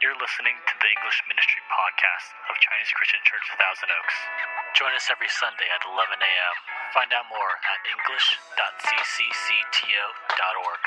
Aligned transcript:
You're 0.00 0.16
listening 0.16 0.56
to 0.56 0.74
the 0.80 0.88
English 0.96 1.20
Ministry 1.28 1.60
Podcast 1.68 2.32
of 2.48 2.56
Chinese 2.56 2.88
Christian 2.96 3.20
Church 3.20 3.44
Thousand 3.60 3.92
Oaks. 3.92 4.16
Join 4.72 4.96
us 4.96 5.12
every 5.12 5.28
Sunday 5.28 5.68
at 5.68 5.84
11 5.84 6.16
a.m. 6.16 6.56
Find 6.96 7.12
out 7.12 7.28
more 7.28 7.52
at 7.68 7.84
english.cccto.org. 7.84 10.82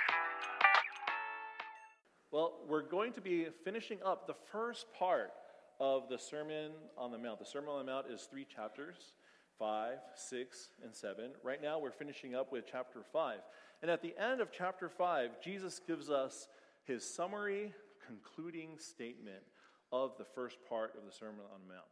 Well, 2.33 2.65
we're 2.65 2.89
going 2.89 3.13
to 3.13 3.21
be 3.21 3.53
finishing 3.61 4.01
up 4.01 4.25
the 4.25 4.33
first 4.49 4.89
part 4.97 5.29
of 5.77 6.09
the 6.09 6.17
Sermon 6.17 6.73
on 6.97 7.13
the 7.13 7.21
Mount. 7.21 7.37
The 7.37 7.45
Sermon 7.45 7.69
on 7.69 7.85
the 7.85 7.91
Mount 7.93 8.09
is 8.09 8.25
three 8.25 8.49
chapters 8.49 9.13
five, 9.61 10.01
six, 10.17 10.73
and 10.81 10.89
seven. 10.89 11.37
Right 11.45 11.61
now, 11.61 11.77
we're 11.77 11.93
finishing 11.93 12.33
up 12.33 12.49
with 12.49 12.65
chapter 12.65 13.05
five. 13.13 13.45
And 13.85 13.93
at 13.93 14.01
the 14.01 14.17
end 14.17 14.41
of 14.41 14.49
chapter 14.49 14.89
five, 14.89 15.37
Jesus 15.37 15.77
gives 15.85 16.09
us 16.09 16.49
his 16.85 17.05
summary 17.05 17.73
concluding 18.05 18.77
statement 18.77 19.43
of 19.91 20.17
the 20.17 20.25
first 20.25 20.57
part 20.67 20.93
of 20.97 21.05
the 21.05 21.11
Sermon 21.11 21.45
on 21.53 21.61
the 21.67 21.73
Mount. 21.73 21.85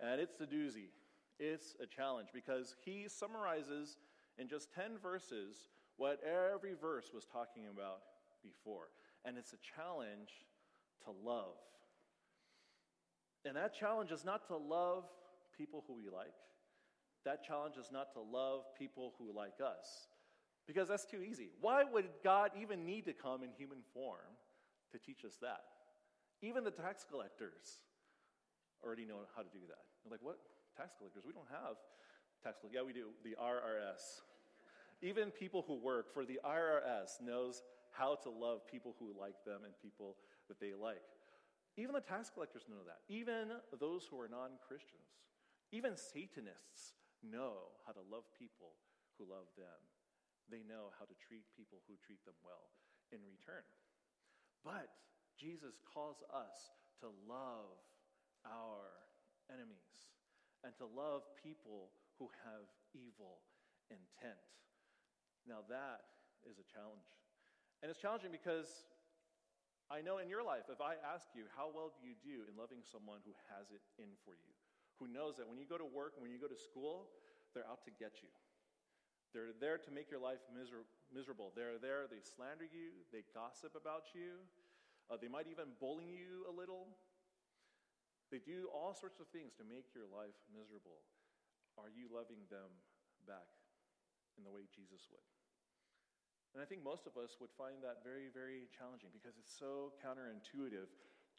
And 0.00 0.20
it's 0.20 0.40
a 0.40 0.46
doozy. 0.46 0.90
It's 1.38 1.74
a 1.82 1.86
challenge 1.86 2.28
because 2.32 2.74
he 2.84 3.06
summarizes 3.08 3.96
in 4.38 4.48
just 4.48 4.72
10 4.72 4.98
verses 5.02 5.68
what 5.96 6.20
every 6.24 6.74
verse 6.80 7.10
was 7.12 7.24
talking 7.24 7.64
about 7.72 8.00
before. 8.42 8.88
And 9.24 9.36
it's 9.36 9.52
a 9.52 9.58
challenge 9.76 10.30
to 11.04 11.10
love. 11.24 11.56
And 13.44 13.56
that 13.56 13.74
challenge 13.74 14.12
is 14.12 14.24
not 14.24 14.46
to 14.48 14.56
love 14.56 15.04
people 15.56 15.84
who 15.86 15.94
we 15.94 16.08
like. 16.08 16.34
That 17.24 17.44
challenge 17.44 17.76
is 17.76 17.90
not 17.92 18.12
to 18.12 18.20
love 18.20 18.62
people 18.78 19.14
who 19.18 19.36
like 19.36 19.60
us. 19.64 20.08
Because 20.66 20.88
that's 20.88 21.04
too 21.04 21.22
easy. 21.22 21.50
Why 21.60 21.82
would 21.84 22.06
God 22.22 22.50
even 22.60 22.84
need 22.84 23.06
to 23.06 23.12
come 23.12 23.42
in 23.42 23.50
human 23.56 23.78
form 23.94 24.36
to 24.92 24.98
teach 24.98 25.24
us 25.24 25.36
that. 25.40 25.64
Even 26.42 26.64
the 26.64 26.70
tax 26.70 27.04
collectors 27.08 27.82
already 28.84 29.04
know 29.04 29.26
how 29.34 29.42
to 29.42 29.50
do 29.50 29.62
that. 29.68 29.84
They're 30.02 30.12
like, 30.12 30.22
what? 30.22 30.38
Tax 30.76 30.94
collectors? 30.98 31.24
We 31.26 31.32
don't 31.32 31.50
have 31.50 31.76
tax 32.42 32.62
collectors. 32.62 32.78
Yeah, 32.78 32.86
we 32.86 32.94
do. 32.94 33.10
The 33.24 33.34
IRS. 33.34 34.22
Even 35.02 35.30
people 35.30 35.64
who 35.66 35.78
work 35.78 36.12
for 36.14 36.24
the 36.24 36.38
IRS 36.44 37.22
knows 37.22 37.62
how 37.90 38.14
to 38.22 38.30
love 38.30 38.66
people 38.66 38.94
who 38.98 39.14
like 39.18 39.42
them 39.46 39.62
and 39.64 39.74
people 39.82 40.16
that 40.46 40.60
they 40.60 40.74
like. 40.74 41.02
Even 41.78 41.94
the 41.94 42.02
tax 42.02 42.30
collectors 42.30 42.66
know 42.66 42.82
that. 42.86 43.02
Even 43.06 43.54
those 43.78 44.06
who 44.10 44.18
are 44.18 44.26
non 44.26 44.58
Christians, 44.66 45.22
even 45.70 45.94
Satanists 45.94 46.94
know 47.22 47.74
how 47.86 47.92
to 47.94 48.02
love 48.10 48.26
people 48.34 48.74
who 49.18 49.26
love 49.26 49.46
them. 49.54 49.78
They 50.50 50.66
know 50.66 50.90
how 50.98 51.06
to 51.06 51.16
treat 51.18 51.46
people 51.54 51.82
who 51.86 51.94
treat 52.02 52.22
them 52.24 52.38
well 52.42 52.70
in 53.12 53.20
return. 53.22 53.62
But 54.64 54.90
Jesus 55.38 55.78
calls 55.86 56.22
us 56.34 56.74
to 57.00 57.08
love 57.28 57.78
our 58.46 58.90
enemies 59.48 60.10
and 60.66 60.74
to 60.82 60.86
love 60.86 61.22
people 61.38 61.94
who 62.18 62.26
have 62.42 62.66
evil 62.94 63.38
intent. 63.88 64.42
Now, 65.46 65.62
that 65.70 66.02
is 66.44 66.58
a 66.58 66.66
challenge. 66.66 67.06
And 67.80 67.88
it's 67.88 68.02
challenging 68.02 68.34
because 68.34 68.66
I 69.88 70.02
know 70.02 70.18
in 70.18 70.28
your 70.28 70.42
life, 70.42 70.68
if 70.68 70.82
I 70.82 70.98
ask 71.00 71.30
you, 71.32 71.46
how 71.54 71.70
well 71.72 71.94
do 71.94 72.02
you 72.04 72.18
do 72.20 72.44
in 72.44 72.58
loving 72.58 72.82
someone 72.82 73.22
who 73.24 73.32
has 73.48 73.70
it 73.70 73.80
in 73.96 74.10
for 74.26 74.34
you, 74.36 74.52
who 74.98 75.06
knows 75.06 75.38
that 75.38 75.46
when 75.46 75.56
you 75.56 75.64
go 75.64 75.78
to 75.78 75.86
work 75.86 76.18
and 76.18 76.22
when 76.26 76.34
you 76.34 76.42
go 76.42 76.50
to 76.50 76.58
school, 76.58 77.08
they're 77.54 77.66
out 77.70 77.86
to 77.86 77.94
get 77.94 78.18
you. 78.20 78.28
They're 79.32 79.52
there 79.60 79.78
to 79.78 79.90
make 79.90 80.10
your 80.10 80.20
life 80.20 80.40
miser- 80.48 80.88
miserable. 81.12 81.52
They're 81.52 81.78
there, 81.78 82.08
they 82.08 82.20
slander 82.24 82.64
you, 82.64 83.04
they 83.12 83.24
gossip 83.34 83.76
about 83.76 84.14
you, 84.16 84.40
uh, 85.08 85.16
they 85.20 85.28
might 85.28 85.48
even 85.48 85.72
bully 85.80 86.08
you 86.08 86.48
a 86.48 86.52
little. 86.52 86.88
They 88.28 88.40
do 88.40 88.68
all 88.68 88.92
sorts 88.92 89.20
of 89.20 89.28
things 89.32 89.56
to 89.56 89.64
make 89.64 89.96
your 89.96 90.04
life 90.08 90.36
miserable. 90.52 91.00
Are 91.80 91.88
you 91.88 92.12
loving 92.12 92.44
them 92.52 92.68
back 93.24 93.48
in 94.36 94.44
the 94.44 94.52
way 94.52 94.68
Jesus 94.68 95.08
would? 95.08 95.24
And 96.54 96.62
I 96.62 96.66
think 96.66 96.84
most 96.84 97.06
of 97.06 97.16
us 97.16 97.36
would 97.40 97.52
find 97.56 97.80
that 97.82 98.04
very, 98.04 98.28
very 98.32 98.68
challenging 98.76 99.10
because 99.12 99.36
it's 99.38 99.52
so 99.52 99.92
counterintuitive 100.04 100.88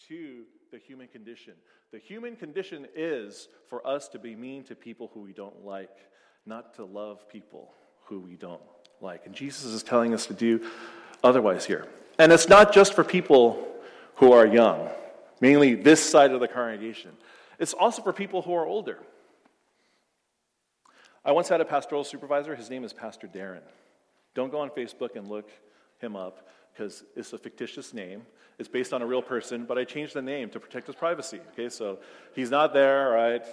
to 0.08 0.46
the 0.72 0.78
human 0.78 1.08
condition. 1.08 1.54
The 1.92 2.00
human 2.00 2.36
condition 2.36 2.88
is 2.96 3.50
for 3.68 3.86
us 3.86 4.08
to 4.10 4.20
be 4.20 4.36
mean 4.36 4.64
to 4.66 4.76
people 4.76 5.12
who 5.14 5.22
we 5.22 5.34
don't 5.34 5.66
like, 5.66 5.98
not 6.50 6.74
to 6.74 6.84
love 6.84 7.30
people 7.30 7.72
who 8.06 8.20
we 8.20 8.36
don't 8.36 8.62
like. 9.02 9.28
And 9.28 9.36
Jesus 9.36 9.66
is 9.66 9.84
telling 9.84 10.16
us 10.16 10.26
to 10.26 10.34
do 10.34 10.68
otherwise 11.24 11.64
here. 11.64 11.86
And 12.18 12.32
it's 12.32 12.50
not 12.50 12.74
just 12.74 12.96
for 12.96 13.04
people 13.04 13.66
who 14.16 14.34
are 14.34 14.46
young, 14.46 14.90
mainly 15.40 15.76
this 15.76 16.04
side 16.04 16.32
of 16.32 16.40
the 16.40 16.48
congregation. 16.48 17.12
It's 17.60 17.74
also 17.74 18.02
for 18.02 18.12
people 18.12 18.42
who 18.42 18.56
are 18.56 18.66
older. 18.66 18.98
I 21.24 21.34
once 21.34 21.48
had 21.48 21.62
a 21.62 21.66
pastoral 21.66 22.04
supervisor. 22.04 22.56
His 22.56 22.70
name 22.70 22.84
is 22.84 22.94
Pastor 22.94 23.28
Darren. 23.28 23.62
Don't 24.34 24.52
go 24.52 24.60
on 24.60 24.72
Facebook 24.72 25.16
and 25.16 25.28
look 25.28 25.50
him 26.00 26.16
up 26.16 26.48
because 26.74 27.04
it's 27.16 27.32
a 27.32 27.38
fictitious 27.38 27.94
name. 27.94 28.24
It's 28.58 28.70
based 28.70 28.92
on 28.92 29.02
a 29.02 29.06
real 29.06 29.22
person, 29.22 29.66
but 29.66 29.78
I 29.78 29.84
changed 29.84 30.16
the 30.16 30.22
name 30.22 30.50
to 30.50 30.60
protect 30.60 30.88
his 30.88 30.96
privacy. 30.96 31.40
Okay, 31.54 31.70
so 31.70 32.00
he's 32.34 32.50
not 32.50 32.74
there, 32.74 33.10
right? 33.10 33.46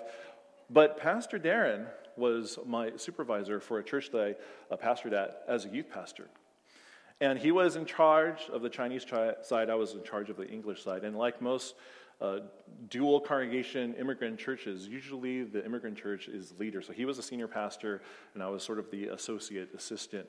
But 0.70 0.98
Pastor 0.98 1.38
Darren 1.38 1.86
was 2.16 2.58
my 2.66 2.92
supervisor 2.96 3.60
for 3.60 3.78
a 3.78 3.84
church 3.84 4.10
that 4.10 4.36
I 4.70 4.74
uh, 4.74 4.76
pastored 4.76 5.12
at 5.12 5.42
as 5.48 5.64
a 5.64 5.68
youth 5.68 5.90
pastor. 5.90 6.28
And 7.20 7.38
he 7.38 7.50
was 7.50 7.76
in 7.76 7.86
charge 7.86 8.48
of 8.52 8.62
the 8.62 8.68
Chinese 8.68 9.06
side, 9.42 9.70
I 9.70 9.74
was 9.74 9.92
in 9.92 10.02
charge 10.02 10.28
of 10.28 10.36
the 10.36 10.46
English 10.46 10.82
side. 10.82 11.02
And 11.02 11.16
like 11.16 11.40
most 11.40 11.74
uh, 12.20 12.40
dual 12.90 13.20
congregation 13.20 13.94
immigrant 13.94 14.38
churches, 14.38 14.86
usually 14.86 15.42
the 15.42 15.64
immigrant 15.64 15.96
church 15.96 16.28
is 16.28 16.52
leader. 16.58 16.82
So 16.82 16.92
he 16.92 17.04
was 17.04 17.18
a 17.18 17.22
senior 17.22 17.48
pastor, 17.48 18.02
and 18.34 18.42
I 18.42 18.48
was 18.48 18.62
sort 18.62 18.78
of 18.78 18.90
the 18.90 19.08
associate 19.08 19.70
assistant 19.74 20.26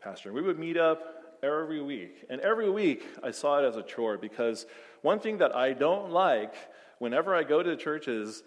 pastor. 0.00 0.28
And 0.28 0.36
we 0.36 0.42
would 0.42 0.58
meet 0.58 0.76
up 0.76 1.38
every 1.42 1.80
week. 1.82 2.24
And 2.30 2.40
every 2.40 2.70
week 2.70 3.04
I 3.22 3.30
saw 3.30 3.58
it 3.58 3.66
as 3.66 3.76
a 3.76 3.82
chore 3.82 4.16
because 4.16 4.66
one 5.02 5.18
thing 5.20 5.38
that 5.38 5.54
I 5.54 5.72
don't 5.72 6.10
like 6.10 6.54
whenever 6.98 7.34
I 7.34 7.42
go 7.42 7.62
to 7.62 7.76
churches 7.76 8.42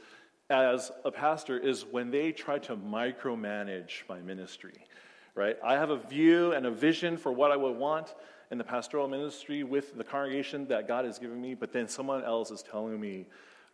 as 0.51 0.91
a 1.06 1.12
pastor 1.12 1.57
is 1.57 1.85
when 1.85 2.12
they 2.12 2.31
try 2.31 2.59
to 2.59 2.75
micromanage 2.75 4.03
my 4.07 4.19
ministry, 4.19 4.85
right? 5.34 5.57
I 5.63 5.73
have 5.73 5.89
a 5.89 5.97
view 5.97 6.51
and 6.51 6.66
a 6.66 6.72
vision 6.72 7.17
for 7.17 7.31
what 7.31 7.51
I 7.51 7.56
would 7.56 7.78
want 7.78 8.13
in 8.51 8.57
the 8.57 8.63
pastoral 8.63 9.07
ministry 9.07 9.63
with 9.63 9.97
the 9.97 10.03
congregation 10.03 10.67
that 10.67 10.88
God 10.88 11.06
has 11.06 11.17
given 11.17 11.41
me, 11.41 11.56
but 11.56 11.72
then 11.72 11.88
someone 11.88 12.23
else 12.23 12.51
is 12.51 12.62
telling 12.62 13.00
me 13.00 13.28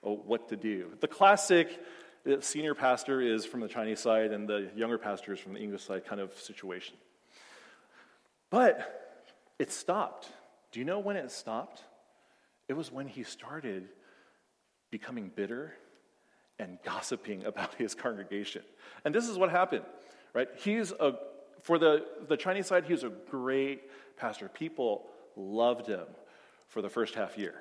oh, 0.03 0.15
what 0.15 0.49
to 0.49 0.55
do. 0.55 0.91
The 0.99 1.07
classic 1.07 1.81
the 2.23 2.41
senior 2.41 2.75
pastor 2.75 3.21
is 3.21 3.45
from 3.45 3.61
the 3.61 3.69
Chinese 3.69 4.01
side 4.01 4.31
and 4.31 4.49
the 4.49 4.69
younger 4.75 4.97
pastor 4.97 5.33
is 5.33 5.39
from 5.39 5.53
the 5.53 5.59
English 5.59 5.83
side 5.83 6.05
kind 6.05 6.19
of 6.19 6.37
situation. 6.37 6.95
But 8.49 9.23
it 9.57 9.71
stopped. 9.71 10.27
Do 10.71 10.79
you 10.79 10.85
know 10.85 10.99
when 10.99 11.15
it 11.15 11.31
stopped? 11.31 11.81
It 12.67 12.73
was 12.73 12.91
when 12.91 13.07
he 13.07 13.23
started 13.23 13.87
becoming 14.91 15.31
bitter 15.33 15.73
and 16.59 16.77
gossiping 16.83 17.45
about 17.45 17.73
his 17.75 17.93
congregation. 17.93 18.63
And 19.05 19.13
this 19.13 19.27
is 19.27 19.37
what 19.37 19.49
happened, 19.49 19.85
right? 20.33 20.47
He's 20.57 20.91
a, 20.91 21.13
for 21.61 21.77
the, 21.77 22.05
the 22.27 22.37
Chinese 22.37 22.67
side, 22.67 22.85
he 22.85 22.93
was 22.93 23.03
a 23.03 23.11
great 23.29 23.83
pastor. 24.17 24.49
People 24.49 25.05
loved 25.35 25.87
him 25.87 26.05
for 26.67 26.81
the 26.81 26.89
first 26.89 27.15
half 27.15 27.37
year, 27.37 27.55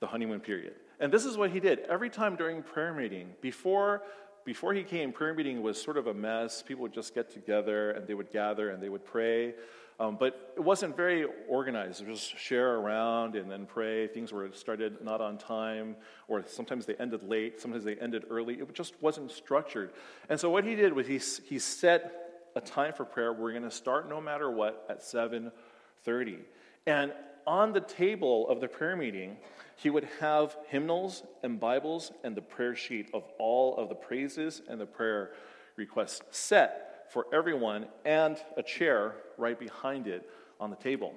the 0.00 0.06
honeymoon 0.06 0.40
period. 0.40 0.74
And 0.98 1.12
this 1.12 1.24
is 1.24 1.36
what 1.36 1.50
he 1.50 1.60
did. 1.60 1.80
Every 1.80 2.10
time 2.10 2.36
during 2.36 2.62
prayer 2.62 2.92
meeting, 2.92 3.30
before, 3.40 4.02
before 4.44 4.74
he 4.74 4.82
came, 4.82 5.12
prayer 5.12 5.34
meeting 5.34 5.62
was 5.62 5.80
sort 5.80 5.96
of 5.96 6.06
a 6.06 6.14
mess. 6.14 6.62
People 6.62 6.82
would 6.82 6.92
just 6.92 7.14
get 7.14 7.30
together 7.30 7.92
and 7.92 8.06
they 8.06 8.14
would 8.14 8.30
gather 8.30 8.70
and 8.70 8.82
they 8.82 8.88
would 8.88 9.04
pray. 9.04 9.54
Um, 10.00 10.16
but 10.18 10.54
it 10.56 10.60
wasn't 10.60 10.96
very 10.96 11.26
organized. 11.46 12.00
It 12.00 12.08
was 12.08 12.20
share 12.20 12.76
around 12.76 13.36
and 13.36 13.50
then 13.50 13.66
pray. 13.66 14.06
Things 14.06 14.32
were 14.32 14.48
started 14.54 15.04
not 15.04 15.20
on 15.20 15.36
time, 15.36 15.94
or 16.26 16.42
sometimes 16.46 16.86
they 16.86 16.94
ended 16.94 17.22
late, 17.22 17.60
sometimes 17.60 17.84
they 17.84 17.96
ended 17.96 18.24
early. 18.30 18.54
It 18.54 18.74
just 18.74 18.94
wasn't 19.02 19.30
structured. 19.30 19.92
And 20.30 20.40
so 20.40 20.48
what 20.48 20.64
he 20.64 20.74
did 20.74 20.94
was 20.94 21.06
he, 21.06 21.20
he 21.44 21.58
set 21.58 22.46
a 22.56 22.62
time 22.62 22.94
for 22.94 23.04
prayer. 23.04 23.34
We're 23.34 23.50
going 23.50 23.62
to 23.62 23.70
start 23.70 24.08
no 24.08 24.22
matter 24.22 24.50
what 24.50 24.86
at 24.88 25.02
7:30. 25.02 26.38
And 26.86 27.12
on 27.46 27.74
the 27.74 27.80
table 27.80 28.48
of 28.48 28.62
the 28.62 28.68
prayer 28.68 28.96
meeting, 28.96 29.36
he 29.76 29.90
would 29.90 30.08
have 30.20 30.56
hymnals 30.68 31.24
and 31.42 31.60
Bibles 31.60 32.10
and 32.24 32.34
the 32.34 32.42
prayer 32.42 32.74
sheet 32.74 33.10
of 33.12 33.24
all 33.38 33.76
of 33.76 33.90
the 33.90 33.94
praises 33.94 34.62
and 34.66 34.80
the 34.80 34.86
prayer 34.86 35.32
requests 35.76 36.22
set 36.30 36.89
for 37.10 37.26
everyone 37.32 37.86
and 38.04 38.38
a 38.56 38.62
chair 38.62 39.14
right 39.36 39.58
behind 39.58 40.06
it 40.06 40.28
on 40.58 40.70
the 40.70 40.76
table. 40.76 41.14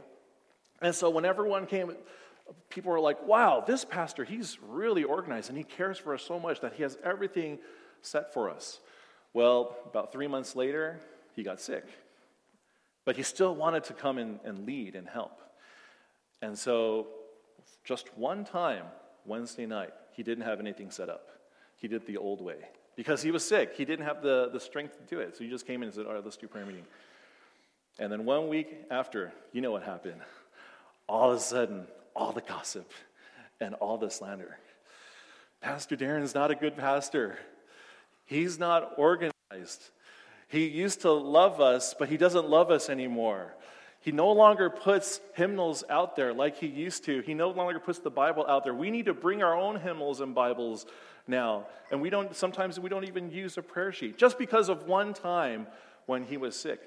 And 0.82 0.94
so 0.94 1.10
when 1.10 1.26
everyone 1.26 1.66
came, 1.66 1.96
people 2.70 2.92
were 2.92 3.00
like, 3.00 3.26
wow, 3.26 3.64
this 3.66 3.86
pastor, 3.86 4.24
he's 4.24 4.58
really 4.62 5.04
organized 5.04 5.50
and 5.50 5.58
he 5.58 5.64
cares 5.64 5.98
for 5.98 6.14
us 6.14 6.24
so 6.24 6.40
much 6.40 6.62
that 6.62 6.74
he 6.74 6.84
has 6.84 6.98
everything 7.04 7.60
set 8.02 8.34
for 8.34 8.50
us. 8.50 8.80
Well, 9.34 9.76
about 9.86 10.12
three 10.12 10.28
months 10.28 10.56
later, 10.56 11.00
he 11.36 11.44
got 11.44 11.62
sick. 11.62 11.86
But 13.06 13.16
he 13.16 13.24
still 13.24 13.56
wanted 13.56 13.84
to 13.86 13.94
come 13.94 14.18
in 14.18 14.40
and 14.44 14.66
lead 14.66 14.96
and 14.96 15.08
help. 15.08 15.42
And 16.42 16.58
so, 16.58 17.08
just 17.84 18.16
one 18.18 18.46
time 18.46 18.86
Wednesday 19.26 19.66
night, 19.66 19.94
he 20.12 20.24
didn't 20.24 20.46
have 20.46 20.60
anything 20.60 20.90
set 20.90 21.10
up. 21.10 21.30
He 21.78 21.88
did 21.88 22.06
the 22.06 22.18
old 22.18 22.42
way 22.42 22.58
because 22.96 23.22
he 23.22 23.32
was 23.32 23.44
sick. 23.48 23.74
He 23.76 23.86
didn't 23.86 24.06
have 24.06 24.22
the, 24.22 24.50
the 24.52 24.60
strength 24.60 24.98
to 24.98 25.16
do 25.16 25.20
it. 25.20 25.38
So 25.38 25.44
he 25.44 25.50
just 25.50 25.66
came 25.66 25.82
in 25.82 25.88
and 25.88 25.96
said, 25.96 26.06
All 26.06 26.14
right, 26.14 26.24
let's 26.24 26.38
do 26.38 26.48
prayer 26.48 26.66
meeting. 26.66 26.86
And 28.00 28.12
then 28.12 28.26
one 28.26 28.48
week 28.48 28.76
after, 28.90 29.32
you 29.52 29.62
know 29.62 29.72
what 29.72 29.84
happened. 29.84 30.22
All 31.08 31.32
of 31.32 31.38
a 31.38 31.42
sudden, 31.42 31.86
all 32.16 32.32
the 32.32 32.42
gossip 32.42 32.92
and 33.60 33.76
all 33.76 33.98
the 33.98 34.10
slander. 34.10 34.58
Pastor 35.62 35.96
Darren's 35.96 36.34
not 36.34 36.52
a 36.52 36.56
good 36.56 36.76
pastor. 36.76 37.38
He's 38.26 38.58
not 38.58 38.94
organized. 38.98 39.90
He 40.48 40.68
used 40.68 41.02
to 41.02 41.12
love 41.12 41.62
us, 41.62 41.94
but 41.98 42.10
he 42.10 42.18
doesn't 42.18 42.50
love 42.50 42.72
us 42.72 42.90
anymore. 42.90 43.54
He 44.04 44.12
no 44.12 44.34
longer 44.34 44.70
puts 44.70 45.22
hymnals 45.34 45.86
out 45.90 46.18
there 46.18 46.34
like 46.34 46.58
he 46.58 46.68
used 46.68 47.06
to. 47.06 47.22
He 47.22 47.34
no 47.34 47.52
longer 47.52 47.80
puts 47.80 48.00
the 48.00 48.10
Bible 48.10 48.46
out 48.46 48.66
there. 48.66 48.74
We 48.74 48.92
need 48.92 49.06
to 49.06 49.14
bring 49.14 49.42
our 49.42 49.56
own 49.56 49.80
hymnals 49.80 50.20
and 50.20 50.36
Bibles 50.36 50.86
now. 51.26 51.68
And 51.90 52.02
we 52.02 52.10
don't 52.10 52.36
sometimes 52.36 52.78
we 52.78 52.90
don't 52.90 53.06
even 53.06 53.32
use 53.32 53.58
a 53.58 53.62
prayer 53.62 53.94
sheet 53.94 54.18
just 54.18 54.38
because 54.38 54.68
of 54.68 54.88
one 54.88 55.14
time 55.14 55.68
when 56.06 56.26
he 56.26 56.36
was 56.36 56.54
sick. 56.54 56.82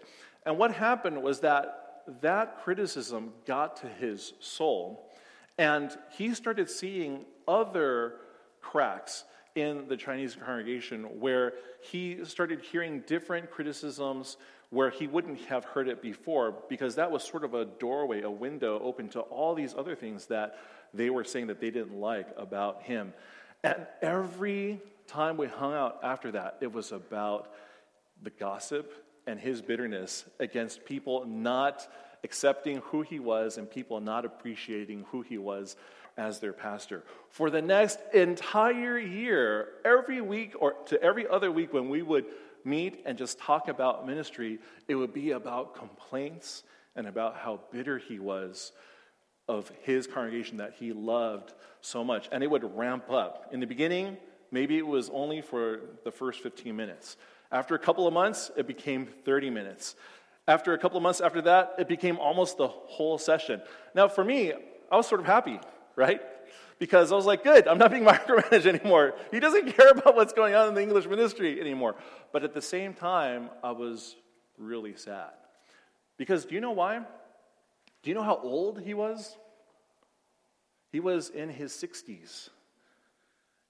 And 0.44 0.58
what 0.58 0.72
happened 0.72 1.22
was 1.22 1.40
that 1.40 2.02
that 2.20 2.58
criticism 2.62 3.32
got 3.46 3.76
to 3.76 3.88
his 3.88 4.34
soul 4.38 5.10
and 5.56 5.96
he 6.18 6.34
started 6.34 6.68
seeing 6.68 7.24
other 7.48 8.16
cracks 8.60 9.24
in 9.56 9.88
the 9.88 9.96
Chinese 9.96 10.36
congregation 10.36 11.18
where 11.18 11.54
he 11.80 12.24
started 12.24 12.60
hearing 12.60 13.00
different 13.06 13.50
criticisms 13.50 14.36
where 14.70 14.90
he 14.90 15.06
wouldn't 15.06 15.40
have 15.46 15.64
heard 15.64 15.88
it 15.88 16.02
before 16.02 16.54
because 16.68 16.96
that 16.96 17.10
was 17.10 17.24
sort 17.24 17.42
of 17.42 17.54
a 17.54 17.64
doorway, 17.64 18.22
a 18.22 18.30
window 18.30 18.78
open 18.80 19.08
to 19.08 19.20
all 19.20 19.54
these 19.54 19.74
other 19.74 19.94
things 19.94 20.26
that 20.26 20.58
they 20.92 21.08
were 21.08 21.24
saying 21.24 21.46
that 21.46 21.60
they 21.60 21.70
didn't 21.70 21.98
like 21.98 22.28
about 22.36 22.82
him. 22.82 23.12
And 23.64 23.86
every 24.02 24.80
time 25.06 25.36
we 25.36 25.46
hung 25.46 25.72
out 25.72 26.00
after 26.02 26.32
that, 26.32 26.58
it 26.60 26.72
was 26.72 26.92
about 26.92 27.52
the 28.22 28.30
gossip 28.30 28.92
and 29.26 29.40
his 29.40 29.62
bitterness 29.62 30.24
against 30.38 30.84
people 30.84 31.24
not 31.26 31.88
accepting 32.24 32.78
who 32.78 33.02
he 33.02 33.18
was 33.20 33.56
and 33.56 33.70
people 33.70 34.00
not 34.00 34.24
appreciating 34.24 35.04
who 35.10 35.22
he 35.22 35.38
was 35.38 35.76
as 36.16 36.40
their 36.40 36.52
pastor. 36.52 37.04
For 37.30 37.50
the 37.50 37.62
next 37.62 37.98
entire 38.14 38.98
year, 38.98 39.68
every 39.84 40.20
week 40.20 40.54
or 40.58 40.74
to 40.86 41.02
every 41.02 41.28
other 41.28 41.52
week 41.52 41.72
when 41.72 41.88
we 41.88 42.02
would 42.02 42.26
meet 42.64 43.02
and 43.06 43.16
just 43.16 43.38
talk 43.38 43.68
about 43.68 44.06
ministry, 44.06 44.58
it 44.88 44.94
would 44.94 45.12
be 45.12 45.32
about 45.32 45.76
complaints 45.76 46.64
and 46.94 47.06
about 47.06 47.36
how 47.36 47.60
bitter 47.70 47.98
he 47.98 48.18
was 48.18 48.72
of 49.48 49.70
his 49.82 50.06
congregation 50.06 50.56
that 50.56 50.74
he 50.78 50.92
loved 50.92 51.52
so 51.80 52.02
much. 52.02 52.28
And 52.32 52.42
it 52.42 52.50
would 52.50 52.76
ramp 52.76 53.10
up. 53.10 53.50
In 53.52 53.60
the 53.60 53.66
beginning, 53.66 54.16
maybe 54.50 54.76
it 54.78 54.86
was 54.86 55.10
only 55.10 55.40
for 55.42 55.80
the 56.04 56.10
first 56.10 56.42
15 56.42 56.74
minutes. 56.74 57.16
After 57.52 57.74
a 57.74 57.78
couple 57.78 58.06
of 58.08 58.14
months, 58.14 58.50
it 58.56 58.66
became 58.66 59.06
30 59.24 59.50
minutes. 59.50 59.94
After 60.48 60.72
a 60.72 60.78
couple 60.78 60.96
of 60.96 61.02
months 61.02 61.20
after 61.20 61.42
that, 61.42 61.74
it 61.78 61.88
became 61.88 62.18
almost 62.18 62.56
the 62.56 62.68
whole 62.68 63.18
session. 63.18 63.60
Now, 63.94 64.08
for 64.08 64.24
me, 64.24 64.52
I 64.90 64.96
was 64.96 65.06
sort 65.06 65.20
of 65.20 65.26
happy, 65.26 65.60
right? 65.96 66.20
Because 66.78 67.10
I 67.10 67.16
was 67.16 67.24
like, 67.24 67.42
good, 67.42 67.66
I'm 67.66 67.78
not 67.78 67.90
being 67.90 68.04
micromanaged 68.04 68.66
anymore. 68.66 69.14
He 69.30 69.40
doesn't 69.40 69.72
care 69.72 69.90
about 69.90 70.14
what's 70.14 70.32
going 70.32 70.54
on 70.54 70.68
in 70.68 70.74
the 70.74 70.82
English 70.82 71.06
ministry 71.06 71.60
anymore. 71.60 71.96
But 72.32 72.44
at 72.44 72.54
the 72.54 72.62
same 72.62 72.94
time, 72.94 73.50
I 73.64 73.72
was 73.72 74.14
really 74.58 74.94
sad. 74.94 75.32
Because 76.18 76.44
do 76.44 76.54
you 76.54 76.60
know 76.60 76.72
why? 76.72 76.98
Do 76.98 78.10
you 78.10 78.14
know 78.14 78.22
how 78.22 78.38
old 78.42 78.80
he 78.80 78.94
was? 78.94 79.36
He 80.92 81.00
was 81.00 81.30
in 81.30 81.48
his 81.48 81.72
60s. 81.72 82.50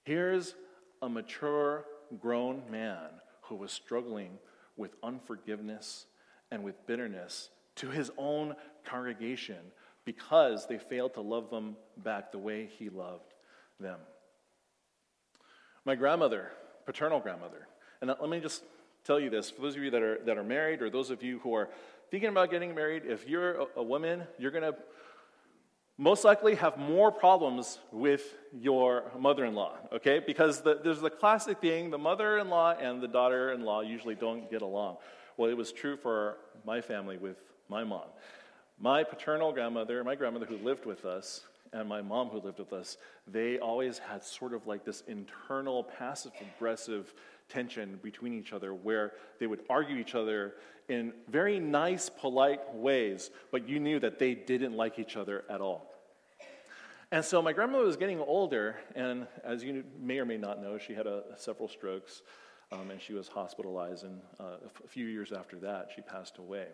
Here's 0.03 0.55
a 1.01 1.09
mature, 1.09 1.85
grown 2.21 2.63
man 2.69 3.09
who 3.41 3.55
was 3.55 3.71
struggling 3.71 4.37
with 4.77 4.95
unforgiveness 5.03 6.05
and 6.51 6.63
with 6.63 6.85
bitterness 6.85 7.49
to 7.75 7.89
his 7.89 8.11
own 8.17 8.55
congregation 8.85 9.57
because 10.07 10.65
they 10.67 10.77
failed 10.77 11.13
to 11.15 11.19
love 11.19 11.49
them 11.49 11.75
back 11.97 12.31
the 12.31 12.37
way 12.37 12.69
he 12.79 12.87
loved 12.87 13.33
them. 13.77 13.99
My 15.83 15.95
grandmother, 15.95 16.49
paternal 16.85 17.19
grandmother, 17.19 17.67
and 17.99 18.09
let 18.21 18.29
me 18.29 18.39
just 18.39 18.63
tell 19.03 19.19
you 19.19 19.29
this 19.29 19.51
for 19.51 19.63
those 19.63 19.75
of 19.75 19.83
you 19.83 19.91
that 19.91 20.01
are, 20.01 20.19
that 20.25 20.37
are 20.37 20.45
married 20.45 20.81
or 20.81 20.89
those 20.89 21.09
of 21.09 21.23
you 21.23 21.39
who 21.39 21.53
are 21.53 21.67
thinking 22.09 22.29
about 22.29 22.49
getting 22.49 22.73
married, 22.73 23.03
if 23.05 23.27
you're 23.27 23.55
a, 23.55 23.65
a 23.75 23.83
woman, 23.83 24.23
you're 24.39 24.51
going 24.51 24.63
to 24.63 24.79
most 25.97 26.23
likely 26.23 26.55
have 26.55 26.77
more 26.77 27.11
problems 27.11 27.77
with 27.91 28.23
your 28.53 29.11
mother 29.19 29.43
in 29.43 29.55
law, 29.55 29.73
okay? 29.91 30.21
Because 30.25 30.61
the, 30.61 30.79
there's 30.81 31.01
the 31.01 31.09
classic 31.09 31.59
thing 31.59 31.89
the 31.89 31.97
mother 31.97 32.37
in 32.37 32.47
law 32.47 32.71
and 32.71 33.01
the 33.01 33.09
daughter 33.09 33.51
in 33.51 33.61
law 33.61 33.81
usually 33.81 34.15
don't 34.15 34.49
get 34.49 34.61
along. 34.61 34.97
Well, 35.35 35.49
it 35.49 35.57
was 35.57 35.73
true 35.73 35.97
for 35.97 36.37
my 36.65 36.79
family 36.79 37.17
with 37.17 37.35
my 37.67 37.83
mom. 37.83 38.05
My 38.79 39.03
paternal 39.03 39.51
grandmother, 39.51 40.03
my 40.03 40.15
grandmother 40.15 40.45
who 40.45 40.57
lived 40.57 40.85
with 40.85 41.03
us, 41.03 41.41
and 41.73 41.89
my 41.89 42.01
mom 42.01 42.29
who 42.29 42.39
lived 42.39 42.59
with 42.59 42.73
us, 42.73 42.97
they 43.27 43.59
always 43.59 43.97
had 43.97 44.23
sort 44.23 44.53
of 44.53 44.67
like 44.67 44.85
this 44.85 45.03
internal 45.07 45.83
passive 45.83 46.31
aggressive 46.41 47.13
tension 47.49 47.99
between 48.03 48.33
each 48.33 48.53
other 48.53 48.73
where 48.73 49.13
they 49.39 49.47
would 49.47 49.61
argue 49.69 49.97
each 49.97 50.15
other 50.15 50.53
in 50.89 51.13
very 51.27 51.59
nice, 51.59 52.09
polite 52.09 52.73
ways, 52.73 53.31
but 53.51 53.67
you 53.67 53.79
knew 53.79 53.99
that 53.99 54.19
they 54.19 54.33
didn't 54.33 54.73
like 54.73 54.99
each 54.99 55.17
other 55.17 55.43
at 55.49 55.59
all. 55.59 55.93
And 57.11 57.23
so 57.23 57.41
my 57.41 57.53
grandmother 57.53 57.85
was 57.85 57.97
getting 57.97 58.19
older, 58.19 58.75
and 58.95 59.27
as 59.43 59.63
you 59.63 59.83
may 59.99 60.19
or 60.19 60.25
may 60.25 60.37
not 60.37 60.61
know, 60.61 60.77
she 60.77 60.93
had 60.93 61.07
a, 61.07 61.23
several 61.37 61.67
strokes, 61.67 62.21
um, 62.71 62.91
and 62.91 63.01
she 63.01 63.13
was 63.13 63.27
hospitalized. 63.27 64.03
And 64.03 64.21
uh, 64.39 64.57
a 64.83 64.87
few 64.87 65.05
years 65.05 65.31
after 65.31 65.57
that, 65.59 65.89
she 65.95 66.01
passed 66.01 66.37
away. 66.37 66.67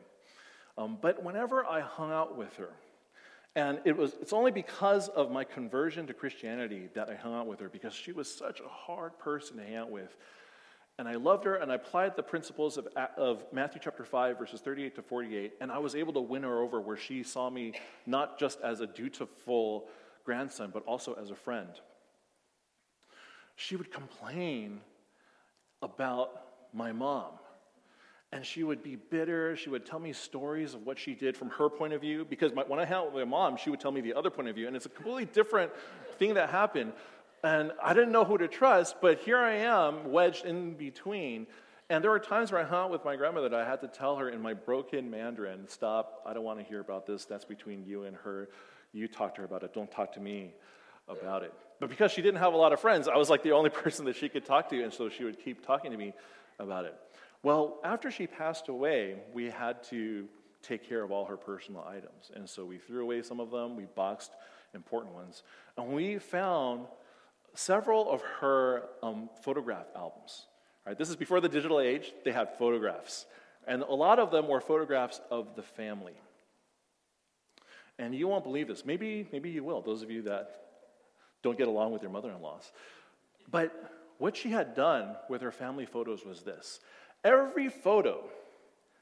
Um, 0.78 0.98
but 1.02 1.24
whenever 1.24 1.66
I 1.66 1.82
hung 1.82 2.12
out 2.12 2.38
with 2.38 2.56
her, 2.58 2.70
and 3.56 3.80
it 3.86 3.96
was, 3.96 4.16
it's 4.20 4.34
only 4.34 4.52
because 4.52 5.10
of 5.10 5.30
my 5.30 5.44
conversion 5.44 6.08
to 6.08 6.14
Christianity 6.14 6.90
that 6.96 7.10
I 7.10 7.16
hung 7.16 7.36
out 7.36 7.48
with 7.48 7.60
her, 7.60 7.70
because 7.70 7.94
she 7.94 8.12
was 8.12 8.34
such 8.34 8.60
a 8.60 8.68
hard 8.68 9.18
person 9.20 9.58
to 9.58 9.64
hang 9.64 9.76
out 9.76 9.92
with. 9.92 10.16
And 10.98 11.08
I 11.08 11.16
loved 11.16 11.46
her, 11.46 11.56
and 11.56 11.72
I 11.72 11.76
applied 11.76 12.16
the 12.16 12.24
principles 12.24 12.78
of, 12.78 12.88
of 13.18 13.44
Matthew 13.52 13.82
chapter 13.84 14.06
5, 14.06 14.38
verses 14.38 14.62
38 14.62 14.96
to 14.96 15.02
48, 15.02 15.54
and 15.62 15.72
I 15.72 15.80
was 15.80 15.96
able 15.96 16.14
to 16.14 16.22
win 16.22 16.44
her 16.44 16.62
over 16.62 16.82
where 16.82 16.98
she 16.98 17.24
saw 17.24 17.50
me 17.50 17.74
not 18.06 18.40
just 18.40 18.60
as 18.62 18.80
a 18.80 18.88
dutiful 18.88 19.86
grandson, 20.24 20.72
but 20.74 20.84
also 20.86 21.14
as 21.14 21.30
a 21.30 21.36
friend. 21.36 21.70
She 23.56 23.76
would 23.76 23.92
complain 23.92 24.82
about 25.82 26.32
my 26.74 26.92
mom. 26.92 27.34
And 28.34 28.44
she 28.44 28.64
would 28.64 28.82
be 28.82 28.96
bitter. 28.96 29.56
She 29.56 29.70
would 29.70 29.86
tell 29.86 30.00
me 30.00 30.12
stories 30.12 30.74
of 30.74 30.88
what 30.88 30.98
she 30.98 31.14
did 31.14 31.38
from 31.38 31.52
her 31.52 31.70
point 31.70 31.94
of 31.94 32.02
view. 32.02 32.26
Because 32.28 32.52
my, 32.52 32.64
when 32.64 32.80
I 32.80 32.86
hung 32.86 32.98
out 32.98 33.14
with 33.14 33.28
my 33.28 33.30
mom, 33.30 33.58
she 33.58 33.70
would 33.70 33.80
tell 33.80 33.92
me 33.92 34.02
the 34.02 34.16
other 34.16 34.32
point 34.32 34.50
of 34.50 34.56
view. 34.56 34.66
And 34.66 34.76
it's 34.76 34.88
a 34.88 34.90
completely 34.90 35.26
different 35.26 35.72
thing 36.18 36.34
that 36.34 36.50
happened. 36.50 36.94
And 37.44 37.72
I 37.82 37.94
didn't 37.94 38.12
know 38.12 38.24
who 38.24 38.40
to 38.40 38.48
trust, 38.48 38.96
but 39.02 39.20
here 39.20 39.38
I 39.38 39.58
am, 39.58 40.12
wedged 40.12 40.46
in 40.46 40.74
between. 40.74 41.46
And 41.92 42.04
there 42.04 42.10
were 42.10 42.18
times 42.18 42.52
where 42.52 42.60
I 42.60 42.64
hung 42.64 42.86
out 42.86 42.90
with 42.90 43.06
my 43.06 43.16
grandmother 43.16 43.50
that 43.50 43.60
I 43.60 43.70
had 43.70 43.82
to 43.82 43.88
tell 43.88 44.16
her 44.16 44.30
in 44.30 44.42
my 44.42 44.56
broken 44.56 45.12
Mandarin, 45.12 45.68
stop, 45.68 46.24
I 46.26 46.34
don't 46.34 46.44
want 46.44 46.58
to 46.58 46.66
hear 46.66 46.80
about 46.80 47.06
this. 47.06 47.26
That's 47.26 47.46
between 47.46 47.86
you 47.86 48.06
and 48.06 48.16
her. 48.16 48.50
You 48.94 49.08
talk 49.08 49.36
to 49.36 49.42
her 49.42 49.46
about 49.46 49.62
it. 49.62 49.76
Don't 49.76 49.92
talk 49.92 50.12
to 50.14 50.20
me 50.20 50.56
about 51.08 51.44
it. 51.44 51.54
But 51.80 51.92
because 51.92 52.12
she 52.12 52.24
didn't 52.24 52.40
have 52.40 52.56
a 52.56 52.58
lot 52.58 52.74
of 52.74 52.80
friends, 52.80 53.08
I 53.08 53.16
was 53.16 53.30
like 53.30 53.44
the 53.44 53.52
only 53.52 53.70
person 53.84 54.06
that 54.06 54.16
she 54.16 54.28
could 54.28 54.44
talk 54.44 54.70
to, 54.70 54.84
and 54.84 54.92
so 54.92 55.08
she 55.10 55.24
would 55.24 55.38
keep 55.38 55.64
talking 55.64 55.92
to 55.92 55.98
me 55.98 56.14
about 56.58 56.86
it. 56.86 56.96
Well, 57.44 57.80
after 57.84 58.10
she 58.10 58.26
passed 58.26 58.70
away, 58.70 59.18
we 59.34 59.50
had 59.50 59.84
to 59.86 60.28
take 60.62 60.88
care 60.88 61.04
of 61.04 61.12
all 61.12 61.26
her 61.26 61.36
personal 61.36 61.86
items. 61.86 62.32
And 62.34 62.50
so 62.50 62.64
we 62.66 62.78
threw 62.78 63.04
away 63.04 63.22
some 63.22 63.42
of 63.42 63.52
them, 63.52 63.76
we 63.76 63.84
boxed 63.84 64.32
important 64.74 65.14
ones. 65.14 65.44
And 65.78 65.90
we 65.90 66.18
found 66.18 66.88
several 67.54 68.10
of 68.10 68.22
her 68.40 68.84
um, 69.04 69.30
photograph 69.44 69.88
albums. 69.96 70.48
Right, 70.86 70.98
this 70.98 71.10
is 71.10 71.16
before 71.16 71.40
the 71.40 71.50
digital 71.50 71.80
age, 71.80 72.12
they 72.26 72.32
had 72.32 72.58
photographs. 72.58 73.26
And 73.68 73.84
a 73.84 73.94
lot 73.94 74.20
of 74.20 74.32
them 74.32 74.48
were 74.48 74.60
photographs 74.60 75.22
of 75.30 75.56
the 75.56 75.64
family. 75.64 76.16
And 78.00 78.16
you 78.16 78.28
won't 78.28 78.44
believe 78.44 78.68
this. 78.68 78.86
Maybe, 78.86 79.28
maybe 79.32 79.50
you 79.50 79.64
will, 79.64 79.82
those 79.82 80.02
of 80.02 80.10
you 80.10 80.24
that 80.24 80.62
don't 81.42 81.58
get 81.58 81.68
along 81.68 81.92
with 81.92 82.02
your 82.02 82.12
mother 82.12 82.32
in 82.32 82.42
laws. 82.42 82.72
But 83.50 83.72
what 84.18 84.36
she 84.36 84.50
had 84.50 84.76
done 84.76 85.16
with 85.30 85.42
her 85.42 85.52
family 85.52 85.86
photos 85.86 86.26
was 86.26 86.42
this 86.42 86.80
every 87.24 87.70
photo 87.70 88.24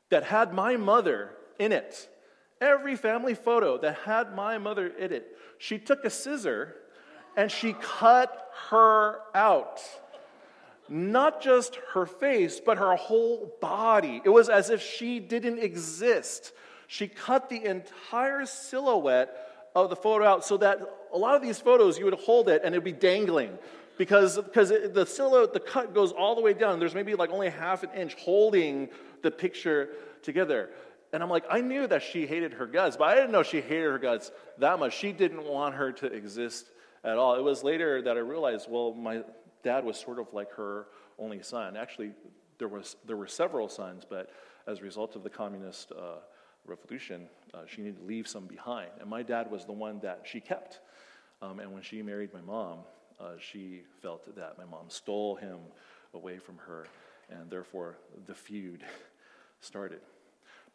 that 0.09 0.23
had 0.23 0.53
my 0.53 0.77
mother 0.77 1.31
in 1.59 1.71
it, 1.71 2.09
every 2.59 2.95
family 2.95 3.33
photo 3.33 3.77
that 3.79 3.99
had 3.99 4.35
my 4.35 4.57
mother 4.57 4.87
in 4.87 5.11
it, 5.11 5.37
she 5.57 5.77
took 5.77 6.05
a 6.05 6.09
scissor 6.09 6.75
and 7.35 7.51
she 7.51 7.73
cut 7.73 8.51
her 8.69 9.19
out. 9.33 9.81
Not 10.89 11.41
just 11.41 11.77
her 11.93 12.05
face, 12.05 12.59
but 12.59 12.77
her 12.77 12.95
whole 12.95 13.55
body. 13.61 14.21
It 14.25 14.29
was 14.29 14.49
as 14.49 14.69
if 14.69 14.81
she 14.81 15.19
didn't 15.19 15.59
exist. 15.59 16.51
She 16.87 17.07
cut 17.07 17.49
the 17.49 17.63
entire 17.63 18.45
silhouette 18.45 19.69
of 19.73 19.89
the 19.89 19.95
photo 19.95 20.25
out 20.25 20.45
so 20.45 20.57
that 20.57 20.81
a 21.13 21.17
lot 21.17 21.35
of 21.35 21.41
these 21.41 21.59
photos 21.59 21.97
you 21.97 22.05
would 22.05 22.15
hold 22.15 22.49
it 22.49 22.61
and 22.65 22.75
it 22.75 22.77
would 22.77 22.83
be 22.83 22.91
dangling 22.91 23.57
because 24.01 24.37
because 24.37 24.69
the 24.69 25.05
silhouette 25.05 25.53
the 25.53 25.59
cut 25.59 25.93
goes 25.93 26.11
all 26.11 26.33
the 26.33 26.41
way 26.41 26.53
down. 26.53 26.79
There's 26.79 26.95
maybe 26.95 27.13
like 27.13 27.29
only 27.29 27.51
half 27.51 27.83
an 27.83 27.91
inch 27.91 28.15
holding 28.15 28.89
the 29.21 29.29
picture 29.29 29.89
together. 30.23 30.71
And 31.13 31.21
i'm 31.21 31.29
like 31.29 31.43
i 31.51 31.61
knew 31.61 31.85
that 31.85 32.01
she 32.01 32.25
hated 32.25 32.53
her 32.53 32.65
guts 32.65 32.97
but 32.97 33.09
i 33.09 33.13
didn't 33.13 33.31
know 33.31 33.43
she 33.43 33.61
hated 33.61 33.91
her 33.91 33.99
guts 33.99 34.31
that 34.57 34.79
much. 34.79 34.97
She 34.97 35.11
didn't 35.11 35.43
want 35.43 35.75
her 35.75 35.91
to 35.91 36.07
exist 36.07 36.71
at 37.03 37.17
all. 37.17 37.35
It 37.35 37.43
was 37.43 37.63
later 37.63 38.01
that 38.01 38.17
i 38.17 38.19
realized 38.21 38.65
well 38.71 38.91
my 38.95 39.21
dad 39.61 39.85
was 39.85 39.99
sort 39.99 40.17
of 40.17 40.33
like 40.33 40.51
her 40.53 40.87
only 41.19 41.43
son. 41.43 41.77
Actually 41.77 42.13
there 42.57 42.69
was 42.69 42.95
there 43.05 43.17
were 43.17 43.27
several 43.27 43.69
sons 43.69 44.03
but 44.09 44.31
as 44.65 44.79
a 44.79 44.81
result 44.81 45.15
of 45.15 45.21
the 45.21 45.29
communist 45.29 45.91
uh, 45.91 46.21
revolution, 46.65 47.27
uh, 47.53 47.65
she 47.67 47.81
needed 47.81 47.99
to 47.99 48.05
leave 48.05 48.27
some 48.27 48.45
behind. 48.45 48.89
And 48.99 49.07
my 49.07 49.21
dad 49.21 49.51
was 49.51 49.65
the 49.65 49.73
one 49.73 49.99
that 49.99 50.21
she 50.23 50.39
kept. 50.39 50.79
Um, 51.41 51.59
and 51.59 51.73
when 51.73 51.81
she 51.81 52.03
married 52.03 52.31
my 52.31 52.41
mom, 52.41 52.79
uh, 53.21 53.33
she 53.39 53.81
felt 54.01 54.35
that 54.35 54.57
my 54.57 54.65
mom 54.65 54.89
stole 54.89 55.35
him 55.35 55.59
away 56.13 56.39
from 56.39 56.57
her, 56.57 56.87
and 57.29 57.49
therefore 57.49 57.97
the 58.25 58.33
feud 58.33 58.83
started. 59.61 59.99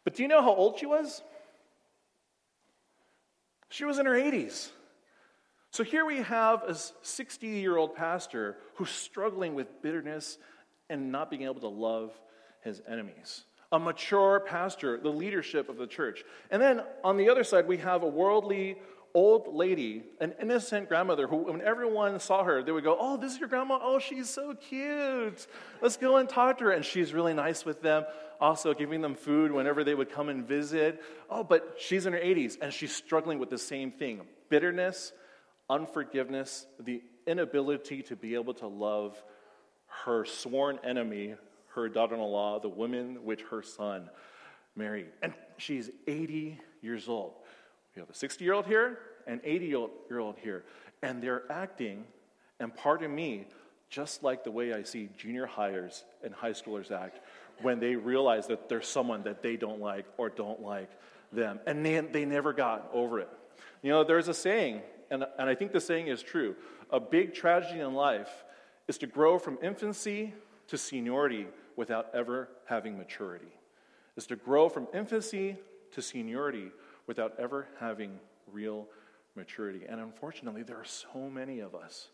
But 0.03 0.15
do 0.15 0.23
you 0.23 0.29
know 0.29 0.41
how 0.41 0.53
old 0.53 0.79
she 0.79 0.85
was? 0.85 1.21
She 3.69 3.83
was 3.83 3.99
in 3.99 4.05
her 4.05 4.13
80s. 4.13 4.69
So 5.71 5.83
here 5.83 6.05
we 6.05 6.21
have 6.21 6.63
a 6.63 6.75
60 7.01 7.47
year 7.47 7.75
old 7.75 7.95
pastor 7.95 8.55
who's 8.75 8.89
struggling 8.89 9.53
with 9.53 9.81
bitterness 9.81 10.37
and 10.89 11.11
not 11.11 11.29
being 11.29 11.43
able 11.43 11.59
to 11.59 11.67
love 11.67 12.11
his 12.63 12.81
enemies 12.87 13.43
a 13.71 13.79
mature 13.79 14.39
pastor, 14.39 14.97
the 14.97 15.09
leadership 15.09 15.69
of 15.69 15.77
the 15.77 15.87
church. 15.87 16.23
And 16.49 16.61
then 16.61 16.81
on 17.03 17.17
the 17.17 17.29
other 17.29 17.43
side, 17.43 17.67
we 17.67 17.77
have 17.77 18.03
a 18.03 18.07
worldly 18.07 18.77
old 19.17 19.47
lady, 19.51 20.03
an 20.21 20.31
innocent 20.39 20.87
grandmother 20.87 21.25
who, 21.25 21.37
when 21.51 21.59
everyone 21.59 22.19
saw 22.19 22.43
her, 22.43 22.61
they 22.61 22.71
would 22.71 22.83
go, 22.83 22.95
Oh, 22.99 23.17
this 23.17 23.33
is 23.33 23.39
your 23.39 23.49
grandma? 23.49 23.79
Oh, 23.81 23.97
she's 23.97 24.29
so 24.29 24.53
cute. 24.53 25.47
Let's 25.81 25.97
go 25.97 26.17
and 26.17 26.29
talk 26.29 26.59
to 26.59 26.65
her. 26.65 26.71
And 26.71 26.85
she's 26.85 27.15
really 27.15 27.33
nice 27.33 27.65
with 27.65 27.81
them, 27.81 28.05
also 28.39 28.75
giving 28.75 29.01
them 29.01 29.15
food 29.15 29.51
whenever 29.51 29.83
they 29.83 29.95
would 29.95 30.11
come 30.11 30.29
and 30.29 30.47
visit. 30.47 31.01
Oh, 31.31 31.43
but 31.43 31.77
she's 31.79 32.05
in 32.05 32.13
her 32.13 32.19
80s 32.19 32.59
and 32.61 32.71
she's 32.71 32.95
struggling 32.95 33.39
with 33.39 33.49
the 33.49 33.57
same 33.57 33.91
thing 33.91 34.21
bitterness, 34.49 35.13
unforgiveness, 35.67 36.67
the 36.79 37.01
inability 37.25 38.03
to 38.03 38.15
be 38.15 38.35
able 38.35 38.53
to 38.53 38.67
love 38.67 39.21
her 40.05 40.25
sworn 40.25 40.77
enemy 40.83 41.33
her 41.73 41.89
daughter 41.89 42.13
in 42.13 42.21
law, 42.21 42.59
the 42.59 42.69
woman 42.69 43.23
which 43.23 43.41
her 43.49 43.63
son 43.63 44.11
married. 44.75 45.07
And 45.23 45.33
she's 45.57 45.89
80 46.07 46.59
years 46.81 47.09
old. 47.09 47.33
We 47.97 48.01
have 48.01 48.11
a 48.11 48.13
60 48.13 48.45
year 48.45 48.53
old 48.53 48.67
here 48.67 48.99
and 49.25 49.41
80 49.43 49.65
year 49.65 50.19
old 50.19 50.35
here. 50.43 50.63
And 51.01 51.19
they're 51.19 51.51
acting, 51.51 52.03
and 52.59 52.75
pardon 52.75 53.13
me, 53.13 53.47
just 53.89 54.21
like 54.21 54.43
the 54.43 54.51
way 54.51 54.71
I 54.71 54.83
see 54.83 55.09
junior 55.17 55.47
hires 55.47 56.03
and 56.23 56.31
high 56.31 56.51
schoolers 56.51 56.91
act 56.91 57.19
when 57.63 57.79
they 57.79 57.95
realize 57.95 58.45
that 58.47 58.69
there's 58.69 58.87
someone 58.87 59.23
that 59.23 59.41
they 59.41 59.57
don't 59.57 59.81
like 59.81 60.05
or 60.17 60.29
don't 60.29 60.61
like 60.61 60.91
them. 61.33 61.59
And 61.65 61.83
they, 61.83 61.99
they 62.01 62.25
never 62.25 62.53
got 62.53 62.87
over 62.93 63.19
it. 63.19 63.29
You 63.81 63.89
know, 63.89 64.03
there's 64.03 64.27
a 64.27 64.33
saying, 64.35 64.81
and, 65.09 65.25
and 65.39 65.49
I 65.49 65.55
think 65.55 65.71
the 65.71 65.81
saying 65.81 66.07
is 66.07 66.21
true 66.21 66.55
a 66.91 66.99
big 66.99 67.33
tragedy 67.33 67.79
in 67.79 67.95
life 67.95 68.45
is 68.87 68.99
to 68.99 69.07
grow 69.07 69.39
from 69.39 69.57
infancy 69.63 70.35
to 70.67 70.77
seniority 70.77 71.47
without 71.75 72.09
ever 72.13 72.47
having 72.65 72.95
maturity, 72.95 73.51
is 74.15 74.27
to 74.27 74.35
grow 74.35 74.69
from 74.69 74.87
infancy 74.93 75.57
to 75.93 76.01
seniority 76.03 76.69
without 77.07 77.33
ever 77.39 77.67
having 77.79 78.19
real 78.51 78.87
maturity. 79.35 79.81
And 79.87 79.99
unfortunately, 79.99 80.63
there 80.63 80.77
are 80.77 80.85
so 80.85 81.29
many 81.29 81.59
of 81.59 81.73
us 81.73 82.09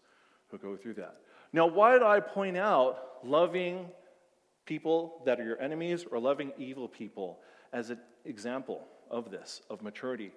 who 0.50 0.57
go 0.57 0.75
through 0.75 0.95
that. 0.95 1.17
Now, 1.51 1.67
why 1.67 1.93
did 1.93 2.03
I 2.03 2.19
point 2.19 2.57
out 2.57 3.19
loving 3.23 3.88
people 4.65 5.21
that 5.25 5.39
are 5.39 5.43
your 5.43 5.59
enemies 5.59 6.05
or 6.09 6.19
loving 6.19 6.51
evil 6.57 6.88
people 6.88 7.39
as 7.71 7.89
an 7.89 8.00
example 8.25 8.88
of 9.09 9.31
this, 9.31 9.62
of 9.69 9.81
maturity? 9.81 10.31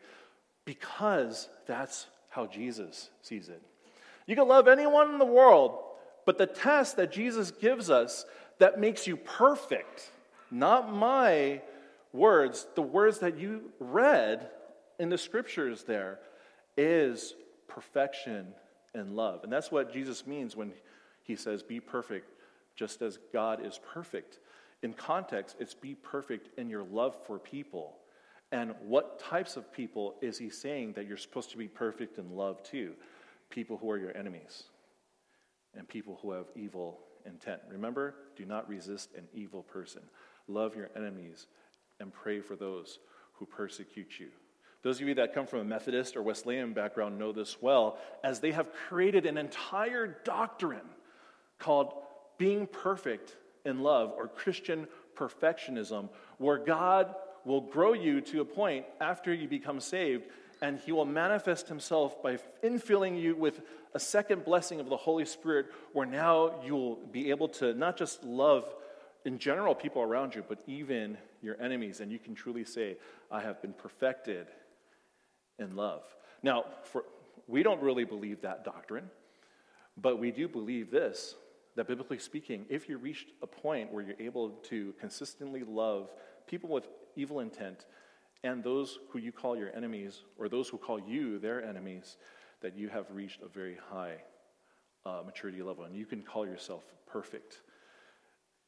Because 0.65 1.49
that's 1.67 2.07
how 2.29 2.47
Jesus 2.47 3.11
sees 3.23 3.49
it. 3.49 3.63
You 4.27 4.35
can 4.35 4.49
love 4.49 4.69
anyone 4.69 5.13
in 5.13 5.19
the 5.19 5.25
world, 5.25 5.79
but 6.25 6.39
the 6.39 6.47
test 6.47 6.97
that 6.97 7.13
Jesus 7.13 7.51
gives 7.51 7.89
us 7.89 8.25
that 8.59 8.81
makes 8.81 9.07
you 9.07 9.17
perfect, 9.17 10.11
not 10.51 10.93
my 10.93 11.61
words, 12.17 12.67
the 12.75 12.83
words 12.83 13.19
that 13.21 13.39
you 13.39 13.71
read 13.79 14.51
in 14.99 15.09
the 15.09 15.19
scriptures 15.19 15.85
there, 15.85 16.19
is 16.77 17.35
perfection 17.69 18.49
and 18.95 19.15
love. 19.15 19.45
And 19.45 19.53
that's 19.53 19.71
what 19.71 19.93
Jesus 19.93 20.27
means 20.27 20.57
when 20.57 20.73
he 21.23 21.37
says, 21.37 21.63
Be 21.63 21.81
perfect, 21.81 22.31
just 22.75 23.03
as 23.03 23.19
God 23.33 23.65
is 23.65 23.79
perfect. 23.93 24.39
In 24.83 24.93
context, 24.93 25.57
it's 25.59 25.75
be 25.75 25.95
perfect 25.95 26.59
in 26.59 26.69
your 26.69 26.85
love 26.85 27.17
for 27.27 27.39
people. 27.39 27.97
And 28.53 28.75
what 28.83 29.19
types 29.19 29.57
of 29.57 29.73
people 29.73 30.15
is 30.21 30.39
he 30.39 30.51
saying 30.51 30.93
that 30.93 31.07
you're 31.07 31.17
supposed 31.17 31.51
to 31.51 31.57
be 31.57 31.69
perfect 31.69 32.19
in 32.19 32.37
love 32.37 32.63
to? 32.65 32.93
People 33.51 33.77
who 33.77 33.91
are 33.91 33.99
your 33.99 34.17
enemies 34.17 34.65
and 35.77 35.89
people 35.89 36.19
who 36.23 36.33
have 36.33 36.47
evil 36.55 37.01
intent. 37.25 37.61
Remember, 37.69 38.15
do 38.37 38.45
not 38.45 38.69
resist 38.69 39.11
an 39.17 39.25
evil 39.35 39.63
person. 39.63 40.03
Love 40.49 40.77
your 40.77 40.91
enemies 40.97 41.47
and 42.01 42.13
pray 42.13 42.41
for 42.41 42.57
those 42.57 42.99
who 43.35 43.47
persecute 43.47 44.19
you. 44.19 44.29
Those 44.83 45.01
of 45.01 45.09
you 45.09 45.15
that 45.15 45.35
come 45.35 45.47
from 45.47 45.61
a 45.61 45.65
Methodist 45.65 46.17
or 46.17 46.23
Wesleyan 46.23 46.73
background 46.73 47.19
know 47.19 47.33
this 47.33 47.61
well, 47.61 47.99
as 48.23 48.41
they 48.41 48.53
have 48.53 48.73
created 48.89 49.27
an 49.27 49.37
entire 49.37 50.19
doctrine 50.25 50.89
called 51.59 51.93
being 52.39 52.67
perfect 52.67 53.37
in 53.65 53.81
love 53.81 54.13
or 54.17 54.29
Christian 54.29 54.87
perfectionism, 55.17 56.09
where 56.39 56.59
God 56.59 57.15
will 57.45 57.63
grow 57.63 57.95
you 57.95 58.21
to 58.21 58.41
a 58.41 58.45
point 58.45 58.85
after 59.01 59.33
you 59.33 59.49
become 59.49 59.81
saved 59.81 60.25
and 60.63 60.79
he 60.79 60.93
will 60.93 61.05
manifest 61.05 61.69
himself 61.69 62.23
by 62.23 62.39
infilling 62.63 63.21
you 63.21 63.37
with 63.37 63.61
a 63.95 64.01
second 64.01 64.45
blessing 64.45 64.81
of 64.81 64.89
the 64.89 64.97
Holy 64.97 65.25
Spirit, 65.25 65.67
where 65.93 66.07
now 66.07 66.61
you'll 66.65 66.97
be 67.13 67.31
able 67.31 67.49
to 67.49 67.75
not 67.75 67.97
just 67.97 68.25
love 68.25 68.65
in 69.25 69.39
general 69.39 69.75
people 69.75 70.03
around 70.03 70.35
you, 70.35 70.45
but 70.49 70.59
even 70.67 71.19
your 71.47 71.61
enemies. 71.61 72.01
And 72.01 72.13
you 72.13 72.19
can 72.19 72.35
truly 72.35 72.65
say, 72.65 72.99
I 73.31 73.41
have 73.41 73.63
been 73.63 73.73
perfected 73.73 74.49
in 75.59 75.75
love. 75.77 76.03
Now, 76.43 76.65
for, 76.85 77.05
we 77.47 77.63
don't 77.63 77.81
really 77.81 78.05
believe 78.05 78.43
that 78.43 78.65
doctrine, 78.65 79.09
but 79.97 80.19
we 80.19 80.31
do 80.31 80.49
believe 80.49 80.91
this 80.91 81.37
that 81.77 81.87
biblically 81.87 82.19
speaking, 82.19 82.65
if 82.71 82.89
you 82.89 82.97
reached 82.97 83.29
a 83.43 83.47
point 83.47 83.93
where 83.93 84.03
you're 84.03 84.19
able 84.19 84.51
to 84.51 84.95
consistently 84.99 85.63
love 85.63 86.11
people 86.47 86.71
with 86.71 86.89
evil 87.17 87.41
intent, 87.41 87.85
and 88.45 88.65
those 88.65 88.99
who 89.11 89.19
you 89.19 89.31
call 89.31 89.57
your 89.57 89.75
enemies, 89.77 90.23
or 90.39 90.49
those 90.49 90.69
who 90.69 90.79
call 90.79 90.99
you 90.99 91.39
their 91.39 91.63
enemies, 91.63 92.17
that 92.63 92.77
you 92.77 92.89
have 92.89 93.07
reached 93.11 93.43
a 93.43 93.49
very 93.49 93.77
high 93.91 94.17
uh, 95.05 95.23
maturity 95.25 95.63
level, 95.63 95.85
and 95.85 95.95
you 95.95 96.07
can 96.07 96.23
call 96.23 96.47
yourself 96.47 96.85
perfect 97.07 97.61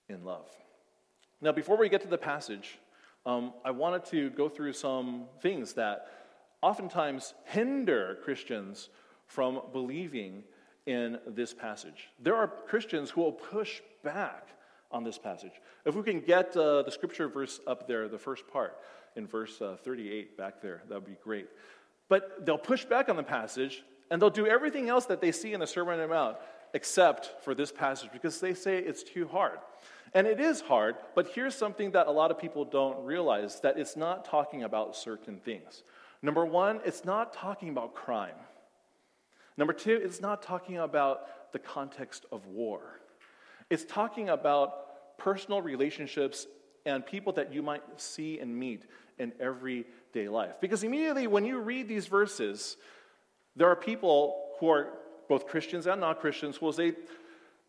in 0.08 0.24
love. 0.24 0.48
Now, 1.40 1.52
before 1.52 1.76
we 1.76 1.88
get 1.88 2.00
to 2.02 2.08
the 2.08 2.18
passage, 2.18 2.78
um, 3.24 3.52
I 3.64 3.70
wanted 3.70 4.04
to 4.06 4.30
go 4.30 4.48
through 4.48 4.72
some 4.72 5.26
things 5.40 5.74
that 5.74 6.08
oftentimes 6.62 7.34
hinder 7.44 8.18
Christians 8.24 8.88
from 9.26 9.60
believing 9.72 10.42
in 10.86 11.18
this 11.26 11.54
passage. 11.54 12.08
There 12.18 12.34
are 12.34 12.48
Christians 12.48 13.10
who 13.10 13.20
will 13.20 13.32
push 13.32 13.80
back 14.02 14.48
on 14.90 15.04
this 15.04 15.18
passage. 15.18 15.52
If 15.84 15.94
we 15.94 16.02
can 16.02 16.20
get 16.20 16.56
uh, 16.56 16.82
the 16.82 16.90
scripture 16.90 17.28
verse 17.28 17.60
up 17.66 17.86
there, 17.86 18.08
the 18.08 18.18
first 18.18 18.48
part 18.48 18.78
in 19.14 19.26
verse 19.26 19.60
uh, 19.60 19.76
38 19.84 20.36
back 20.36 20.60
there. 20.60 20.82
That 20.88 20.94
would 20.94 21.06
be 21.06 21.18
great. 21.22 21.46
But 22.08 22.46
they'll 22.46 22.58
push 22.58 22.84
back 22.84 23.08
on 23.08 23.16
the 23.16 23.22
passage 23.22 23.84
and 24.10 24.20
they'll 24.20 24.30
do 24.30 24.46
everything 24.46 24.88
else 24.88 25.04
that 25.06 25.20
they 25.20 25.30
see 25.30 25.52
in 25.52 25.60
the 25.60 25.66
Sermon 25.66 25.94
on 25.94 26.00
the 26.00 26.08
Mount 26.08 26.36
except 26.74 27.44
for 27.44 27.54
this 27.54 27.70
passage 27.70 28.10
because 28.12 28.40
they 28.40 28.54
say 28.54 28.78
it's 28.78 29.02
too 29.02 29.28
hard. 29.28 29.58
And 30.14 30.26
it 30.26 30.40
is 30.40 30.60
hard, 30.60 30.96
but 31.14 31.28
here's 31.28 31.54
something 31.54 31.90
that 31.92 32.06
a 32.06 32.10
lot 32.10 32.30
of 32.30 32.38
people 32.38 32.64
don't 32.64 33.04
realize 33.04 33.60
that 33.60 33.78
it's 33.78 33.96
not 33.96 34.24
talking 34.24 34.62
about 34.62 34.96
certain 34.96 35.38
things. 35.38 35.82
Number 36.22 36.44
one, 36.44 36.80
it's 36.84 37.04
not 37.04 37.32
talking 37.32 37.68
about 37.68 37.94
crime. 37.94 38.34
Number 39.56 39.72
two, 39.72 40.00
it's 40.02 40.20
not 40.20 40.42
talking 40.42 40.78
about 40.78 41.52
the 41.52 41.58
context 41.58 42.26
of 42.32 42.46
war. 42.46 43.00
It's 43.70 43.84
talking 43.84 44.28
about 44.28 45.18
personal 45.18 45.60
relationships 45.60 46.46
and 46.86 47.04
people 47.04 47.32
that 47.34 47.52
you 47.52 47.62
might 47.62 47.82
see 47.96 48.38
and 48.38 48.56
meet 48.56 48.84
in 49.18 49.32
everyday 49.40 50.28
life. 50.28 50.54
Because 50.60 50.84
immediately 50.84 51.26
when 51.26 51.44
you 51.44 51.58
read 51.58 51.88
these 51.88 52.06
verses, 52.06 52.76
there 53.56 53.68
are 53.68 53.76
people 53.76 54.54
who 54.58 54.68
are 54.70 54.88
both 55.28 55.46
Christians 55.46 55.86
and 55.86 56.00
non 56.00 56.14
Christians 56.14 56.56
who 56.56 56.66
will 56.66 56.72
say, 56.72 56.94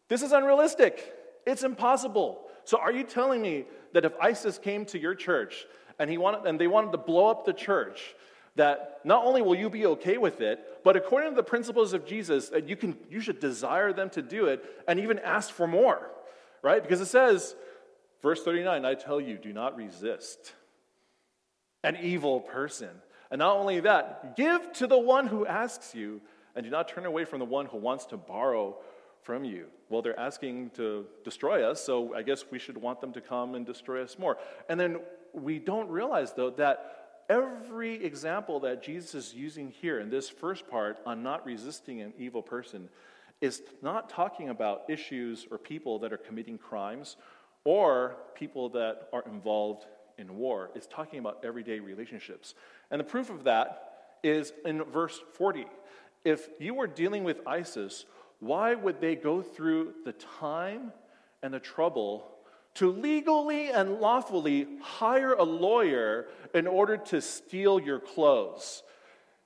This 0.08 0.22
is 0.22 0.32
unrealistic. 0.32 1.19
It's 1.50 1.64
impossible. 1.64 2.42
So 2.64 2.78
are 2.78 2.92
you 2.92 3.04
telling 3.04 3.42
me 3.42 3.66
that 3.94 4.06
if 4.06 4.14
ISIS 4.22 4.58
came 4.60 4.86
to 4.88 5.00
your 5.00 5.16
church 5.16 5.66
and, 5.98 6.10
he 6.10 6.18
wanted, 6.18 6.46
and 6.48 6.60
they 6.60 6.68
wanted 6.68 6.92
to 6.92 7.00
blow 7.00 7.28
up 7.28 7.46
the 7.46 7.54
church, 7.54 8.16
that 8.56 9.00
not 9.04 9.26
only 9.26 9.42
will 9.42 9.56
you 9.56 9.70
be 9.70 9.86
okay 9.86 10.18
with 10.18 10.42
it, 10.42 10.60
but 10.84 10.96
according 10.96 11.32
to 11.32 11.36
the 11.36 11.44
principles 11.44 11.94
of 11.94 12.06
Jesus, 12.06 12.52
you, 12.66 12.76
can, 12.76 12.96
you 13.10 13.22
should 13.22 13.40
desire 13.40 13.94
them 13.94 14.10
to 14.12 14.22
do 14.22 14.46
it 14.46 14.64
and 14.88 15.00
even 15.00 15.18
ask 15.20 15.50
for 15.50 15.68
more, 15.68 16.12
right? 16.62 16.82
Because 16.82 17.02
it 17.02 17.08
says, 17.08 17.56
verse 18.22 18.44
39, 18.44 18.86
I 18.86 18.94
tell 18.94 19.20
you, 19.20 19.38
do 19.38 19.54
not 19.54 19.76
resist 19.76 20.54
an 21.84 21.98
evil 22.02 22.42
person. 22.42 22.90
And 23.32 23.40
not 23.40 23.58
only 23.58 23.80
that, 23.82 24.36
give 24.36 24.74
to 24.74 24.88
the 24.88 24.98
one 24.98 25.28
who 25.28 25.46
asks 25.46 25.96
you, 25.96 26.22
and 26.56 26.64
do 26.64 26.70
not 26.70 26.90
turn 26.90 27.06
away 27.06 27.26
from 27.26 27.40
the 27.40 27.46
one 27.46 27.68
who 27.68 27.78
wants 27.78 28.08
to 28.08 28.18
borrow 28.18 28.78
from 29.30 29.46
you. 29.46 29.68
Well, 29.90 30.02
they're 30.02 30.20
asking 30.20 30.72
to 30.72 31.06
destroy 31.24 31.64
us, 31.64 31.80
so 31.86 32.16
I 32.16 32.24
guess 32.24 32.46
we 32.50 32.58
should 32.58 32.76
want 32.76 33.00
them 33.00 33.14
to 33.14 33.22
come 33.22 33.54
and 33.54 33.64
destroy 33.64 34.02
us 34.02 34.18
more. 34.18 34.40
And 34.68 34.80
then 34.80 35.02
we 35.34 35.60
don't 35.60 35.88
realize, 35.88 36.34
though, 36.34 36.50
that 36.58 37.26
every 37.30 38.04
example 38.04 38.60
that 38.62 38.82
Jesus 38.82 39.14
is 39.14 39.36
using 39.36 39.70
here 39.70 40.00
in 40.00 40.10
this 40.10 40.30
first 40.30 40.68
part 40.68 40.98
on 41.06 41.22
not 41.22 41.46
resisting 41.46 42.02
an 42.02 42.12
evil 42.18 42.42
person 42.42 42.90
is 43.40 43.62
not 43.84 44.10
talking 44.10 44.50
about 44.50 44.90
issues 44.90 45.46
or 45.52 45.60
people 45.60 46.00
that 46.00 46.12
are 46.12 46.18
committing 46.18 46.58
crimes 46.58 47.16
or 47.66 48.16
people 48.34 48.68
that 48.70 49.10
are 49.14 49.24
involved 49.32 49.86
in 50.18 50.38
war. 50.38 50.72
It's 50.74 50.88
talking 50.88 51.20
about 51.20 51.46
everyday 51.46 51.80
relationships. 51.80 52.56
And 52.90 53.00
the 53.00 53.06
proof 53.06 53.30
of 53.30 53.44
that 53.44 54.16
is 54.24 54.54
in 54.66 54.82
verse 54.86 55.22
40. 55.34 55.68
If 56.26 56.50
you 56.60 56.74
were 56.74 56.88
dealing 56.88 57.24
with 57.24 57.48
ISIS, 57.48 58.06
why 58.40 58.76
would 58.76 59.02
they 59.02 59.16
go 59.16 59.42
through 59.42 59.94
the 60.06 60.14
time 60.14 60.92
and 61.44 61.54
the 61.54 61.60
trouble 61.60 62.26
to 62.76 62.92
legally 62.92 63.70
and 63.70 64.00
lawfully 64.00 64.68
hire 64.82 65.34
a 65.34 65.44
lawyer 65.44 66.28
in 66.54 66.68
order 66.68 66.98
to 66.98 67.22
steal 67.22 67.80
your 67.80 68.00
clothes? 68.00 68.84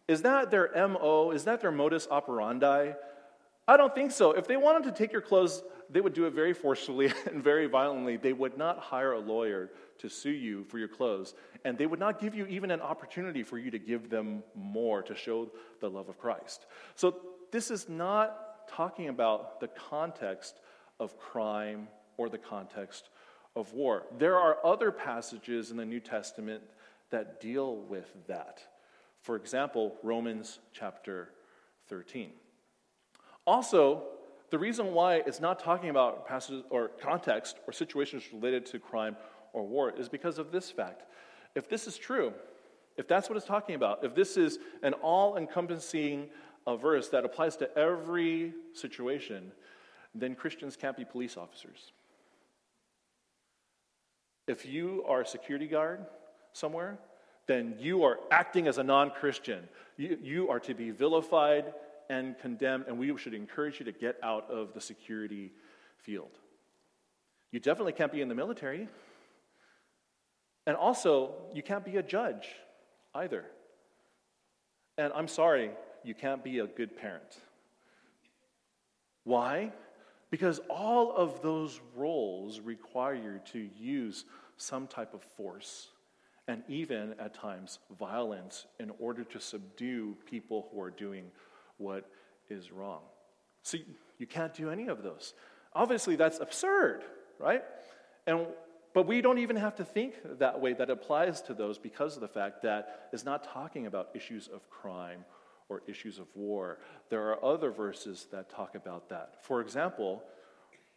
Is 0.07 0.21
that 0.23 0.51
their 0.51 0.69
MO? 0.87 1.31
Is 1.31 1.45
that 1.45 1.61
their 1.61 1.71
modus 1.71 2.07
operandi? 2.09 2.91
I 3.67 3.77
don't 3.77 3.95
think 3.95 4.11
so. 4.11 4.33
If 4.33 4.47
they 4.47 4.57
wanted 4.57 4.83
to 4.83 4.91
take 4.91 5.13
your 5.13 5.21
clothes, 5.21 5.63
they 5.89 6.01
would 6.01 6.13
do 6.13 6.25
it 6.25 6.33
very 6.33 6.53
forcefully 6.53 7.11
and 7.25 7.43
very 7.43 7.67
violently. 7.67 8.17
They 8.17 8.33
would 8.33 8.57
not 8.57 8.79
hire 8.79 9.13
a 9.13 9.19
lawyer 9.19 9.71
to 9.99 10.09
sue 10.09 10.31
you 10.31 10.65
for 10.65 10.77
your 10.77 10.89
clothes, 10.89 11.33
and 11.63 11.77
they 11.77 11.85
would 11.85 11.99
not 11.99 12.19
give 12.19 12.35
you 12.35 12.45
even 12.47 12.71
an 12.71 12.81
opportunity 12.81 13.41
for 13.41 13.57
you 13.57 13.71
to 13.71 13.79
give 13.79 14.09
them 14.09 14.43
more 14.53 15.01
to 15.03 15.15
show 15.15 15.49
the 15.79 15.89
love 15.89 16.09
of 16.09 16.19
Christ. 16.19 16.65
So, 16.95 17.15
this 17.51 17.69
is 17.71 17.87
not 17.87 18.52
talking 18.67 19.09
about 19.09 19.59
the 19.59 19.67
context 19.67 20.59
of 20.99 21.17
crime 21.17 21.87
or 22.17 22.29
the 22.29 22.37
context 22.37 23.09
of 23.55 23.73
war. 23.73 24.03
There 24.17 24.37
are 24.37 24.57
other 24.65 24.91
passages 24.91 25.71
in 25.71 25.77
the 25.77 25.85
New 25.85 25.99
Testament 25.99 26.63
that 27.11 27.39
deal 27.39 27.77
with 27.77 28.11
that. 28.27 28.61
For 29.21 29.35
example, 29.35 29.95
Romans 30.03 30.59
chapter 30.73 31.29
13. 31.87 32.31
Also, 33.45 34.03
the 34.49 34.57
reason 34.57 34.93
why 34.93 35.15
it's 35.15 35.39
not 35.39 35.59
talking 35.59 35.89
about 35.89 36.27
passages 36.27 36.63
or 36.69 36.89
context 37.01 37.57
or 37.67 37.73
situations 37.73 38.23
related 38.33 38.65
to 38.67 38.79
crime 38.79 39.15
or 39.53 39.65
war 39.65 39.91
is 39.97 40.09
because 40.09 40.39
of 40.39 40.51
this 40.51 40.71
fact. 40.71 41.03
If 41.55 41.69
this 41.69 41.87
is 41.87 41.97
true, 41.97 42.33
if 42.97 43.07
that's 43.07 43.29
what 43.29 43.37
it's 43.37 43.45
talking 43.45 43.75
about, 43.75 44.03
if 44.03 44.15
this 44.15 44.37
is 44.37 44.59
an 44.81 44.93
all 44.93 45.37
encompassing 45.37 46.29
uh, 46.65 46.75
verse 46.75 47.09
that 47.09 47.25
applies 47.25 47.57
to 47.57 47.77
every 47.77 48.53
situation, 48.73 49.51
then 50.15 50.35
Christians 50.35 50.75
can't 50.75 50.95
be 50.95 51.05
police 51.05 51.37
officers. 51.37 51.91
If 54.47 54.65
you 54.65 55.03
are 55.07 55.21
a 55.21 55.25
security 55.25 55.67
guard 55.67 56.05
somewhere, 56.53 56.99
then 57.47 57.75
you 57.79 58.03
are 58.03 58.19
acting 58.31 58.67
as 58.67 58.77
a 58.77 58.83
non 58.83 59.11
Christian. 59.11 59.67
You, 59.97 60.17
you 60.21 60.49
are 60.49 60.59
to 60.61 60.73
be 60.73 60.91
vilified 60.91 61.73
and 62.09 62.37
condemned, 62.39 62.85
and 62.87 62.97
we 62.97 63.15
should 63.17 63.33
encourage 63.33 63.79
you 63.79 63.85
to 63.85 63.91
get 63.91 64.17
out 64.21 64.49
of 64.49 64.73
the 64.73 64.81
security 64.81 65.51
field. 65.97 66.31
You 67.51 67.59
definitely 67.59 67.93
can't 67.93 68.11
be 68.11 68.21
in 68.21 68.27
the 68.27 68.35
military. 68.35 68.87
And 70.65 70.75
also, 70.77 71.33
you 71.53 71.61
can't 71.61 71.83
be 71.83 71.97
a 71.97 72.03
judge 72.03 72.47
either. 73.13 73.45
And 74.97 75.11
I'm 75.13 75.27
sorry, 75.27 75.71
you 76.03 76.13
can't 76.13 76.43
be 76.43 76.59
a 76.59 76.67
good 76.67 76.97
parent. 76.97 77.37
Why? 79.23 79.71
Because 80.29 80.59
all 80.69 81.15
of 81.15 81.41
those 81.41 81.79
roles 81.95 82.59
require 82.59 83.15
you 83.15 83.39
to 83.51 83.69
use 83.77 84.25
some 84.57 84.87
type 84.87 85.13
of 85.13 85.21
force 85.21 85.89
and 86.47 86.63
even 86.67 87.15
at 87.19 87.33
times 87.33 87.79
violence 87.97 88.65
in 88.79 88.91
order 88.99 89.23
to 89.23 89.39
subdue 89.39 90.17
people 90.29 90.67
who 90.71 90.81
are 90.81 90.91
doing 90.91 91.25
what 91.77 92.09
is 92.49 92.71
wrong. 92.71 93.01
So 93.61 93.77
you 94.17 94.27
can't 94.27 94.53
do 94.53 94.69
any 94.69 94.87
of 94.87 95.03
those. 95.03 95.33
Obviously, 95.73 96.15
that's 96.15 96.39
absurd, 96.39 97.03
right? 97.39 97.63
And 98.27 98.47
but 98.93 99.07
we 99.07 99.21
don't 99.21 99.39
even 99.39 99.55
have 99.55 99.75
to 99.77 99.85
think 99.85 100.13
that 100.37 100.61
way 100.61 100.73
that 100.73 100.89
applies 100.89 101.41
to 101.43 101.55
those 101.55 101.79
because 101.79 102.15
of 102.15 102.21
the 102.21 102.27
fact 102.27 102.61
that 102.61 103.09
it's 103.11 103.25
not 103.25 103.43
talking 103.43 103.87
about 103.87 104.09
issues 104.13 104.47
of 104.47 104.69
crime 104.69 105.25
or 105.73 105.81
issues 105.87 106.19
of 106.19 106.27
war. 106.35 106.77
There 107.09 107.29
are 107.29 107.43
other 107.43 107.71
verses 107.71 108.27
that 108.31 108.49
talk 108.49 108.75
about 108.75 109.09
that. 109.09 109.43
For 109.43 109.61
example, 109.61 110.23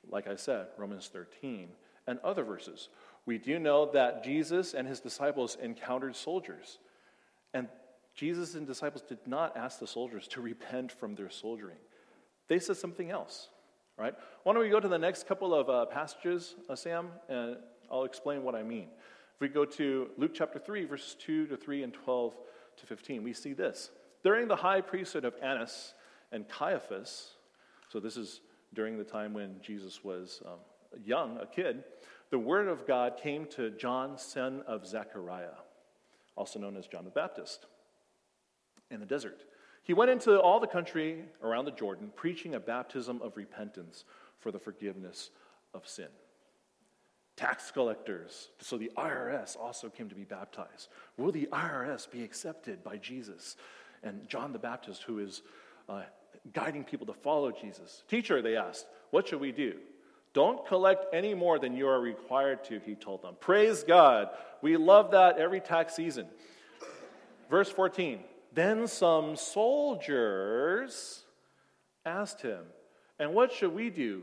like 0.09 0.29
I 0.29 0.37
said, 0.37 0.69
Romans 0.77 1.09
13 1.13 1.69
and 2.07 2.19
other 2.21 2.45
verses. 2.45 2.89
We 3.25 3.39
do 3.39 3.59
know 3.59 3.91
that 3.93 4.23
Jesus 4.23 4.75
and 4.75 4.87
his 4.87 5.01
disciples 5.01 5.57
encountered 5.61 6.15
soldiers. 6.15 6.79
And 7.53 7.69
Jesus 8.15 8.55
and 8.55 8.67
disciples 8.67 9.03
did 9.03 9.19
not 9.27 9.57
ask 9.57 9.81
the 9.81 9.87
soldiers 9.87 10.29
to 10.29 10.41
repent 10.41 10.93
from 10.93 11.15
their 11.15 11.31
soldiering. 11.31 11.79
They 12.49 12.61
said 12.61 12.77
something 12.77 13.11
else, 13.11 13.49
right? 13.99 14.15
Why 14.45 14.53
don't 14.53 14.63
we 14.63 14.69
go 14.69 14.81
to 14.81 14.89
the 14.89 14.99
next 14.99 15.27
couple 15.27 15.55
of 15.55 15.69
uh, 15.69 15.87
passages, 15.87 16.55
uh, 16.69 16.77
Sam, 16.77 17.09
and 17.29 17.57
I'll 17.91 18.05
explain 18.05 18.45
what 18.45 18.55
I 18.55 18.63
mean. 18.63 18.89
If 19.35 19.41
we 19.41 19.49
go 19.49 19.65
to 19.65 20.11
Luke 20.17 20.33
chapter 20.33 20.59
3, 20.59 20.85
verses 20.85 21.17
2 21.21 21.49
to 21.49 21.57
3 21.57 21.83
and 21.83 21.93
12 21.93 22.37
to 22.79 22.87
15, 22.87 23.23
we 23.23 23.33
see 23.33 23.53
this. 23.53 23.91
During 24.27 24.49
the 24.49 24.57
high 24.57 24.81
priesthood 24.81 25.25
of 25.25 25.37
Annas 25.41 25.95
and 26.33 26.49
Caiaphas, 26.49 27.35
so 27.89 28.01
this 28.01 28.17
is 28.17 28.41
during 28.75 28.99
the 28.99 29.05
time 29.05 29.33
when 29.33 29.61
Jesus 29.63 30.03
was 30.03 30.43
um, 30.45 30.59
young, 31.05 31.39
a 31.41 31.47
kid, 31.47 31.85
the 32.31 32.39
word 32.41 32.67
of 32.67 32.89
God 32.89 33.21
came 33.23 33.47
to 33.51 33.71
John, 33.71 34.19
son 34.19 34.65
of 34.67 34.85
Zechariah, 34.85 35.55
also 36.35 36.59
known 36.59 36.77
as 36.77 36.89
John 36.89 37.05
the 37.05 37.11
Baptist, 37.13 37.67
in 38.91 38.99
the 38.99 39.07
desert. 39.07 39.45
He 39.85 39.95
went 39.95 40.11
into 40.11 40.41
all 40.41 40.59
the 40.59 40.67
country 40.67 41.23
around 41.41 41.67
the 41.67 41.71
Jordan, 41.71 42.11
preaching 42.17 42.57
a 42.57 42.59
baptism 42.59 43.23
of 43.23 43.37
repentance 43.37 44.05
for 44.41 44.51
the 44.51 44.59
forgiveness 44.59 45.31
of 45.73 45.87
sin 45.87 46.09
tax 47.37 47.71
collectors. 47.71 48.49
So 48.61 48.79
the 48.79 48.91
IRS 48.97 49.57
also 49.59 49.89
came 49.89 50.09
to 50.09 50.15
be 50.15 50.25
baptized. 50.25 50.89
Will 51.19 51.31
the 51.31 51.49
IRS 51.53 52.11
be 52.11 52.25
accepted 52.25 52.83
by 52.83 52.97
Jesus? 52.97 53.57
And 54.07 54.29
John 54.29 54.53
the 54.53 54.59
Baptist, 54.59 55.03
who 55.03 55.19
is 55.19 55.43
uh, 55.89 56.03
guiding 56.53 56.85
people 56.85 57.07
to 57.07 57.13
follow 57.13 57.51
Jesus. 57.51 58.05
Teacher, 58.09 58.41
they 58.41 58.57
asked, 58.57 58.87
what 59.11 59.29
should 59.29 59.41
we 59.41 59.53
do? 59.53 59.75
Don't 60.33 60.67
collect 60.67 61.07
any 61.15 61.35
more 61.35 61.59
than 61.59 61.77
you 61.77 61.89
are 61.89 62.01
required 62.01 62.63
to, 62.65 62.79
he 62.81 62.95
told 62.95 63.23
them. 63.23 63.35
Praise 63.41 63.83
God. 63.83 64.29
We 64.63 64.77
love 64.77 65.11
that 65.13 65.39
every 65.39 65.61
tax 65.61 65.95
season. 65.95 66.27
Verse 67.51 67.71
14 67.71 68.21
Then 68.53 68.87
some 68.87 69.35
soldiers 69.37 71.25
asked 72.05 72.43
him, 72.43 72.61
And 73.19 73.33
what 73.33 73.53
should 73.53 73.75
we 73.75 73.91
do? 73.91 74.23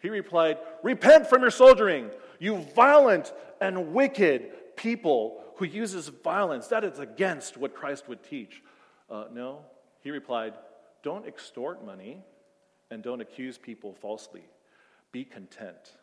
He 0.00 0.10
replied, 0.10 0.58
Repent 0.82 1.28
from 1.28 1.42
your 1.42 1.50
soldiering, 1.50 2.10
you 2.38 2.58
violent 2.74 3.32
and 3.60 3.92
wicked 3.92 4.76
people 4.76 5.42
who 5.56 5.64
uses 5.64 6.08
violence. 6.08 6.66
That 6.68 6.84
is 6.84 6.98
against 6.98 7.56
what 7.56 7.74
Christ 7.74 8.08
would 8.08 8.22
teach. 8.22 8.62
Uh, 9.10 9.24
no, 9.32 9.60
he 10.02 10.10
replied, 10.10 10.54
Don't 11.02 11.26
extort 11.26 11.84
money 11.84 12.18
and 12.90 13.02
don't 13.02 13.20
accuse 13.20 13.58
people 13.58 13.94
falsely. 13.94 14.44
Be 15.12 15.24
content 15.24 15.96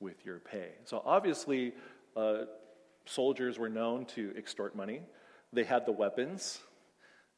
with 0.00 0.24
your 0.24 0.38
pay. 0.38 0.70
So 0.84 1.02
obviously, 1.04 1.72
uh, 2.16 2.44
soldiers 3.06 3.58
were 3.58 3.68
known 3.68 4.06
to 4.06 4.32
extort 4.36 4.74
money. 4.74 5.02
They 5.52 5.64
had 5.64 5.86
the 5.86 5.92
weapons. 5.92 6.60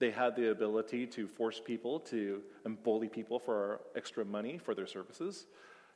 They 0.00 0.10
had 0.10 0.36
the 0.36 0.50
ability 0.50 1.06
to 1.08 1.28
force 1.28 1.60
people 1.64 2.00
to 2.00 2.42
and 2.64 2.82
bully 2.82 3.08
people 3.08 3.38
for 3.38 3.80
extra 3.96 4.24
money 4.24 4.58
for 4.58 4.74
their 4.74 4.86
services 4.86 5.46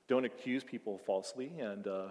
don't 0.09 0.25
accuse 0.25 0.65
people 0.65 0.99
falsely 0.99 1.53
and 1.61 1.87
uh, 1.87 2.09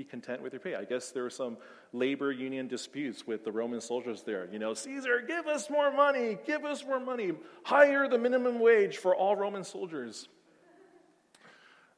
be 0.00 0.04
content 0.04 0.40
with 0.40 0.54
your 0.54 0.60
pay. 0.60 0.74
I 0.74 0.84
guess 0.84 1.10
there 1.10 1.24
were 1.24 1.28
some 1.28 1.58
labor 1.92 2.32
union 2.32 2.68
disputes 2.68 3.26
with 3.26 3.44
the 3.44 3.52
Roman 3.52 3.82
soldiers 3.82 4.22
there. 4.22 4.48
You 4.50 4.58
know, 4.58 4.72
Caesar, 4.72 5.22
give 5.26 5.46
us 5.46 5.68
more 5.68 5.92
money, 5.92 6.38
give 6.46 6.64
us 6.64 6.82
more 6.86 7.00
money, 7.00 7.32
higher 7.64 8.08
the 8.08 8.16
minimum 8.16 8.60
wage 8.60 8.96
for 8.96 9.14
all 9.14 9.36
Roman 9.36 9.62
soldiers. 9.62 10.26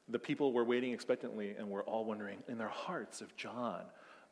The 0.09 0.19
people 0.19 0.53
were 0.53 0.65
waiting 0.65 0.93
expectantly 0.93 1.55
and 1.57 1.71
were 1.71 1.85
all 1.85 2.05
wondering 2.05 2.38
in 2.49 2.59
their 2.59 2.69
hearts 2.69 3.23
if 3.23 3.37
John 3.37 3.83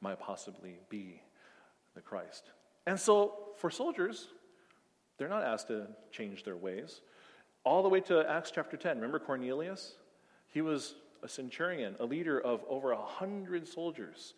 might 0.00 0.18
possibly 0.18 0.80
be 0.88 1.22
the 1.94 2.00
Christ. 2.00 2.50
And 2.88 2.98
so, 2.98 3.34
for 3.58 3.70
soldiers, 3.70 4.26
They're 5.20 5.28
not 5.28 5.44
asked 5.44 5.68
to 5.68 5.86
change 6.10 6.44
their 6.44 6.56
ways. 6.56 7.02
All 7.62 7.82
the 7.82 7.90
way 7.90 8.00
to 8.00 8.26
Acts 8.26 8.50
chapter 8.50 8.78
10. 8.78 8.96
Remember 8.96 9.18
Cornelius? 9.18 9.96
He 10.48 10.62
was 10.62 10.94
a 11.22 11.28
centurion, 11.28 11.96
a 12.00 12.04
leader 12.04 12.40
of 12.40 12.62
over 12.68 12.92
a 12.92 13.02
hundred 13.02 13.66
soldiers. 13.66 14.34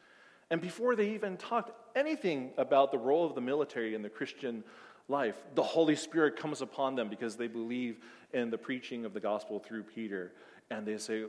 And 0.50 0.60
before 0.60 0.96
they 0.96 1.10
even 1.10 1.36
talked 1.36 1.72
anything 1.96 2.50
about 2.58 2.92
the 2.92 2.98
role 2.98 3.24
of 3.24 3.34
the 3.34 3.40
military 3.40 3.94
in 3.94 4.02
the 4.02 4.10
Christian 4.10 4.64
life, 5.08 5.36
the 5.54 5.62
Holy 5.62 5.96
Spirit 5.96 6.36
comes 6.36 6.60
upon 6.60 6.94
them 6.94 7.08
because 7.08 7.36
they 7.36 7.48
believe 7.48 7.98
in 8.32 8.50
the 8.50 8.58
preaching 8.58 9.04
of 9.04 9.14
the 9.14 9.20
gospel 9.20 9.58
through 9.58 9.84
Peter. 9.84 10.32
And 10.70 10.86
they 10.86 10.98
say, 10.98 11.24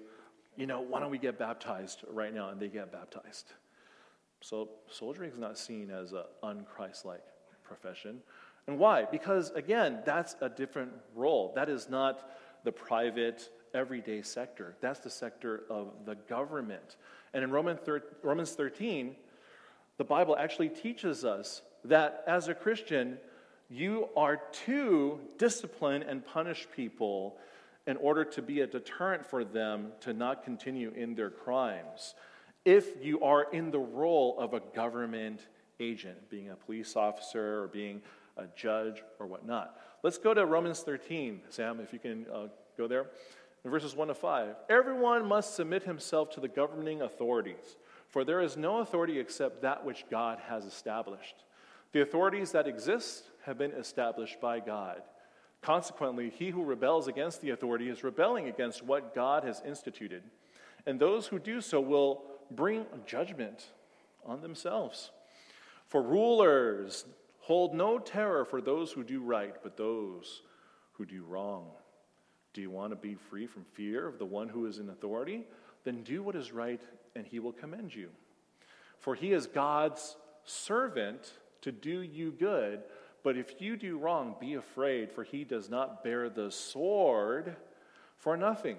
you 0.55 0.67
know, 0.67 0.81
why 0.81 0.99
don't 0.99 1.09
we 1.09 1.17
get 1.17 1.39
baptized 1.39 2.03
right 2.09 2.33
now? 2.33 2.49
And 2.49 2.59
they 2.59 2.67
get 2.67 2.91
baptized. 2.91 3.53
So 4.41 4.69
soldiering 4.89 5.31
is 5.31 5.37
not 5.37 5.57
seen 5.57 5.89
as 5.89 6.11
an 6.11 6.23
unchristlike 6.43 7.19
profession. 7.63 8.19
And 8.67 8.77
why? 8.77 9.05
Because, 9.05 9.51
again, 9.51 9.99
that's 10.05 10.35
a 10.41 10.49
different 10.49 10.91
role. 11.15 11.53
That 11.55 11.69
is 11.69 11.89
not 11.89 12.29
the 12.63 12.71
private, 12.71 13.49
everyday 13.73 14.21
sector. 14.21 14.75
That's 14.81 14.99
the 14.99 15.09
sector 15.09 15.63
of 15.69 15.91
the 16.05 16.15
government. 16.15 16.97
And 17.33 17.43
in 17.43 17.51
Romans 17.51 18.51
13, 18.51 19.15
the 19.97 20.03
Bible 20.03 20.35
actually 20.37 20.69
teaches 20.69 21.25
us 21.25 21.61
that 21.85 22.23
as 22.27 22.47
a 22.47 22.53
Christian, 22.53 23.17
you 23.69 24.09
are 24.15 24.41
to 24.65 25.19
discipline 25.37 26.03
and 26.03 26.25
punish 26.25 26.67
people 26.75 27.37
in 27.85 27.97
order 27.97 28.23
to 28.23 28.41
be 28.41 28.61
a 28.61 28.67
deterrent 28.67 29.25
for 29.25 29.43
them 29.43 29.91
to 30.01 30.13
not 30.13 30.43
continue 30.43 30.91
in 30.95 31.15
their 31.15 31.29
crimes. 31.29 32.15
If 32.65 33.03
you 33.03 33.21
are 33.21 33.51
in 33.51 33.71
the 33.71 33.79
role 33.79 34.39
of 34.39 34.53
a 34.53 34.61
government 34.73 35.41
agent, 35.79 36.29
being 36.29 36.49
a 36.49 36.55
police 36.55 36.95
officer 36.95 37.63
or 37.63 37.67
being 37.67 38.01
a 38.37 38.45
judge 38.55 39.03
or 39.19 39.27
whatnot. 39.27 39.77
Let's 40.01 40.17
go 40.17 40.33
to 40.33 40.45
Romans 40.45 40.79
13, 40.79 41.41
Sam, 41.49 41.79
if 41.79 41.93
you 41.93 41.99
can 41.99 42.25
uh, 42.33 42.47
go 42.77 42.87
there. 42.87 43.07
In 43.65 43.71
verses 43.71 43.95
1 43.95 44.09
to 44.09 44.13
5. 44.13 44.55
Everyone 44.69 45.25
must 45.25 45.55
submit 45.55 45.83
himself 45.83 46.29
to 46.31 46.39
the 46.39 46.47
governing 46.47 47.01
authorities, 47.01 47.77
for 48.09 48.23
there 48.23 48.41
is 48.41 48.57
no 48.57 48.79
authority 48.79 49.19
except 49.19 49.61
that 49.61 49.85
which 49.85 50.05
God 50.09 50.39
has 50.49 50.65
established. 50.65 51.45
The 51.93 52.01
authorities 52.01 52.51
that 52.51 52.67
exist 52.67 53.29
have 53.45 53.57
been 53.57 53.71
established 53.71 54.41
by 54.41 54.59
God. 54.59 55.01
Consequently, 55.61 56.29
he 56.29 56.49
who 56.49 56.63
rebels 56.63 57.07
against 57.07 57.39
the 57.39 57.51
authority 57.51 57.87
is 57.87 58.03
rebelling 58.03 58.47
against 58.47 58.83
what 58.83 59.15
God 59.15 59.45
has 59.45 59.61
instituted. 59.65 60.23
And 60.85 60.99
those 60.99 61.27
who 61.27 61.39
do 61.39 61.61
so 61.61 61.79
will 61.79 62.23
bring 62.51 62.85
judgment 63.05 63.67
on 64.25 64.41
themselves. 64.41 65.11
For 65.87 66.01
rulers 66.01 67.05
hold 67.39 67.73
no 67.73 67.97
terror 67.97 68.43
for 68.43 68.61
those 68.61 68.91
who 68.91 69.03
do 69.03 69.21
right, 69.21 69.55
but 69.63 69.77
those 69.77 70.41
who 70.93 71.05
do 71.05 71.23
wrong. 71.23 71.67
Do 72.53 72.61
you 72.61 72.69
want 72.69 72.91
to 72.91 72.95
be 72.95 73.15
free 73.15 73.47
from 73.47 73.65
fear 73.73 74.07
of 74.07 74.19
the 74.19 74.25
one 74.25 74.49
who 74.49 74.65
is 74.65 74.77
in 74.77 74.89
authority? 74.89 75.45
Then 75.83 76.03
do 76.03 76.21
what 76.23 76.35
is 76.35 76.51
right, 76.51 76.81
and 77.15 77.25
he 77.25 77.39
will 77.39 77.51
commend 77.51 77.93
you. 77.93 78.09
For 78.99 79.15
he 79.15 79.33
is 79.33 79.47
God's 79.47 80.15
servant 80.45 81.33
to 81.61 81.71
do 81.71 82.01
you 82.01 82.31
good. 82.31 82.83
But 83.23 83.37
if 83.37 83.61
you 83.61 83.77
do 83.77 83.97
wrong, 83.97 84.35
be 84.39 84.53
afraid, 84.53 85.11
for 85.11 85.23
he 85.23 85.43
does 85.43 85.69
not 85.69 86.03
bear 86.03 86.29
the 86.29 86.51
sword 86.51 87.55
for 88.17 88.37
nothing. 88.37 88.77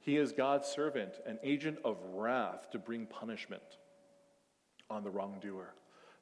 He 0.00 0.16
is 0.16 0.32
God's 0.32 0.68
servant, 0.68 1.20
an 1.26 1.38
agent 1.42 1.78
of 1.84 1.98
wrath 2.14 2.70
to 2.70 2.78
bring 2.78 3.06
punishment 3.06 3.78
on 4.88 5.02
the 5.02 5.10
wrongdoer. 5.10 5.74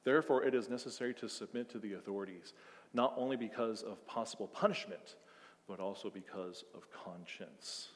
Therefore, 0.04 0.44
it 0.44 0.54
is 0.54 0.68
necessary 0.68 1.14
to 1.14 1.28
submit 1.28 1.68
to 1.70 1.78
the 1.78 1.94
authorities, 1.94 2.52
not 2.94 3.14
only 3.16 3.36
because 3.36 3.82
of 3.82 4.04
possible 4.06 4.46
punishment, 4.46 5.16
but 5.68 5.80
also 5.80 6.10
because 6.10 6.64
of 6.74 6.86
conscience. 6.92 7.88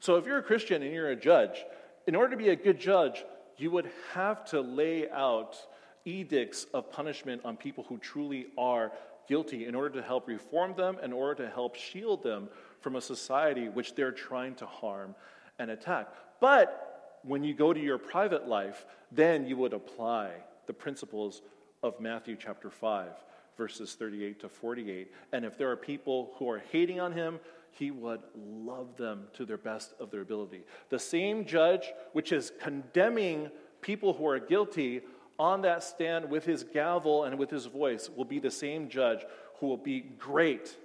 So, 0.00 0.16
if 0.16 0.26
you're 0.26 0.38
a 0.38 0.42
Christian 0.42 0.82
and 0.82 0.92
you're 0.92 1.10
a 1.10 1.16
judge, 1.16 1.64
in 2.06 2.16
order 2.16 2.30
to 2.30 2.36
be 2.36 2.48
a 2.48 2.56
good 2.56 2.80
judge, 2.80 3.24
you 3.56 3.70
would 3.70 3.90
have 4.12 4.44
to 4.46 4.60
lay 4.60 5.08
out 5.10 5.56
edicts 6.04 6.66
of 6.74 6.90
punishment 6.90 7.42
on 7.44 7.56
people 7.56 7.84
who 7.88 7.98
truly 7.98 8.46
are 8.58 8.92
guilty 9.28 9.66
in 9.66 9.74
order 9.74 10.00
to 10.00 10.02
help 10.02 10.26
reform 10.26 10.74
them, 10.76 10.96
in 11.02 11.12
order 11.12 11.44
to 11.44 11.50
help 11.50 11.76
shield 11.76 12.22
them 12.22 12.48
from 12.80 12.96
a 12.96 13.00
society 13.00 13.68
which 13.68 13.94
they're 13.94 14.12
trying 14.12 14.54
to 14.56 14.66
harm 14.66 15.14
and 15.58 15.70
attack. 15.70 16.08
But 16.40 17.20
when 17.22 17.44
you 17.44 17.54
go 17.54 17.72
to 17.72 17.80
your 17.80 17.98
private 17.98 18.48
life, 18.48 18.84
then 19.12 19.46
you 19.46 19.56
would 19.58 19.72
apply 19.72 20.32
the 20.66 20.72
principles 20.72 21.42
of 21.82 22.00
Matthew 22.00 22.36
chapter 22.36 22.70
5 22.70 23.08
verses 23.56 23.94
38 23.94 24.40
to 24.40 24.48
48. 24.48 25.12
And 25.32 25.44
if 25.44 25.58
there 25.58 25.70
are 25.70 25.76
people 25.76 26.32
who 26.38 26.48
are 26.50 26.62
hating 26.70 27.00
on 27.00 27.12
him, 27.12 27.40
he 27.70 27.90
would 27.90 28.20
love 28.36 28.96
them 28.96 29.24
to 29.34 29.46
their 29.46 29.56
best 29.56 29.94
of 29.98 30.10
their 30.10 30.20
ability. 30.20 30.62
The 30.90 30.98
same 30.98 31.44
judge 31.44 31.90
which 32.12 32.32
is 32.32 32.52
condemning 32.60 33.50
people 33.80 34.12
who 34.12 34.26
are 34.28 34.38
guilty 34.38 35.00
on 35.38 35.62
that 35.62 35.82
stand 35.82 36.28
with 36.30 36.44
his 36.44 36.64
gavel 36.64 37.24
and 37.24 37.38
with 37.38 37.50
his 37.50 37.66
voice 37.66 38.10
will 38.14 38.24
be 38.24 38.38
the 38.38 38.50
same 38.50 38.88
judge 38.88 39.24
who 39.58 39.66
will 39.66 39.78
be 39.78 40.00
great 40.00 40.76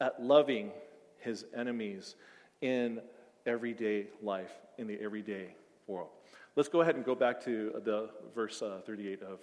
at 0.00 0.22
loving 0.22 0.72
his 1.18 1.44
enemies 1.56 2.16
in 2.60 3.00
everyday 3.46 4.06
life, 4.22 4.52
in 4.78 4.86
the 4.86 5.00
everyday 5.00 5.54
world. 5.86 6.08
Let's 6.56 6.68
go 6.68 6.80
ahead 6.80 6.96
and 6.96 7.04
go 7.04 7.14
back 7.14 7.44
to 7.44 7.80
the 7.84 8.10
verse 8.34 8.62
uh, 8.62 8.80
38 8.84 9.22
of 9.22 9.38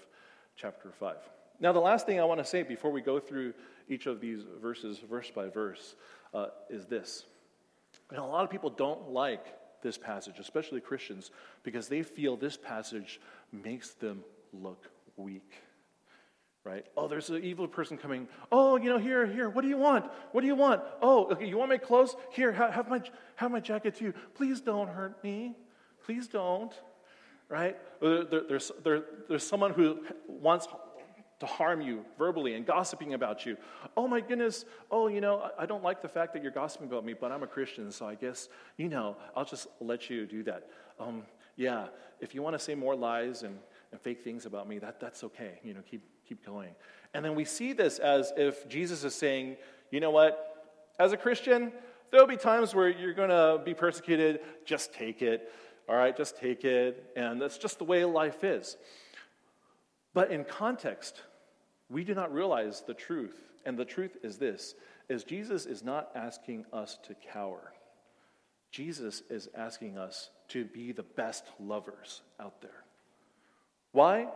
chapter 0.56 0.92
5. 0.92 1.16
Now, 1.64 1.72
the 1.72 1.80
last 1.80 2.06
thing 2.06 2.20
I 2.20 2.26
want 2.26 2.42
to 2.42 2.46
say 2.46 2.62
before 2.62 2.92
we 2.92 3.00
go 3.00 3.22
through 3.22 3.54
each 3.88 4.06
of 4.06 4.20
these 4.20 4.42
verses, 4.62 5.00
verse 5.00 5.32
by 5.34 5.48
verse, 5.48 5.96
uh, 6.34 6.48
is 6.70 6.88
this. 6.88 7.24
Know, 8.12 8.26
a 8.26 8.28
lot 8.28 8.44
of 8.44 8.50
people 8.50 8.70
don't 8.70 9.12
like 9.12 9.46
this 9.82 9.98
passage, 9.98 10.40
especially 10.40 10.82
Christians, 10.82 11.32
because 11.64 11.88
they 11.88 12.04
feel 12.04 12.36
this 12.36 12.58
passage 12.58 13.22
makes 13.54 13.92
them 13.92 14.26
look 14.52 14.90
weak. 15.16 15.54
Right? 16.66 16.86
Oh, 16.98 17.08
there's 17.08 17.30
an 17.30 17.42
evil 17.42 17.70
person 17.70 17.98
coming. 17.98 18.28
Oh, 18.52 18.76
you 18.76 18.90
know, 18.90 18.98
here, 18.98 19.26
here. 19.26 19.50
What 19.50 19.62
do 19.62 19.70
you 19.70 19.78
want? 19.78 20.12
What 20.34 20.42
do 20.42 20.48
you 20.48 20.56
want? 20.56 20.82
Oh, 21.02 21.28
okay. 21.32 21.48
You 21.48 21.58
want 21.58 21.70
my 21.70 21.78
clothes? 21.78 22.14
Here, 22.32 22.52
have 22.52 22.90
my 22.90 23.02
have 23.36 23.52
my 23.52 23.62
jacket 23.62 23.96
too. 23.96 24.14
Please 24.36 24.60
don't 24.60 24.90
hurt 24.90 25.24
me. 25.24 25.56
Please 26.06 26.28
don't. 26.28 26.74
Right? 27.48 27.78
There, 28.02 28.26
there's 28.26 28.72
there, 28.84 29.04
there's 29.30 29.48
someone 29.48 29.72
who 29.72 30.00
wants 30.28 30.68
to 31.44 31.54
harm 31.54 31.82
you 31.82 32.06
verbally 32.18 32.56
and 32.56 32.66
gossiping 32.66 33.14
about 33.14 33.46
you. 33.46 33.58
Oh 33.98 34.08
my 34.08 34.22
goodness, 34.22 34.66
oh, 34.90 35.08
you 35.08 35.22
know, 35.22 35.50
I 35.58 35.66
don't 35.66 35.84
like 35.84 36.02
the 36.02 36.08
fact 36.08 36.34
that 36.34 36.42
you're 36.42 36.52
gossiping 36.52 36.88
about 36.88 37.06
me, 37.06 37.14
but 37.14 37.32
I'm 37.32 37.44
a 37.44 37.48
Christian, 37.48 37.92
so 37.92 38.08
I 38.08 38.16
guess, 38.16 38.50
you 38.78 38.88
know, 38.88 39.18
I'll 39.36 39.46
just 39.46 39.68
let 39.80 40.10
you 40.10 40.26
do 40.26 40.44
that. 40.44 40.70
Um, 41.00 41.24
yeah, 41.56 41.88
if 42.20 42.34
you 42.34 42.42
want 42.42 42.54
to 42.54 42.60
say 42.60 42.76
more 42.76 42.96
lies 42.96 43.44
and, 43.44 43.58
and 43.92 44.00
fake 44.00 44.24
things 44.24 44.46
about 44.46 44.68
me, 44.68 44.80
that, 44.80 45.00
that's 45.00 45.24
okay. 45.26 45.60
You 45.64 45.74
know, 45.74 45.82
keep, 45.90 46.04
keep 46.28 46.46
going. 46.46 46.70
And 47.14 47.24
then 47.24 47.36
we 47.36 47.46
see 47.46 47.74
this 47.74 48.00
as 48.00 48.32
if 48.38 48.68
Jesus 48.70 49.04
is 49.04 49.14
saying, 49.14 49.58
you 49.92 50.00
know 50.00 50.12
what, 50.12 50.74
as 51.00 51.12
a 51.12 51.18
Christian, 51.18 51.72
there'll 52.12 52.28
be 52.28 52.38
times 52.38 52.74
where 52.74 52.90
you're 52.90 53.14
going 53.14 53.30
to 53.30 53.62
be 53.64 53.74
persecuted, 53.74 54.40
just 54.66 54.94
take 54.94 55.22
it. 55.22 55.52
All 55.90 55.96
right, 55.98 56.16
just 56.16 56.38
take 56.38 56.64
it. 56.64 57.12
And 57.16 57.42
that's 57.42 57.58
just 57.58 57.78
the 57.78 57.84
way 57.84 58.06
life 58.06 58.44
is. 58.44 58.78
But 60.14 60.32
in 60.32 60.46
context, 60.46 61.22
we 61.94 62.04
do 62.04 62.14
not 62.16 62.34
realize 62.34 62.84
the 62.86 62.94
truth. 62.94 63.40
And 63.66 63.78
the 63.78 63.86
truth 63.86 64.18
is 64.24 64.38
this 64.38 64.76
is 65.10 65.24
Jesus 65.24 65.66
is 65.66 65.84
not 65.84 66.10
asking 66.16 66.66
us 66.74 66.98
to 67.08 67.16
cower. 67.32 67.72
Jesus 68.72 69.22
is 69.30 69.48
asking 69.56 69.98
us 69.98 70.30
to 70.50 70.66
be 70.66 70.92
the 70.92 71.04
best 71.04 71.46
lovers 71.60 72.22
out 72.40 72.62
there. 72.62 72.84
Why? 73.92 74.28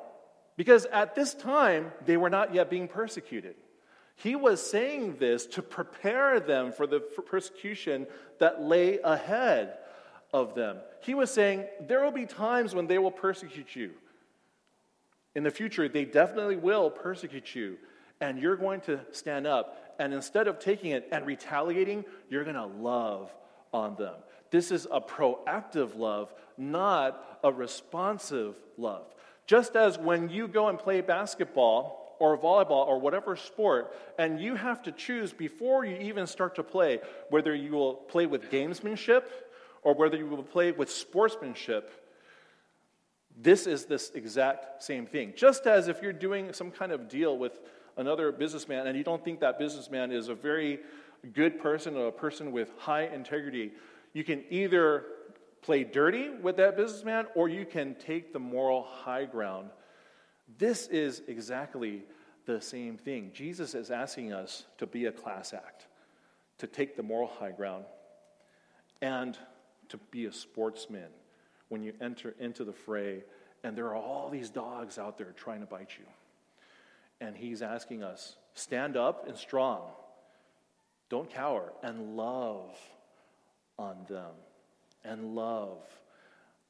Because 0.55 0.85
at 0.85 1.15
this 1.15 1.33
time, 1.33 1.91
they 2.05 2.17
were 2.17 2.29
not 2.29 2.53
yet 2.53 2.69
being 2.69 2.87
persecuted. 2.87 3.55
He 4.15 4.35
was 4.35 4.65
saying 4.65 5.17
this 5.17 5.45
to 5.47 5.61
prepare 5.61 6.39
them 6.39 6.71
for 6.71 6.87
the 6.87 6.99
persecution 6.99 8.07
that 8.39 8.61
lay 8.61 8.99
ahead 8.99 9.77
of 10.33 10.55
them. 10.55 10.77
He 11.01 11.15
was 11.15 11.31
saying, 11.31 11.65
There 11.81 12.03
will 12.03 12.11
be 12.11 12.25
times 12.25 12.75
when 12.75 12.87
they 12.87 12.97
will 12.97 13.11
persecute 13.11 13.75
you. 13.75 13.91
In 15.37 15.43
the 15.43 15.51
future, 15.51 15.87
they 15.87 16.03
definitely 16.03 16.55
will 16.55 16.89
persecute 16.89 17.53
you, 17.53 17.77
and 18.19 18.39
you're 18.39 18.55
going 18.55 18.81
to 18.81 18.99
stand 19.11 19.45
up. 19.45 19.93
And 19.99 20.11
instead 20.11 20.47
of 20.47 20.57
taking 20.57 20.93
it 20.93 21.07
and 21.11 21.27
retaliating, 21.27 22.05
you're 22.27 22.43
going 22.43 22.55
to 22.55 22.65
love 22.65 23.31
on 23.71 23.95
them. 23.97 24.15
This 24.49 24.71
is 24.71 24.87
a 24.91 24.99
proactive 24.99 25.95
love, 25.95 26.33
not 26.57 27.39
a 27.43 27.51
responsive 27.51 28.55
love. 28.79 29.13
Just 29.45 29.75
as 29.75 29.99
when 29.99 30.27
you 30.29 30.47
go 30.47 30.69
and 30.69 30.79
play 30.79 31.01
basketball 31.01 32.15
or 32.17 32.35
volleyball 32.35 32.87
or 32.87 32.99
whatever 32.99 33.35
sport, 33.35 33.95
and 34.17 34.41
you 34.41 34.55
have 34.55 34.81
to 34.81 34.91
choose 34.91 35.33
before 35.33 35.85
you 35.85 35.97
even 35.97 36.25
start 36.25 36.55
to 36.55 36.63
play 36.63 36.99
whether 37.29 37.53
you 37.53 37.73
will 37.73 37.93
play 37.93 38.25
with 38.25 38.49
gamesmanship 38.49 39.25
or 39.83 39.93
whether 39.93 40.17
you 40.17 40.25
will 40.25 40.41
play 40.41 40.71
with 40.71 40.89
sportsmanship 40.89 42.06
this 43.39 43.67
is 43.67 43.85
this 43.85 44.11
exact 44.15 44.83
same 44.83 45.05
thing. 45.05 45.33
Just 45.35 45.67
as 45.67 45.87
if 45.87 46.01
you're 46.01 46.13
doing 46.13 46.53
some 46.53 46.71
kind 46.71 46.91
of 46.91 47.07
deal 47.07 47.37
with 47.37 47.61
another 47.95 48.31
businessman 48.31 48.87
and 48.87 48.97
you 48.97 49.03
don't 49.03 49.23
think 49.23 49.39
that 49.41 49.59
businessman 49.59 50.11
is 50.11 50.27
a 50.27 50.35
very 50.35 50.79
good 51.33 51.59
person 51.59 51.95
or 51.95 52.07
a 52.07 52.11
person 52.11 52.51
with 52.51 52.71
high 52.77 53.05
integrity, 53.05 53.71
you 54.13 54.23
can 54.23 54.43
either 54.49 55.05
play 55.61 55.83
dirty 55.83 56.29
with 56.29 56.57
that 56.57 56.75
businessman 56.75 57.27
or 57.35 57.47
you 57.47 57.65
can 57.65 57.95
take 57.95 58.33
the 58.33 58.39
moral 58.39 58.83
high 58.83 59.25
ground. 59.25 59.69
This 60.57 60.87
is 60.87 61.21
exactly 61.27 62.03
the 62.45 62.61
same 62.61 62.97
thing. 62.97 63.31
Jesus 63.33 63.75
is 63.75 63.91
asking 63.91 64.33
us 64.33 64.65
to 64.79 64.87
be 64.87 65.05
a 65.05 65.11
class 65.11 65.53
act, 65.53 65.85
to 66.57 66.67
take 66.67 66.95
the 66.95 67.03
moral 67.03 67.27
high 67.27 67.51
ground, 67.51 67.85
and 69.01 69.37
to 69.89 69.97
be 70.09 70.25
a 70.25 70.31
sportsman 70.31 71.09
when 71.69 71.83
you 71.83 71.93
enter 72.01 72.35
into 72.39 72.63
the 72.63 72.73
fray 72.73 73.23
and 73.63 73.77
there 73.77 73.87
are 73.87 73.95
all 73.95 74.29
these 74.29 74.49
dogs 74.49 74.97
out 74.97 75.17
there 75.17 75.33
trying 75.35 75.61
to 75.61 75.65
bite 75.65 75.91
you. 75.97 76.05
And 77.19 77.35
he's 77.35 77.61
asking 77.61 78.03
us 78.03 78.35
stand 78.53 78.95
up 78.95 79.27
and 79.27 79.37
strong, 79.37 79.81
don't 81.09 81.29
cower, 81.29 81.73
and 81.83 82.15
love 82.15 82.77
on 83.77 83.97
them, 84.07 84.31
and 85.03 85.35
love 85.35 85.83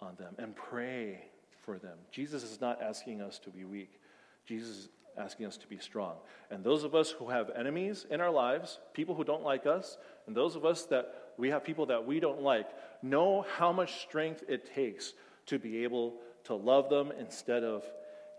on 0.02 0.16
them, 0.18 0.36
and 0.38 0.56
pray 0.56 1.22
for 1.66 1.78
them. 1.78 1.98
Jesus 2.12 2.44
is 2.44 2.62
not 2.62 2.82
asking 2.82 3.22
us 3.22 3.40
to 3.40 3.50
be 3.50 3.66
weak. 3.66 4.00
Jesus 4.46 4.70
is 4.70 4.90
asking 5.18 5.46
us 5.48 5.58
to 5.58 5.68
be 5.68 5.78
strong. 5.80 6.16
And 6.50 6.64
those 6.64 6.84
of 6.84 6.96
us 6.96 7.12
who 7.12 7.30
have 7.30 7.50
enemies 7.56 8.06
in 8.10 8.22
our 8.22 8.32
lives, 8.32 8.80
people 8.94 9.16
who 9.16 9.24
don't 9.24 9.44
like 9.44 9.66
us, 9.66 9.98
and 10.28 10.36
those 10.36 10.56
of 10.56 10.64
us 10.64 10.86
that 10.86 11.34
we 11.38 11.50
have 11.50 11.64
people 11.64 11.88
that 11.88 12.06
we 12.06 12.20
don't 12.20 12.42
like, 12.42 12.68
know 13.02 13.46
how 13.58 13.72
much 13.72 14.02
strength 14.02 14.44
it 14.48 14.74
takes 14.74 15.14
to 15.48 15.60
be 15.60 15.84
able 15.84 16.16
to 16.46 16.56
love 16.56 16.90
them 16.90 17.12
instead 17.20 17.64
of 17.64 17.84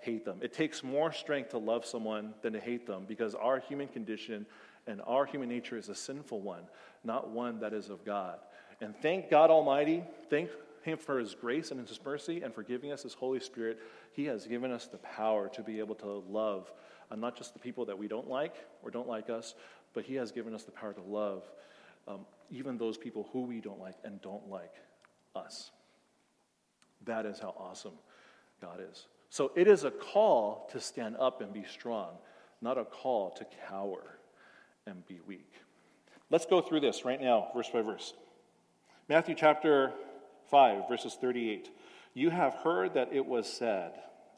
hate 0.00 0.24
them. 0.24 0.38
It 0.42 0.52
takes 0.52 0.82
more 0.82 1.12
strength 1.12 1.50
to 1.50 1.58
love 1.58 1.84
someone 1.84 2.34
than 2.42 2.52
to 2.52 2.60
hate 2.60 2.86
them 2.86 3.04
because 3.06 3.34
our 3.34 3.58
human 3.58 3.88
condition 3.88 4.46
and 4.86 5.02
our 5.06 5.26
human 5.26 5.48
nature 5.48 5.76
is 5.76 5.88
a 5.88 5.94
sinful 5.94 6.40
one, 6.40 6.62
not 7.04 7.30
one 7.30 7.60
that 7.60 7.72
is 7.72 7.90
of 7.90 8.04
God. 8.04 8.38
And 8.80 8.96
thank 8.96 9.28
God 9.28 9.50
Almighty, 9.50 10.04
thank 10.30 10.50
Him 10.82 10.98
for 10.98 11.18
His 11.18 11.34
grace 11.34 11.70
and 11.70 11.86
His 11.86 11.98
mercy 12.04 12.42
and 12.42 12.54
for 12.54 12.62
giving 12.62 12.92
us 12.92 13.02
His 13.02 13.14
Holy 13.14 13.40
Spirit. 13.40 13.78
He 14.12 14.24
has 14.26 14.46
given 14.46 14.70
us 14.70 14.86
the 14.86 14.98
power 14.98 15.48
to 15.50 15.62
be 15.62 15.80
able 15.80 15.96
to 15.96 16.22
love 16.28 16.72
uh, 17.10 17.16
not 17.16 17.36
just 17.36 17.54
the 17.54 17.58
people 17.58 17.86
that 17.86 17.98
we 17.98 18.08
don't 18.08 18.28
like 18.28 18.54
or 18.82 18.90
don't 18.90 19.08
like 19.08 19.30
us, 19.30 19.54
but 19.94 20.04
He 20.04 20.14
has 20.14 20.30
given 20.32 20.54
us 20.54 20.64
the 20.64 20.70
power 20.70 20.92
to 20.92 21.02
love 21.02 21.42
um, 22.08 22.20
even 22.50 22.78
those 22.78 22.96
people 22.96 23.28
who 23.32 23.42
we 23.42 23.60
don't 23.60 23.78
like 23.78 23.96
and 24.04 24.20
don't 24.22 24.48
like 24.48 24.74
us. 25.36 25.70
That 27.04 27.26
is 27.26 27.38
how 27.38 27.54
awesome 27.58 27.92
God 28.60 28.80
is. 28.90 29.06
So 29.30 29.52
it 29.54 29.68
is 29.68 29.84
a 29.84 29.90
call 29.90 30.68
to 30.72 30.80
stand 30.80 31.16
up 31.18 31.40
and 31.42 31.52
be 31.52 31.64
strong, 31.64 32.10
not 32.60 32.78
a 32.78 32.84
call 32.84 33.30
to 33.32 33.46
cower 33.68 34.18
and 34.86 35.06
be 35.06 35.20
weak. 35.26 35.52
Let's 36.30 36.46
go 36.46 36.60
through 36.60 36.80
this 36.80 37.04
right 37.04 37.20
now, 37.20 37.48
verse 37.54 37.68
by 37.70 37.82
verse. 37.82 38.14
Matthew 39.08 39.34
chapter 39.34 39.92
5, 40.50 40.88
verses 40.88 41.16
38. 41.20 41.70
You 42.14 42.30
have 42.30 42.54
heard 42.54 42.94
that 42.94 43.10
it 43.12 43.24
was 43.24 43.46
said, 43.46 43.92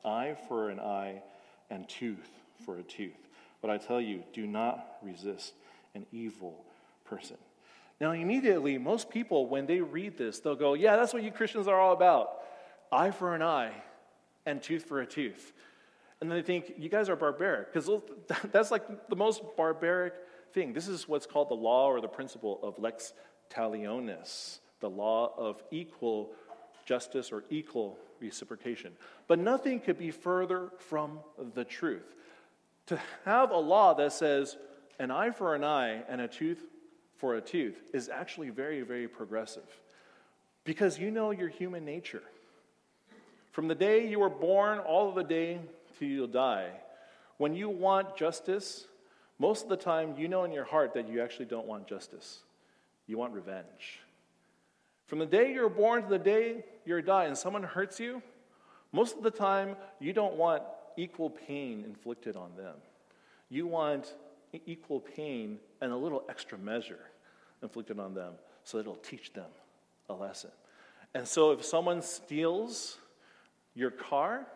eye 0.05 0.37
for 0.49 0.71
an 0.71 0.81
eye 0.81 1.23
and 1.71 1.89
tooth 1.89 2.29
for 2.65 2.77
a 2.77 2.83
tooth. 2.83 3.29
But 3.63 3.71
I 3.71 3.79
tell 3.79 4.01
you, 4.01 4.23
do 4.33 4.47
not 4.47 4.99
resist 5.03 5.55
an 5.95 6.07
evil 6.13 6.65
person. 7.05 7.37
Now, 8.01 8.13
immediately, 8.13 8.79
most 8.79 9.11
people, 9.11 9.47
when 9.47 9.67
they 9.67 9.81
read 9.81 10.17
this, 10.17 10.41
they'll 10.41 10.57
go, 10.57 10.75
Yeah, 10.75 10.97
that's 10.97 11.13
what 11.13 11.23
you 11.23 11.31
Christians 11.31 11.69
are 11.69 11.79
all 11.79 11.93
about 11.93 12.39
eye 12.91 13.11
for 13.11 13.35
an 13.35 13.43
eye 13.43 13.73
and 14.47 14.63
tooth 14.63 14.85
for 14.85 15.01
a 15.01 15.07
tooth. 15.07 15.53
And 16.21 16.31
then 16.31 16.39
they 16.39 16.43
think, 16.43 16.73
You 16.79 16.89
guys 16.89 17.09
are 17.09 17.17
barbaric, 17.17 17.73
because 17.73 17.91
that's 18.53 18.71
like 18.71 19.09
the 19.09 19.17
most 19.17 19.43
barbaric 19.57 20.15
thing. 20.53 20.73
This 20.73 20.89
is 20.89 21.07
what's 21.07 21.27
called 21.27 21.51
the 21.51 21.55
law 21.55 21.89
or 21.89 22.01
the 22.01 22.09
principle 22.09 22.59
of 22.63 22.79
lex 22.79 23.13
talionis, 23.51 24.61
the 24.81 24.91
law 24.91 25.35
of 25.37 25.63
equal 25.71 26.33
justice 26.87 27.31
or 27.31 27.45
equal 27.51 27.99
reciprocation. 28.19 28.93
But 29.29 29.39
nothing 29.39 29.79
could 29.79 29.99
be 29.99 30.11
further 30.11 30.71
from 30.79 31.21
the 31.55 31.65
truth. 31.65 32.15
To 32.87 32.99
have 33.25 33.51
a 33.51 33.59
law 33.59 33.95
that 33.95 34.13
says 34.13 34.57
an 34.99 35.11
eye 35.11 35.31
for 35.31 35.55
an 35.55 35.65
eye 35.65 36.03
and 36.09 36.21
a 36.21 36.29
tooth 36.29 36.65
for 37.21 37.37
a 37.37 37.41
tooth 37.41 37.77
is 37.93 38.09
actually 38.09 38.49
very, 38.49 38.81
very 38.81 39.07
progressive 39.07 39.69
because 40.65 40.99
you 40.99 41.11
know 41.11 41.31
your 41.31 41.49
human 41.49 41.85
nature. 41.85 42.23
From 43.53 43.69
the 43.69 43.75
day 43.75 44.09
you 44.09 44.21
were 44.21 44.31
born, 44.31 44.79
all 44.79 45.13
the 45.13 45.25
day 45.25 45.61
till 45.99 46.09
you'll 46.09 46.27
die, 46.27 46.71
when 47.37 47.55
you 47.55 47.69
want 47.69 48.17
justice, 48.17 48.87
most 49.39 49.65
of 49.65 49.69
the 49.69 49.77
time 49.77 50.15
you 50.17 50.29
know 50.29 50.45
in 50.45 50.53
your 50.53 50.65
heart 50.65 50.95
that 50.95 51.09
you 51.09 51.23
actually 51.23 51.47
don't 51.47 51.67
want 51.67 51.87
justice. 51.87 52.41
You 53.07 53.19
want 53.19 53.35
revenge. 53.35 54.01
From 55.07 55.19
the 55.19 55.27
day 55.27 55.53
you're 55.53 55.69
born 55.69 56.05
to 56.05 56.09
the 56.09 56.19
day 56.19 56.65
you 56.87 57.03
die 57.03 57.25
and 57.25 57.37
someone 57.37 57.63
hurts 57.63 58.01
you, 58.01 58.23
most 58.93 59.17
of 59.17 59.23
the 59.23 59.31
time 59.31 59.77
you 59.99 60.13
don't 60.13 60.37
want 60.37 60.63
equal 60.97 61.31
pain 61.31 61.85
inflicted 61.87 62.37
on 62.37 62.51
them. 62.57 62.77
You 63.49 63.67
want 63.67 64.15
equal 64.67 65.01
pain 65.01 65.59
and 65.81 65.93
a 65.93 65.97
little 65.97 66.25
extra 66.29 66.59
measure 66.59 67.01
inflicted 67.63 67.99
on 67.99 68.15
them 68.15 68.35
so 68.65 68.77
that 68.77 68.83
it'll 68.83 68.97
teach 68.97 69.33
them 69.33 69.51
a 70.09 70.15
lesson. 70.15 70.51
And 71.15 71.27
so 71.27 71.53
if 71.53 71.65
someone 71.65 72.03
steals 72.03 72.99
your 73.75 73.91
car, 73.91 74.47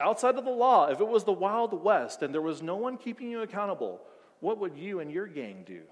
outside 0.00 0.36
of 0.36 0.44
the 0.44 0.50
law, 0.50 0.86
if 0.86 1.00
it 1.00 1.08
was 1.08 1.24
the 1.24 1.32
Wild 1.32 1.84
West 1.84 2.22
and 2.22 2.32
there 2.32 2.42
was 2.42 2.62
no 2.62 2.76
one 2.76 2.96
keeping 2.96 3.30
you 3.30 3.42
accountable, 3.42 4.00
what 4.40 4.58
would 4.58 4.76
you 4.76 5.00
and 5.00 5.10
your 5.10 5.26
gang 5.26 5.64
do? 5.66 5.82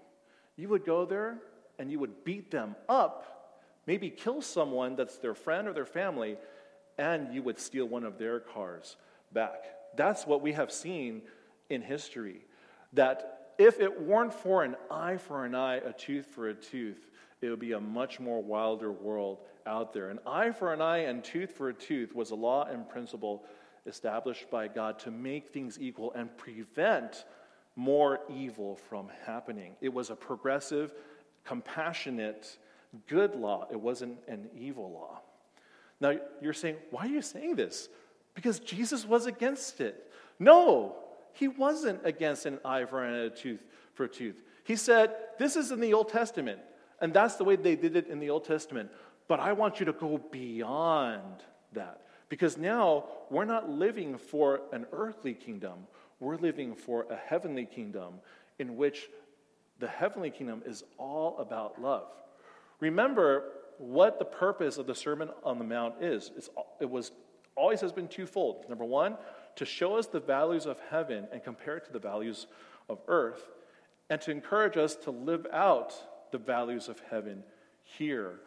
You 0.57 0.69
would 0.69 0.85
go 0.85 1.05
there 1.05 1.39
and 1.79 1.91
you 1.91 1.99
would 1.99 2.25
beat 2.25 2.51
them 2.51 2.75
up, 2.89 3.61
maybe 3.87 4.11
kill 4.11 4.43
someone 4.43 4.97
that's 4.97 5.19
their 5.19 5.35
friend 5.35 5.69
or 5.69 5.73
their 5.73 5.87
family, 5.87 6.37
and 6.97 7.33
you 7.33 7.43
would 7.43 7.59
steal 7.61 7.87
one 7.87 8.05
of 8.05 8.19
their 8.19 8.41
cars 8.41 8.97
back. 9.33 9.65
That's 9.97 10.27
what 10.27 10.43
we 10.43 10.53
have 10.53 10.73
seen 10.73 11.23
in 11.71 11.83
history. 11.83 12.43
That 12.93 13.53
if 13.59 13.81
it 13.81 14.03
weren't 14.03 14.33
for 14.33 14.65
an 14.65 14.77
eye 14.91 15.17
for 15.17 15.45
an 15.45 15.55
eye, 15.55 15.77
a 15.77 15.93
tooth 15.93 16.27
for 16.27 16.49
a 16.49 16.55
tooth, 16.55 17.11
it 17.41 17.51
would 17.51 17.61
be 17.61 17.73
a 17.73 17.81
much 17.81 18.21
more 18.21 18.43
wilder 18.43 18.91
world 18.91 19.39
out 19.67 19.93
there. 19.93 20.11
An 20.11 20.19
eye 20.27 20.51
for 20.51 20.73
an 20.73 20.81
eye 20.81 20.99
and 20.99 21.23
tooth 21.23 21.53
for 21.53 21.69
a 21.69 21.75
tooth 21.75 22.15
was 22.15 22.31
a 22.31 22.35
law 22.35 22.65
and 22.65 22.89
principle 22.89 23.45
established 23.87 24.51
by 24.51 24.69
God 24.69 24.99
to 25.01 25.11
make 25.11 25.49
things 25.49 25.79
equal 25.81 26.13
and 26.13 26.35
prevent 26.37 27.25
more 27.77 28.21
evil 28.29 28.77
from 28.89 29.09
happening. 29.25 29.77
It 29.81 29.93
was 29.93 30.11
a 30.11 30.17
progressive, 30.17 30.93
compassionate, 31.45 32.59
good 33.07 33.35
law. 33.35 33.69
It 33.71 33.81
wasn't 33.81 34.19
an 34.27 34.49
evil 34.57 34.91
law. 34.91 35.21
Now, 36.01 36.19
you're 36.41 36.53
saying, 36.53 36.77
why 36.91 37.05
are 37.05 37.09
you 37.09 37.23
saying 37.23 37.57
this? 37.57 37.89
Because 38.35 38.61
Jesus 38.61 39.05
was 39.05 39.27
against 39.27 39.81
it. 39.81 40.11
No, 40.39 40.97
he 41.39 41.47
wasn't 41.47 42.01
against 42.05 42.47
an 42.47 42.59
eye 42.65 42.85
for 42.85 43.05
an 43.05 43.15
eye, 43.15 43.25
a 43.27 43.31
tooth 43.31 43.65
for 43.95 44.05
a 44.05 44.09
tooth. 44.09 44.35
He 44.65 44.75
said, 44.75 45.15
This 45.39 45.55
is 45.55 45.71
in 45.71 45.79
the 45.79 45.95
Old 45.95 46.09
Testament, 46.09 46.59
and 47.01 47.15
that's 47.15 47.37
the 47.37 47.45
way 47.45 47.55
they 47.55 47.77
did 47.77 47.95
it 47.95 48.09
in 48.09 48.19
the 48.19 48.31
Old 48.31 48.45
Testament. 48.45 48.91
But 49.29 49.39
I 49.39 49.53
want 49.53 49.79
you 49.79 49.87
to 49.87 49.93
go 49.93 50.19
beyond 50.33 51.45
that. 51.75 52.01
Because 52.29 52.59
now 52.59 53.05
we're 53.31 53.45
not 53.45 53.71
living 53.71 54.19
for 54.19 54.63
an 54.73 54.87
earthly 54.93 55.33
kingdom, 55.33 55.87
we're 56.19 56.37
living 56.37 56.75
for 56.75 57.07
a 57.09 57.17
heavenly 57.17 57.67
kingdom 57.67 58.15
in 58.59 58.77
which 58.77 59.09
the 59.79 59.87
heavenly 59.87 60.31
kingdom 60.31 60.63
is 60.67 60.83
all 60.99 61.39
about 61.39 61.81
love. 61.81 62.09
Remember 62.81 63.45
what 63.79 64.19
the 64.19 64.25
purpose 64.25 64.77
of 64.77 64.89
the 64.89 64.95
Sermon 64.95 65.31
on 65.45 65.59
the 65.59 65.65
Mount 65.65 66.03
is. 66.03 66.33
It's, 66.37 66.51
it 66.81 66.91
was 66.91 67.13
always 67.55 67.81
has 67.81 67.93
been 67.93 68.09
twofold. 68.09 68.65
Number 68.69 68.85
one, 68.85 69.17
to 69.59 69.65
show 69.65 69.97
us 69.97 70.07
the 70.07 70.21
values 70.21 70.67
of 70.67 70.79
heaven 70.91 71.29
and 71.33 71.45
compare 71.45 71.77
it 71.77 71.85
to 71.85 71.93
the 71.93 71.99
values 71.99 72.47
of 72.89 72.99
earth, 73.07 73.49
and 74.09 74.21
to 74.23 74.31
encourage 74.31 74.77
us 74.77 74.95
to 74.97 75.11
live 75.11 75.47
out 75.53 75.95
the 76.33 76.39
values 76.39 76.89
of 76.89 77.01
heaven 77.11 77.43
here 77.83 78.41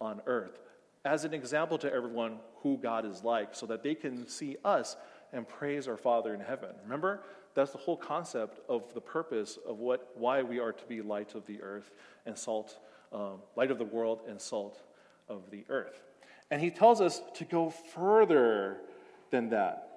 on 0.00 0.20
earth 0.26 0.60
as 1.04 1.24
an 1.24 1.32
example 1.32 1.78
to 1.78 1.92
everyone 1.92 2.38
who 2.62 2.76
God 2.76 3.06
is 3.06 3.24
like, 3.24 3.54
so 3.54 3.66
that 3.66 3.82
they 3.82 3.94
can 3.94 4.28
see 4.28 4.56
us 4.64 4.96
and 5.32 5.48
praise 5.48 5.88
our 5.88 5.96
Father 5.96 6.34
in 6.34 6.40
heaven. 6.40 6.70
Remember, 6.82 7.22
that's 7.54 7.72
the 7.72 7.78
whole 7.78 7.96
concept 7.96 8.60
of 8.68 8.92
the 8.94 9.00
purpose 9.00 9.58
of 9.66 9.78
what, 9.78 10.10
why 10.16 10.42
we 10.42 10.58
are 10.58 10.72
to 10.72 10.84
be 10.86 11.00
light 11.00 11.34
of 11.34 11.46
the 11.46 11.62
earth 11.62 11.90
and 12.26 12.36
salt, 12.36 12.78
um, 13.12 13.38
light 13.56 13.70
of 13.70 13.78
the 13.78 13.84
world 13.84 14.20
and 14.28 14.40
salt 14.40 14.82
of 15.28 15.50
the 15.50 15.64
earth. 15.68 16.02
And 16.50 16.60
he 16.60 16.70
tells 16.70 17.00
us 17.00 17.22
to 17.34 17.44
go 17.44 17.70
further 17.70 18.78
than 19.30 19.50
that. 19.50 19.87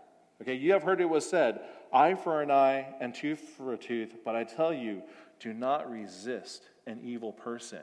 Okay, 0.41 0.56
you 0.56 0.73
have 0.73 0.82
heard 0.82 1.01
it 1.01 1.10
was 1.10 1.30
said, 1.30 1.62
eye 1.93 2.15
for 2.15 2.41
an 2.41 2.49
eye 2.49 2.88
and 2.99 3.13
tooth 3.13 3.39
for 3.56 3.73
a 3.73 3.77
tooth, 3.77 4.15
but 4.25 4.36
I 4.36 4.43
tell 4.43 4.73
you, 4.73 5.04
do 5.39 5.54
not 5.54 5.89
resist 5.91 6.63
an 6.88 6.99
evil 7.04 7.32
person. 7.32 7.82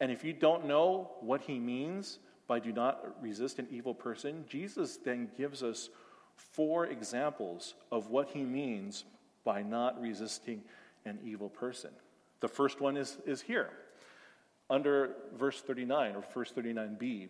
And 0.00 0.10
if 0.10 0.24
you 0.24 0.32
don't 0.32 0.66
know 0.66 1.12
what 1.20 1.42
he 1.42 1.60
means 1.60 2.18
by 2.48 2.58
do 2.58 2.72
not 2.72 3.22
resist 3.22 3.60
an 3.60 3.68
evil 3.70 3.94
person, 3.94 4.44
Jesus 4.48 4.96
then 4.96 5.28
gives 5.36 5.62
us 5.62 5.88
four 6.34 6.86
examples 6.86 7.74
of 7.92 8.08
what 8.08 8.30
he 8.30 8.42
means 8.42 9.04
by 9.44 9.62
not 9.62 10.00
resisting 10.00 10.62
an 11.04 11.18
evil 11.24 11.48
person. 11.48 11.90
The 12.40 12.48
first 12.48 12.80
one 12.80 12.96
is, 12.96 13.18
is 13.24 13.40
here 13.40 13.70
under 14.68 15.14
verse 15.36 15.60
39 15.60 16.16
or 16.16 16.24
verse 16.34 16.52
39b. 16.52 17.28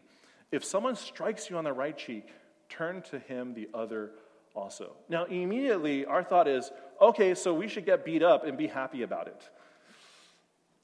If 0.52 0.64
someone 0.64 0.96
strikes 0.96 1.50
you 1.50 1.58
on 1.58 1.64
the 1.64 1.72
right 1.72 1.96
cheek, 1.96 2.28
turn 2.70 3.02
to 3.10 3.18
him 3.18 3.52
the 3.52 3.68
other 3.74 4.12
also. 4.54 4.92
Now, 5.08 5.24
immediately, 5.24 6.06
our 6.06 6.22
thought 6.22 6.48
is 6.48 6.70
okay, 7.00 7.34
so 7.34 7.54
we 7.54 7.68
should 7.68 7.86
get 7.86 8.04
beat 8.04 8.22
up 8.22 8.44
and 8.44 8.56
be 8.56 8.66
happy 8.66 9.02
about 9.02 9.26
it. 9.26 9.48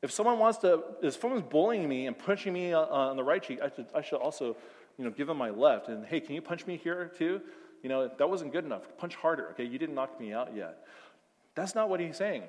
If 0.03 0.11
someone 0.13 0.39
wants 0.39 0.59
to, 0.59 0.83
if 1.03 1.21
someone's 1.21 1.43
bullying 1.43 1.89
me 1.89 2.07
and 2.07 2.17
punching 2.17 2.53
me 2.53 2.73
on 2.73 3.17
the 3.17 3.25
right 3.25 3.43
cheek, 3.43 3.61
I 3.63 3.71
should, 3.75 3.87
I 3.95 4.03
should 4.03 4.19
also, 4.19 4.57
you 4.99 5.05
know, 5.05 5.11
give 5.11 5.27
them 5.27 5.39
my 5.39 5.51
left. 5.51 5.89
And 5.89 6.05
hey, 6.05 6.21
can 6.21 6.35
you 6.35 6.43
punch 6.43 6.67
me 6.67 6.77
here 6.77 7.11
too? 7.17 7.41
You 7.83 7.89
know, 7.89 8.11
that 8.17 8.29
wasn't 8.29 8.53
good 8.53 8.65
enough. 8.65 8.83
Punch 8.99 9.15
harder. 9.15 9.51
Okay, 9.51 9.65
you 9.65 9.79
didn't 9.79 9.95
knock 9.95 10.19
me 10.21 10.33
out 10.33 10.55
yet. 10.55 10.85
That's 11.55 11.75
not 11.75 11.89
what 11.89 12.01
he's 12.01 12.17
saying. 12.17 12.43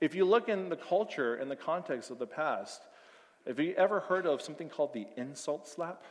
If 0.00 0.14
you 0.14 0.24
look 0.24 0.48
in 0.48 0.68
the 0.68 0.76
culture 0.76 1.36
and 1.36 1.50
the 1.50 1.56
context 1.56 2.10
of 2.10 2.18
the 2.18 2.26
past, 2.26 2.82
have 3.46 3.60
you 3.60 3.74
ever 3.76 4.00
heard 4.00 4.26
of 4.26 4.42
something 4.42 4.68
called 4.68 4.92
the 4.92 5.06
insult 5.16 5.68
slap? 5.68 6.02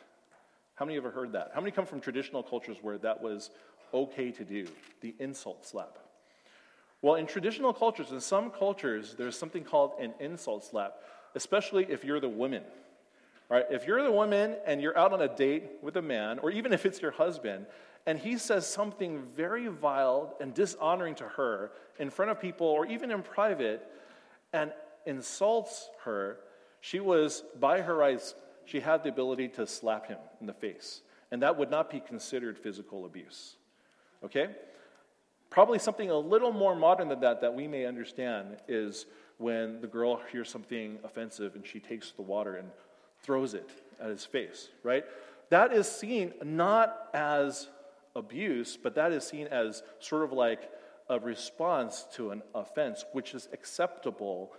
How 0.76 0.86
many 0.86 0.98
ever 0.98 1.12
heard 1.12 1.32
that? 1.34 1.52
How 1.54 1.62
many 1.62 1.72
come 1.72 1.86
from 1.86 2.02
traditional 2.02 2.44
cultures 2.44 2.78
where 2.82 2.98
that 3.00 3.22
was 3.22 3.50
okay 3.96 4.32
to 4.32 4.44
do? 4.44 4.68
The 5.02 5.16
insult 5.20 5.66
slap. 5.66 5.98
Well, 7.02 7.16
in 7.16 7.28
traditional 7.28 7.74
cultures, 7.74 8.12
in 8.12 8.20
some 8.20 8.50
cultures, 8.50 9.16
there's 9.18 9.38
something 9.38 9.64
called 9.64 9.92
an 10.00 10.14
insult 10.20 10.66
slap, 10.66 10.96
especially 11.36 11.86
if 11.90 12.04
you're 12.04 12.20
the 12.20 12.30
woman. 12.30 12.64
Right, 13.48 13.66
if 13.70 13.86
you're 13.86 14.02
the 14.02 14.12
woman 14.12 14.56
and 14.66 14.82
you're 14.82 14.98
out 14.98 15.14
on 15.14 15.22
a 15.22 15.28
date 15.28 15.66
with 15.84 15.98
a 15.98 16.02
man, 16.02 16.40
or 16.40 16.50
even 16.50 16.74
if 16.74 16.84
it's 16.84 17.00
your 17.00 17.12
husband, 17.12 17.68
and 18.08 18.18
he 18.18 18.40
says 18.40 18.68
something 18.68 19.22
very 19.36 19.68
vile 19.68 20.36
and 20.42 20.52
dishonoring 20.52 21.14
to 21.16 21.26
her 21.26 21.72
in 22.00 22.10
front 22.10 22.32
of 22.32 22.42
people 22.42 22.66
or 22.66 22.88
even 22.88 23.12
in 23.12 23.22
private 23.22 23.88
and 24.52 24.72
insults 25.06 25.90
her, 26.06 26.38
she 26.82 27.00
was, 27.00 27.44
by 27.60 27.82
her 27.82 27.96
rights, 27.96 28.34
she 28.66 28.80
had 28.80 29.04
the 29.04 29.10
ability 29.10 29.50
to 29.50 29.68
slap 29.68 30.08
him 30.08 30.18
in 30.42 30.48
the 30.48 30.54
face. 30.54 31.02
And 31.32 31.42
that 31.44 31.58
would 31.58 31.70
not 31.70 31.90
be 31.92 32.00
considered 32.00 32.58
physical 32.58 33.06
abuse. 33.06 33.58
Okay? 34.26 34.50
Probably 35.50 35.80
something 35.80 36.10
a 36.10 36.18
little 36.18 36.52
more 36.52 36.76
modern 36.76 37.08
than 37.10 37.22
that 37.22 37.42
that 37.42 37.54
we 37.54 37.68
may 37.68 37.86
understand 37.86 38.58
is 38.68 39.06
when 39.38 39.80
the 39.82 39.88
girl 39.88 40.20
hears 40.32 40.50
something 40.50 40.98
offensive 41.04 41.56
and 41.56 41.66
she 41.66 41.80
takes 41.80 42.12
the 42.12 42.22
water 42.22 42.56
and 42.56 42.70
throws 43.22 43.54
it 43.54 43.70
at 44.02 44.10
his 44.10 44.26
face, 44.26 44.70
right? 44.84 45.06
That 45.50 45.72
is 45.72 45.90
seen 45.90 46.34
not 46.44 47.10
as 47.14 47.70
abuse, 48.16 48.78
but 48.82 48.96
that 48.96 49.12
is 49.12 49.26
seen 49.26 49.48
as 49.48 49.84
sort 50.00 50.24
of 50.24 50.32
like 50.32 50.70
a 51.10 51.20
response 51.20 52.06
to 52.16 52.32
an 52.32 52.42
offense, 52.54 53.06
which 53.12 53.34
is 53.34 53.48
acceptable 53.54 54.52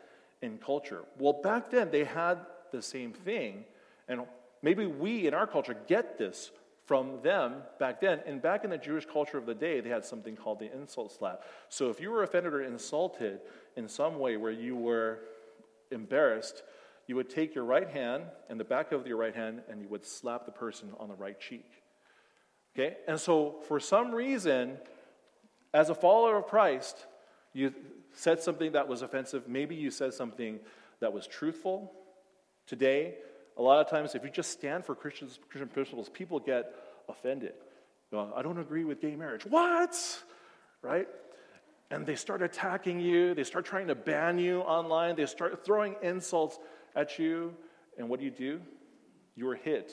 in 0.42 0.58
culture. 0.58 1.04
Well, 1.18 1.40
back 1.42 1.70
then 1.70 1.90
they 1.90 2.04
had 2.04 2.38
the 2.70 2.82
same 2.82 3.12
thing, 3.12 3.64
and 4.08 4.22
maybe 4.62 4.86
we 4.86 5.26
in 5.26 5.34
our 5.34 5.46
culture 5.46 5.76
get 5.88 6.18
this 6.18 6.52
from 6.86 7.20
them 7.22 7.56
back 7.78 8.00
then. 8.00 8.20
And 8.26 8.40
back 8.40 8.64
in 8.64 8.70
the 8.70 8.78
Jewish 8.78 9.04
culture 9.04 9.36
of 9.36 9.44
the 9.44 9.54
day, 9.54 9.80
they 9.80 9.90
had 9.90 10.04
something 10.04 10.36
called 10.36 10.60
the 10.60 10.72
insult 10.72 11.12
slap. 11.12 11.42
So 11.68 11.90
if 11.90 12.00
you 12.00 12.10
were 12.10 12.22
offended 12.22 12.54
or 12.54 12.62
insulted 12.62 13.40
in 13.76 13.88
some 13.88 14.18
way 14.18 14.36
where 14.36 14.52
you 14.52 14.76
were 14.76 15.18
embarrassed, 15.90 16.62
you 17.06 17.16
would 17.16 17.28
take 17.28 17.54
your 17.54 17.64
right 17.64 17.88
hand 17.88 18.24
and 18.48 18.58
the 18.58 18.64
back 18.64 18.92
of 18.92 19.06
your 19.06 19.16
right 19.16 19.34
hand 19.34 19.62
and 19.68 19.82
you 19.82 19.88
would 19.88 20.06
slap 20.06 20.46
the 20.46 20.52
person 20.52 20.90
on 20.98 21.08
the 21.08 21.14
right 21.14 21.38
cheek. 21.40 21.70
Okay? 22.76 22.96
And 23.08 23.18
so 23.18 23.56
for 23.66 23.80
some 23.80 24.14
reason, 24.14 24.76
as 25.74 25.90
a 25.90 25.94
follower 25.94 26.36
of 26.36 26.46
Christ, 26.46 27.06
you 27.52 27.74
said 28.12 28.40
something 28.40 28.72
that 28.72 28.86
was 28.86 29.02
offensive. 29.02 29.48
Maybe 29.48 29.74
you 29.74 29.90
said 29.90 30.14
something 30.14 30.60
that 31.00 31.12
was 31.12 31.26
truthful. 31.26 31.92
Today, 32.66 33.14
a 33.56 33.62
lot 33.62 33.80
of 33.80 33.88
times, 33.88 34.14
if 34.14 34.22
you 34.22 34.30
just 34.30 34.50
stand 34.50 34.84
for 34.84 34.94
Christians, 34.94 35.38
Christian 35.48 35.68
principles, 35.68 36.08
people 36.08 36.38
get 36.40 36.74
offended. 37.08 37.54
I 38.12 38.42
don't 38.42 38.58
agree 38.58 38.84
with 38.84 39.00
gay 39.00 39.16
marriage. 39.16 39.44
What? 39.46 40.22
Right? 40.82 41.08
And 41.90 42.06
they 42.06 42.16
start 42.16 42.42
attacking 42.42 43.00
you. 43.00 43.34
They 43.34 43.44
start 43.44 43.64
trying 43.64 43.88
to 43.88 43.94
ban 43.94 44.38
you 44.38 44.60
online. 44.60 45.16
They 45.16 45.26
start 45.26 45.64
throwing 45.64 45.96
insults 46.02 46.58
at 46.94 47.18
you. 47.18 47.54
And 47.98 48.08
what 48.08 48.18
do 48.20 48.26
you 48.26 48.30
do? 48.30 48.60
You 49.34 49.48
are 49.48 49.54
hit 49.56 49.92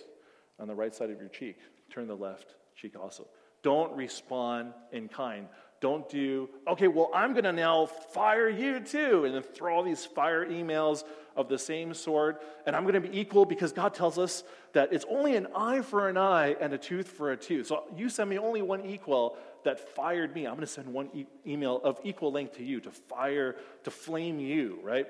on 0.60 0.68
the 0.68 0.76
right 0.76 0.94
side 0.94 1.10
of 1.10 1.20
your 1.20 1.30
cheek. 1.30 1.58
Turn 1.92 2.08
the 2.08 2.16
left 2.16 2.56
cheek 2.76 3.00
also. 3.00 3.28
Don't 3.62 3.96
respond 3.96 4.74
in 4.92 5.08
kind. 5.08 5.48
Don't 5.84 6.08
do, 6.08 6.48
okay, 6.66 6.88
well, 6.88 7.12
I'm 7.14 7.34
going 7.34 7.44
to 7.44 7.52
now 7.52 7.88
fire 7.88 8.48
you 8.48 8.80
too, 8.80 9.26
and 9.26 9.36
then 9.36 9.42
throw 9.42 9.76
all 9.76 9.84
these 9.84 10.06
fire 10.06 10.46
emails 10.46 11.04
of 11.36 11.50
the 11.50 11.60
same 11.60 11.94
sort, 11.94 12.42
and 12.66 12.74
I'm 12.74 12.84
going 12.84 12.94
to 12.94 13.02
be 13.02 13.20
equal 13.20 13.44
because 13.44 13.74
God 13.74 13.94
tells 13.94 14.18
us 14.18 14.46
that 14.72 14.94
it's 14.94 15.04
only 15.10 15.36
an 15.36 15.46
eye 15.54 15.82
for 15.82 16.08
an 16.08 16.16
eye 16.16 16.56
and 16.62 16.72
a 16.72 16.78
tooth 16.78 17.10
for 17.10 17.34
a 17.34 17.36
tooth. 17.36 17.68
So 17.68 17.84
you 17.98 18.08
send 18.08 18.30
me 18.30 18.40
only 18.40 18.62
one 18.62 18.86
equal 18.86 19.36
that 19.66 19.94
fired 19.94 20.34
me. 20.34 20.48
I'm 20.48 20.54
going 20.54 20.62
to 20.62 20.68
send 20.68 20.88
one 20.88 21.10
e- 21.14 21.26
email 21.46 21.82
of 21.84 22.00
equal 22.06 22.32
length 22.32 22.56
to 22.60 22.64
you 22.64 22.80
to 22.80 22.90
fire, 22.90 23.58
to 23.84 23.92
flame 23.92 24.40
you, 24.40 24.80
right? 24.84 25.08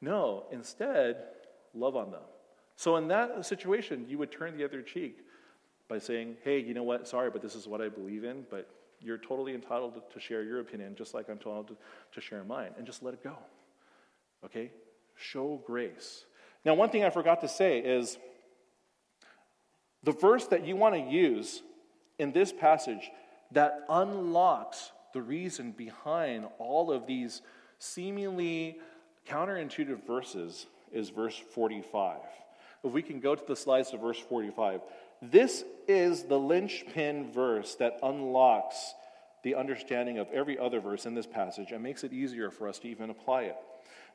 No, 0.00 0.44
instead, 0.52 1.16
love 1.74 1.96
on 1.96 2.12
them. 2.12 2.22
So 2.76 2.94
in 2.94 3.08
that 3.08 3.44
situation, 3.44 4.06
you 4.08 4.18
would 4.18 4.30
turn 4.30 4.56
the 4.56 4.64
other 4.64 4.82
cheek 4.82 5.18
by 5.88 5.98
saying, 5.98 6.36
hey, 6.44 6.60
you 6.60 6.74
know 6.74 6.84
what, 6.84 7.08
sorry, 7.08 7.28
but 7.28 7.42
this 7.42 7.56
is 7.56 7.66
what 7.66 7.80
I 7.80 7.88
believe 7.88 8.22
in, 8.22 8.46
but 8.48 8.70
you're 9.00 9.18
totally 9.18 9.54
entitled 9.54 10.00
to 10.12 10.20
share 10.20 10.42
your 10.42 10.60
opinion 10.60 10.94
just 10.96 11.14
like 11.14 11.28
I'm 11.28 11.34
entitled 11.34 11.76
to, 12.12 12.20
share 12.20 12.44
mine, 12.44 12.70
and 12.76 12.86
just 12.86 13.02
let 13.02 13.14
it 13.14 13.22
go. 13.22 13.36
Okay? 14.44 14.70
Show 15.16 15.62
grace. 15.66 16.24
Now, 16.64 16.74
one 16.74 16.90
thing 16.90 17.04
I 17.04 17.10
forgot 17.10 17.40
to 17.42 17.48
say 17.48 17.78
is 17.78 18.18
the 20.02 20.12
verse 20.12 20.46
that 20.46 20.66
you 20.66 20.76
want 20.76 20.94
to 20.94 21.00
use 21.00 21.62
in 22.18 22.32
this 22.32 22.52
passage 22.52 23.10
that 23.52 23.84
unlocks 23.88 24.92
the 25.12 25.22
reason 25.22 25.72
behind 25.72 26.46
all 26.58 26.90
of 26.90 27.06
these 27.06 27.42
seemingly 27.78 28.78
counterintuitive 29.28 30.06
verses 30.06 30.66
is 30.92 31.10
verse 31.10 31.36
45. 31.54 32.18
If 32.84 32.92
we 32.92 33.02
can 33.02 33.20
go 33.20 33.34
to 33.34 33.44
the 33.46 33.56
slides 33.56 33.90
to 33.90 33.98
verse 33.98 34.18
45. 34.18 34.80
This 35.22 35.64
is 35.88 36.24
the 36.24 36.38
linchpin 36.38 37.32
verse 37.32 37.74
that 37.76 37.98
unlocks 38.02 38.94
the 39.42 39.54
understanding 39.54 40.18
of 40.18 40.28
every 40.32 40.58
other 40.58 40.80
verse 40.80 41.06
in 41.06 41.14
this 41.14 41.26
passage 41.26 41.72
and 41.72 41.82
makes 41.82 42.04
it 42.04 42.12
easier 42.12 42.50
for 42.50 42.68
us 42.68 42.78
to 42.80 42.88
even 42.88 43.10
apply 43.10 43.42
it. 43.42 43.56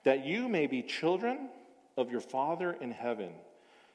That 0.04 0.26
you 0.26 0.48
may 0.48 0.68
be 0.68 0.82
children 0.82 1.50
of 1.98 2.12
your 2.12 2.22
Father 2.22 2.76
in 2.80 2.92
heaven. 2.92 3.32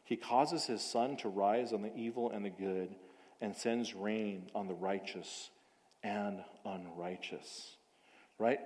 He 0.05 0.17
causes 0.17 0.67
his 0.67 0.83
sun 0.83 1.17
to 1.19 1.29
rise 1.29 1.73
on 1.73 1.83
the 1.83 1.95
evil 1.95 2.31
and 2.31 2.45
the 2.45 2.51
good 2.51 2.95
and 3.41 3.55
sends 3.55 3.95
rain 3.95 4.51
on 4.55 4.67
the 4.67 4.75
righteous 4.75 5.51
and 6.03 6.41
unrighteous. 6.65 7.77
Right? 8.39 8.61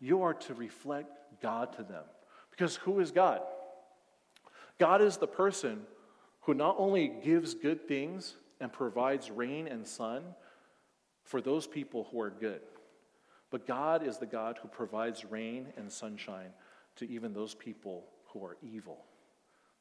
You 0.00 0.22
are 0.22 0.34
to 0.34 0.54
reflect 0.54 1.10
God 1.42 1.72
to 1.74 1.82
them. 1.82 2.04
Because 2.50 2.76
who 2.76 3.00
is 3.00 3.10
God? 3.10 3.40
God 4.78 5.02
is 5.02 5.16
the 5.16 5.26
person 5.26 5.82
who 6.46 6.54
not 6.54 6.76
only 6.78 7.08
gives 7.08 7.54
good 7.54 7.88
things 7.88 8.36
and 8.60 8.72
provides 8.72 9.30
rain 9.30 9.66
and 9.66 9.84
sun 9.84 10.22
for 11.24 11.40
those 11.40 11.66
people 11.66 12.06
who 12.10 12.20
are 12.20 12.30
good, 12.30 12.60
but 13.50 13.66
God 13.66 14.06
is 14.06 14.18
the 14.18 14.26
God 14.26 14.58
who 14.62 14.68
provides 14.68 15.24
rain 15.24 15.66
and 15.76 15.90
sunshine 15.90 16.50
to 16.96 17.10
even 17.10 17.32
those 17.32 17.54
people 17.54 18.04
who 18.28 18.44
are 18.44 18.56
evil, 18.62 19.04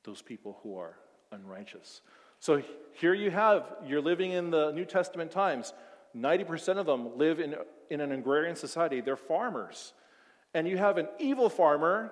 those 0.03 0.23
people 0.23 0.57
who 0.63 0.77
are 0.77 0.97
unrighteous. 1.31 2.01
So 2.39 2.63
here 2.93 3.13
you 3.13 3.29
have, 3.29 3.71
you're 3.85 4.01
living 4.01 4.31
in 4.31 4.49
the 4.49 4.71
New 4.71 4.85
Testament 4.85 5.29
times. 5.29 5.71
90% 6.17 6.77
of 6.77 6.87
them 6.87 7.15
live 7.15 7.39
in, 7.39 7.55
in 7.91 8.01
an 8.01 8.11
agrarian 8.11 8.55
society. 8.55 9.01
They're 9.01 9.15
farmers. 9.15 9.93
And 10.55 10.67
you 10.67 10.77
have 10.77 10.97
an 10.97 11.09
evil 11.19 11.49
farmer 11.49 12.11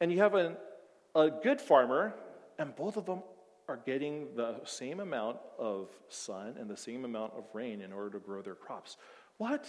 and 0.00 0.10
you 0.10 0.20
have 0.20 0.34
an, 0.34 0.56
a 1.14 1.30
good 1.30 1.60
farmer, 1.60 2.14
and 2.58 2.74
both 2.74 2.96
of 2.96 3.06
them 3.06 3.22
are 3.68 3.80
getting 3.84 4.28
the 4.36 4.56
same 4.64 5.00
amount 5.00 5.38
of 5.58 5.88
sun 6.08 6.56
and 6.58 6.68
the 6.68 6.76
same 6.76 7.04
amount 7.04 7.32
of 7.36 7.44
rain 7.52 7.80
in 7.80 7.92
order 7.92 8.10
to 8.10 8.18
grow 8.18 8.42
their 8.42 8.54
crops. 8.54 8.96
What? 9.38 9.66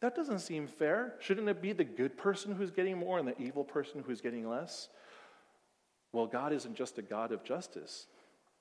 That 0.00 0.14
doesn't 0.14 0.38
seem 0.38 0.66
fair. 0.66 1.14
Shouldn't 1.20 1.48
it 1.48 1.60
be 1.60 1.72
the 1.72 1.84
good 1.84 2.16
person 2.16 2.54
who's 2.54 2.70
getting 2.70 2.98
more 2.98 3.18
and 3.18 3.28
the 3.28 3.38
evil 3.40 3.64
person 3.64 4.02
who's 4.06 4.20
getting 4.20 4.48
less? 4.48 4.88
Well, 6.12 6.26
God 6.26 6.52
isn't 6.52 6.74
just 6.74 6.98
a 6.98 7.02
God 7.02 7.32
of 7.32 7.44
justice. 7.44 8.06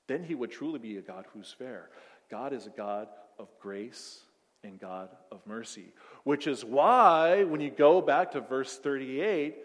Then 0.07 0.24
he 0.24 0.36
would 0.36 0.51
truly 0.51 0.80
be 0.80 0.97
a 0.97 1.01
God 1.01 1.26
who's 1.34 1.53
fair. 1.57 1.89
God 2.30 2.51
is 2.53 2.68
a 2.68 2.72
God 2.72 3.07
of 3.38 3.47
grace 3.60 4.22
and 4.64 4.80
God 4.80 5.10
of 5.32 5.39
mercy, 5.45 5.93
which 6.26 6.45
is 6.45 6.66
why 6.66 7.43
when 7.45 7.62
you 7.62 7.70
go 7.70 8.01
back 8.01 8.32
to 8.32 8.41
verse 8.41 8.78
38, 8.78 9.55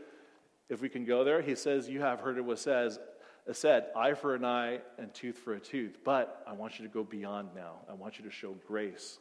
if 0.69 0.81
we 0.81 0.89
can 0.89 1.05
go 1.05 1.25
there, 1.25 1.43
he 1.43 1.55
says, 1.55 1.89
You 1.89 2.01
have 2.01 2.21
heard 2.21 2.39
it 2.39 2.45
was 2.45 2.61
says, 2.61 2.99
said, 3.53 3.87
eye 3.95 4.15
for 4.15 4.35
an 4.35 4.45
eye 4.45 4.81
and 4.99 5.13
tooth 5.13 5.39
for 5.39 5.55
a 5.55 5.61
tooth. 5.61 5.99
But 6.03 6.43
I 6.47 6.55
want 6.55 6.79
you 6.79 6.87
to 6.87 6.93
go 6.93 7.05
beyond 7.05 7.51
now. 7.55 7.81
I 7.91 7.93
want 7.93 8.19
you 8.19 8.25
to 8.25 8.31
show 8.31 8.57
grace. 8.67 9.19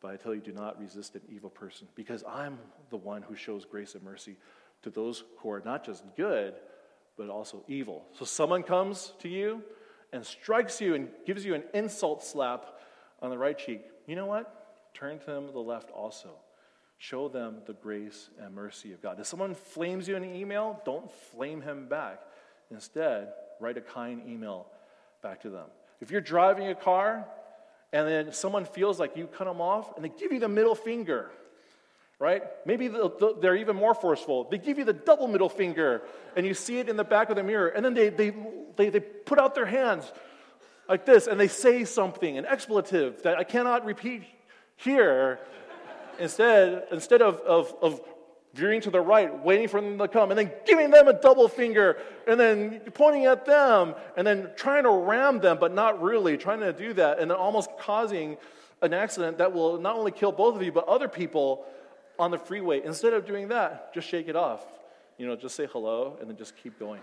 But 0.00 0.12
I 0.12 0.16
tell 0.16 0.34
you, 0.34 0.40
do 0.40 0.52
not 0.52 0.78
resist 0.78 1.14
an 1.14 1.22
evil 1.28 1.50
person, 1.50 1.88
because 1.94 2.22
I'm 2.28 2.58
the 2.90 2.96
one 2.96 3.22
who 3.22 3.34
shows 3.34 3.64
grace 3.64 3.94
and 3.94 4.04
mercy 4.04 4.36
to 4.82 4.90
those 4.90 5.24
who 5.38 5.50
are 5.50 5.62
not 5.64 5.84
just 5.84 6.04
good, 6.16 6.54
but 7.16 7.30
also 7.30 7.64
evil. 7.66 8.04
So 8.12 8.24
someone 8.24 8.62
comes 8.62 9.14
to 9.20 9.28
you 9.28 9.62
and 10.12 10.24
strikes 10.24 10.80
you 10.80 10.94
and 10.94 11.08
gives 11.26 11.44
you 11.44 11.54
an 11.54 11.64
insult 11.74 12.22
slap 12.22 12.66
on 13.22 13.30
the 13.30 13.38
right 13.38 13.58
cheek. 13.58 13.80
You 14.06 14.16
know 14.16 14.26
what? 14.26 14.92
Turn 14.94 15.18
to 15.18 15.26
them 15.26 15.48
the 15.52 15.58
left 15.58 15.90
also. 15.90 16.36
Show 16.98 17.28
them 17.28 17.62
the 17.66 17.72
grace 17.72 18.28
and 18.38 18.54
mercy 18.54 18.92
of 18.92 19.02
God. 19.02 19.18
If 19.18 19.26
someone 19.26 19.54
flames 19.54 20.06
you 20.06 20.14
in 20.14 20.24
an 20.24 20.34
email, 20.34 20.80
don't 20.84 21.10
flame 21.32 21.62
him 21.62 21.88
back. 21.88 22.20
Instead, 22.70 23.32
write 23.60 23.76
a 23.76 23.80
kind 23.80 24.22
email 24.28 24.66
back 25.22 25.42
to 25.42 25.50
them. 25.50 25.66
If 26.00 26.10
you're 26.10 26.20
driving 26.20 26.68
a 26.68 26.74
car 26.74 27.26
and 27.92 28.06
then 28.06 28.32
someone 28.32 28.64
feels 28.64 29.00
like 29.00 29.16
you 29.16 29.26
cut 29.26 29.46
them 29.46 29.60
off 29.60 29.96
and 29.96 30.04
they 30.04 30.08
give 30.08 30.32
you 30.32 30.40
the 30.40 30.48
middle 30.48 30.74
finger, 30.74 31.30
right? 32.18 32.42
Maybe 32.64 32.90
they're 33.40 33.56
even 33.56 33.76
more 33.76 33.94
forceful. 33.94 34.44
They 34.50 34.58
give 34.58 34.78
you 34.78 34.84
the 34.84 34.92
double 34.92 35.28
middle 35.28 35.48
finger 35.48 36.02
and 36.36 36.46
you 36.46 36.54
see 36.54 36.78
it 36.78 36.88
in 36.88 36.96
the 36.96 37.04
back 37.04 37.30
of 37.30 37.36
the 37.36 37.42
mirror 37.42 37.68
and 37.68 37.84
then 37.84 37.94
they, 37.94 38.08
they, 38.10 38.32
they, 38.76 38.90
they 38.90 39.00
put 39.00 39.38
out 39.38 39.54
their 39.54 39.66
hands 39.66 40.10
like 40.88 41.04
this 41.04 41.26
and 41.26 41.38
they 41.40 41.48
say 41.48 41.84
something, 41.84 42.38
an 42.38 42.46
expletive 42.46 43.22
that 43.22 43.38
I 43.38 43.44
cannot 43.44 43.84
repeat 43.84 44.22
here. 44.76 45.40
instead, 46.18 46.84
instead 46.90 47.22
of, 47.22 47.40
of, 47.40 47.74
of 47.82 48.00
veering 48.56 48.80
to 48.80 48.90
the 48.90 49.00
right, 49.00 49.44
waiting 49.44 49.68
for 49.68 49.80
them 49.80 49.98
to 49.98 50.08
come, 50.08 50.30
and 50.30 50.38
then 50.38 50.50
giving 50.66 50.90
them 50.90 51.08
a 51.08 51.12
double 51.12 51.46
finger, 51.46 51.98
and 52.26 52.40
then 52.40 52.80
pointing 52.94 53.26
at 53.26 53.44
them, 53.44 53.94
and 54.16 54.26
then 54.26 54.50
trying 54.56 54.84
to 54.84 54.90
ram 54.90 55.38
them, 55.40 55.58
but 55.60 55.72
not 55.74 56.02
really, 56.02 56.36
trying 56.36 56.60
to 56.60 56.72
do 56.72 56.94
that, 56.94 57.18
and 57.18 57.30
then 57.30 57.36
almost 57.36 57.70
causing 57.78 58.36
an 58.82 58.94
accident 58.94 59.38
that 59.38 59.52
will 59.52 59.78
not 59.78 59.96
only 59.96 60.10
kill 60.10 60.32
both 60.32 60.56
of 60.56 60.62
you, 60.62 60.72
but 60.72 60.88
other 60.88 61.08
people 61.08 61.64
on 62.18 62.30
the 62.30 62.38
freeway. 62.38 62.82
Instead 62.82 63.12
of 63.12 63.26
doing 63.26 63.48
that, 63.48 63.92
just 63.92 64.08
shake 64.08 64.28
it 64.28 64.36
off. 64.36 64.66
You 65.18 65.26
know, 65.26 65.36
just 65.36 65.54
say 65.54 65.66
hello, 65.70 66.16
and 66.20 66.28
then 66.28 66.36
just 66.36 66.56
keep 66.56 66.78
going. 66.78 67.00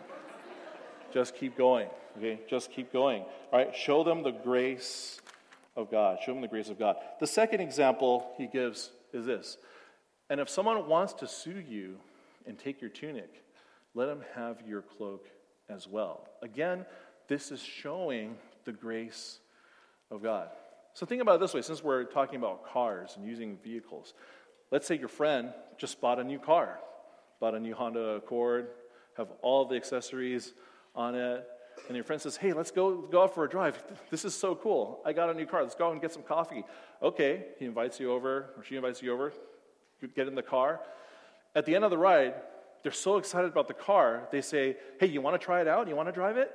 just 1.14 1.36
keep 1.36 1.58
going. 1.58 1.88
Okay, 2.18 2.40
just 2.50 2.72
keep 2.72 2.92
going. 2.92 3.24
All 3.52 3.60
right, 3.60 3.76
show 3.76 4.04
them 4.04 4.24
the 4.24 4.32
grace 4.32 5.20
of 5.76 5.90
God. 5.90 6.20
Show 6.26 6.34
them 6.34 6.42
the 6.42 6.48
grace 6.48 6.70
of 6.70 6.78
God. 6.78 6.98
The 7.20 7.28
second 7.28 7.62
example 7.62 8.32
he 8.38 8.48
gives 8.48 8.92
is 9.14 9.26
this 9.26 9.58
and 10.34 10.42
if 10.42 10.50
someone 10.50 10.88
wants 10.88 11.14
to 11.14 11.28
sue 11.28 11.64
you 11.70 11.98
and 12.48 12.58
take 12.58 12.82
your 12.82 12.90
tunic, 12.90 13.44
let 13.94 14.10
him 14.10 14.24
have 14.34 14.64
your 14.68 14.82
cloak 14.82 15.28
as 15.70 15.88
well. 15.88 16.28
Again, 16.42 16.88
this 17.28 17.52
is 17.52 17.62
showing 17.62 18.36
the 18.66 18.72
grace 18.72 19.38
of 20.10 20.24
God. 20.24 20.48
So 20.96 21.06
think 21.06 21.22
about 21.22 21.36
it 21.36 21.42
this 21.42 21.54
way 21.54 21.62
since 21.62 21.84
we're 21.84 22.06
talking 22.06 22.38
about 22.38 22.66
cars 22.66 23.14
and 23.16 23.28
using 23.28 23.60
vehicles. 23.64 24.16
Let's 24.72 24.88
say 24.88 24.98
your 24.98 25.08
friend 25.08 25.54
just 25.78 26.02
bought 26.02 26.18
a 26.20 26.24
new 26.24 26.40
car, 26.40 26.80
bought 27.40 27.54
a 27.54 27.60
new 27.60 27.76
Honda 27.76 28.16
Accord, 28.16 28.70
have 29.18 29.28
all 29.44 29.66
the 29.66 29.76
accessories 29.76 30.54
on 30.96 31.14
it, 31.14 31.46
and 31.90 31.96
your 31.96 32.04
friend 32.04 32.20
says, 32.20 32.38
Hey, 32.38 32.54
let's 32.54 32.72
go, 32.72 33.04
go 33.04 33.22
out 33.22 33.36
for 33.36 33.44
a 33.44 33.50
drive. 33.50 33.84
This 34.10 34.26
is 34.26 34.34
so 34.34 34.56
cool. 34.56 35.00
I 35.06 35.14
got 35.14 35.30
a 35.30 35.36
new 35.36 35.46
car. 35.46 35.62
Let's 35.62 35.76
go 35.76 35.92
and 35.92 36.02
get 36.02 36.12
some 36.12 36.24
coffee. 36.24 36.64
Okay, 37.04 37.46
he 37.60 37.66
invites 37.66 38.00
you 38.00 38.12
over, 38.12 38.50
or 38.58 38.64
she 38.68 38.78
invites 38.78 39.00
you 39.04 39.14
over 39.14 39.32
get 40.08 40.28
in 40.28 40.36
the 40.36 40.44
car. 40.44 40.80
At 41.56 41.66
the 41.66 41.76
end 41.76 41.84
of 41.84 41.92
the 41.92 41.98
ride, 41.98 42.34
they're 42.84 42.92
so 42.92 43.18
excited 43.18 43.50
about 43.52 43.68
the 43.68 43.74
car, 43.74 44.28
they 44.32 44.42
say, 44.42 44.76
Hey, 45.00 45.08
you 45.08 45.22
want 45.22 45.40
to 45.40 45.44
try 45.44 45.62
it 45.62 45.68
out? 45.68 45.88
You 45.88 45.96
want 45.96 46.10
to 46.10 46.14
drive 46.14 46.38
it? 46.38 46.54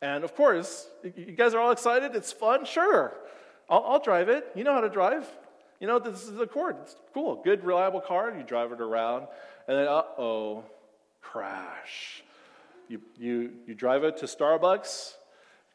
And 0.00 0.24
of 0.24 0.34
course, 0.34 0.88
you 1.04 1.32
guys 1.32 1.54
are 1.54 1.60
all 1.60 1.70
excited. 1.70 2.16
It's 2.16 2.32
fun. 2.32 2.64
Sure. 2.64 3.12
I'll, 3.68 3.84
I'll 3.86 4.02
drive 4.02 4.28
it. 4.28 4.50
You 4.54 4.64
know 4.64 4.72
how 4.72 4.80
to 4.80 4.88
drive. 4.88 5.28
You 5.78 5.86
know, 5.86 5.98
this 5.98 6.22
is 6.22 6.32
the 6.32 6.42
Accord. 6.42 6.76
It's 6.82 6.96
cool. 7.14 7.40
Good, 7.42 7.64
reliable 7.64 8.00
car. 8.00 8.34
You 8.36 8.42
drive 8.42 8.72
it 8.72 8.80
around. 8.80 9.26
And 9.68 9.78
then, 9.78 9.86
uh 9.86 10.02
oh, 10.18 10.64
crash. 11.20 12.24
You, 12.88 13.00
you, 13.18 13.52
you 13.66 13.74
drive 13.74 14.04
it 14.04 14.16
to 14.18 14.26
Starbucks 14.26 15.14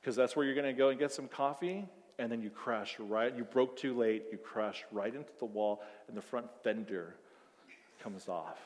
because 0.01 0.15
that's 0.15 0.35
where 0.35 0.45
you're 0.45 0.55
going 0.55 0.67
to 0.67 0.73
go 0.73 0.89
and 0.89 0.99
get 0.99 1.11
some 1.11 1.27
coffee 1.27 1.85
and 2.19 2.31
then 2.31 2.41
you 2.41 2.49
crash 2.49 2.95
right, 2.99 3.35
you 3.35 3.43
broke 3.43 3.77
too 3.77 3.95
late, 3.97 4.25
you 4.31 4.37
crash 4.37 4.83
right 4.91 5.13
into 5.13 5.31
the 5.39 5.45
wall, 5.45 5.81
and 6.07 6.17
the 6.17 6.21
front 6.21 6.47
fender 6.63 7.15
comes 8.01 8.27
off. 8.27 8.57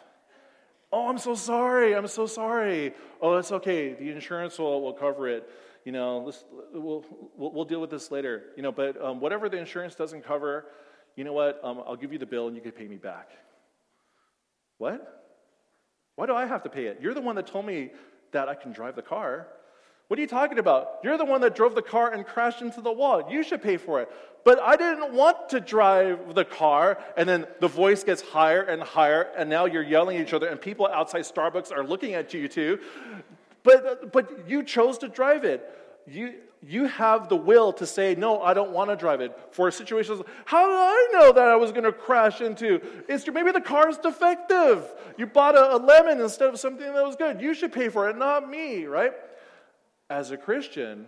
Oh, 0.94 1.08
I'm 1.08 1.18
so 1.18 1.36
sorry, 1.36 1.96
I'm 1.96 2.08
so 2.08 2.26
sorry. 2.26 2.94
Oh, 3.22 3.36
that's 3.36 3.52
okay, 3.52 3.94
the 3.94 4.10
insurance 4.10 4.60
will, 4.60 4.82
will 4.82 4.94
cover 4.94 5.28
it. 5.28 5.50
You 5.86 5.92
know, 5.92 6.32
we'll, 6.74 7.06
we'll, 7.38 7.52
we'll, 7.52 7.66
deal 7.66 7.82
with 7.82 7.90
this 7.90 8.12
later. 8.12 8.44
You 8.56 8.62
know, 8.62 8.72
but 8.72 9.02
um, 9.02 9.20
whatever 9.20 9.50
the 9.50 9.58
insurance 9.58 9.96
doesn't 9.96 10.24
cover, 10.24 10.66
you 11.16 11.24
know 11.24 11.34
what, 11.34 11.60
um, 11.64 11.82
I'll 11.88 11.96
give 11.96 12.14
you 12.14 12.20
the 12.20 12.26
bill 12.26 12.48
and 12.48 12.56
you 12.56 12.62
can 12.62 12.72
pay 12.72 12.88
me 12.88 12.98
back. 12.98 13.32
What? 14.78 15.22
Why 16.16 16.26
do 16.28 16.36
I 16.36 16.46
have 16.46 16.64
to 16.64 16.70
pay 16.70 16.86
it? 16.86 17.00
You're 17.02 17.14
the 17.14 17.22
one 17.22 17.36
that 17.36 17.48
told 17.48 17.66
me 17.66 17.92
that 18.32 18.48
I 18.48 18.56
can 18.56 18.74
drive 18.74 18.96
the 18.96 19.02
car. 19.02 19.48
What 20.12 20.18
are 20.20 20.24
you 20.24 20.28
talking 20.28 20.60
about? 20.60 21.00
You're 21.06 21.18
the 21.18 21.24
one 21.24 21.40
that 21.40 21.56
drove 21.56 21.74
the 21.74 21.82
car 21.82 22.12
and 22.12 22.26
crashed 22.26 22.62
into 22.62 22.82
the 22.82 22.92
wall. 22.92 23.32
You 23.32 23.44
should 23.44 23.62
pay 23.62 23.78
for 23.78 24.02
it. 24.02 24.12
But 24.44 24.60
I 24.60 24.76
didn't 24.76 25.14
want 25.14 25.48
to 25.52 25.62
drive 25.62 26.36
the 26.36 26.44
car. 26.44 27.02
And 27.16 27.30
then 27.30 27.48
the 27.62 27.70
voice 27.70 28.04
gets 28.04 28.22
higher 28.22 28.62
and 28.62 28.84
higher, 28.84 29.30
and 29.38 29.50
now 29.50 29.68
you're 29.68 29.82
yelling 29.82 30.18
at 30.18 30.28
each 30.28 30.34
other, 30.34 30.50
and 30.50 30.60
people 30.60 30.86
outside 30.86 31.22
Starbucks 31.22 31.72
are 31.72 31.86
looking 31.86 32.14
at 32.14 32.34
you 32.34 32.50
too. 32.50 32.80
But, 33.64 34.12
but 34.12 34.50
you 34.50 34.64
chose 34.64 34.98
to 34.98 35.08
drive 35.08 35.46
it. 35.46 35.64
You, 36.06 36.34
you 36.62 36.88
have 36.88 37.30
the 37.30 37.38
will 37.38 37.72
to 37.72 37.86
say, 37.86 38.14
no, 38.14 38.42
I 38.42 38.54
don't 38.54 38.72
want 38.72 38.90
to 38.90 38.98
drive 38.98 39.22
it. 39.22 39.32
For 39.52 39.72
situations, 39.72 40.22
how 40.44 40.68
did 40.68 40.76
I 40.76 41.08
know 41.14 41.32
that 41.32 41.48
I 41.48 41.56
was 41.56 41.72
going 41.72 41.86
to 41.86 41.94
crash 41.94 42.42
into? 42.42 42.82
It's 43.08 43.26
maybe 43.30 43.54
the 43.54 43.62
car 43.62 43.88
is 43.88 43.98
defective. 43.98 44.92
You 45.18 45.28
bought 45.28 45.56
a, 45.56 45.78
a 45.78 45.78
lemon 45.78 46.20
instead 46.20 46.50
of 46.50 46.60
something 46.60 46.86
that 46.86 47.06
was 47.06 47.16
good. 47.16 47.40
You 47.40 47.54
should 47.54 47.72
pay 47.72 47.88
for 47.88 48.10
it, 48.10 48.18
not 48.18 48.50
me, 48.50 48.88
right? 48.88 49.14
As 50.12 50.32
a 50.32 50.38
Christian, 50.38 51.06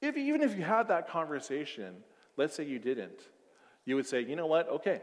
if, 0.00 0.16
even 0.16 0.42
if 0.42 0.56
you 0.56 0.64
had 0.64 0.88
that 0.88 1.08
conversation, 1.08 1.94
let's 2.36 2.54
say 2.54 2.64
you 2.64 2.80
didn't, 2.80 3.20
you 3.84 3.94
would 3.94 4.06
say, 4.06 4.20
you 4.22 4.34
know 4.34 4.46
what, 4.46 4.68
okay, 4.68 5.00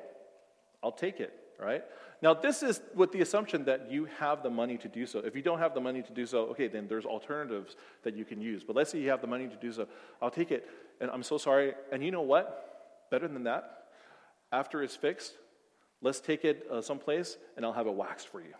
I'll 0.84 0.92
take 0.92 1.22
it, 1.22 1.34
right? 1.58 1.84
Now, 2.22 2.34
this 2.34 2.62
is 2.62 2.82
with 2.94 3.14
the 3.14 3.22
assumption 3.22 3.64
that 3.66 3.90
you 3.90 4.06
have 4.20 4.44
the 4.44 4.50
money 4.50 4.78
to 4.80 4.90
do 4.90 5.06
so. 5.06 5.20
If 5.20 5.34
you 5.34 5.42
don't 5.42 5.60
have 5.60 5.74
the 5.74 5.80
money 5.80 6.02
to 6.02 6.12
do 6.12 6.26
so, 6.26 6.40
okay, 6.48 6.68
then 6.68 6.88
there's 6.90 7.06
alternatives 7.06 7.78
that 8.04 8.18
you 8.18 8.26
can 8.26 8.42
use. 8.42 8.66
But 8.66 8.76
let's 8.76 8.92
say 8.92 9.00
you 9.00 9.10
have 9.10 9.22
the 9.22 9.28
money 9.28 9.48
to 9.48 9.56
do 9.56 9.72
so. 9.72 9.88
I'll 10.22 10.30
take 10.30 10.52
it, 10.52 10.68
and 11.00 11.10
I'm 11.10 11.24
so 11.24 11.38
sorry. 11.38 11.76
And 11.94 12.04
you 12.04 12.12
know 12.12 12.22
what? 12.22 13.08
Better 13.10 13.30
than 13.30 13.46
that, 13.46 13.86
after 14.52 14.84
it's 14.84 14.98
fixed, 14.98 15.34
let's 16.02 16.20
take 16.20 16.44
it 16.44 16.68
uh, 16.70 16.82
someplace 16.82 17.38
and 17.56 17.66
I'll 17.66 17.74
have 17.74 17.88
it 17.88 17.94
waxed 17.94 18.28
for 18.28 18.42
you. 18.42 18.54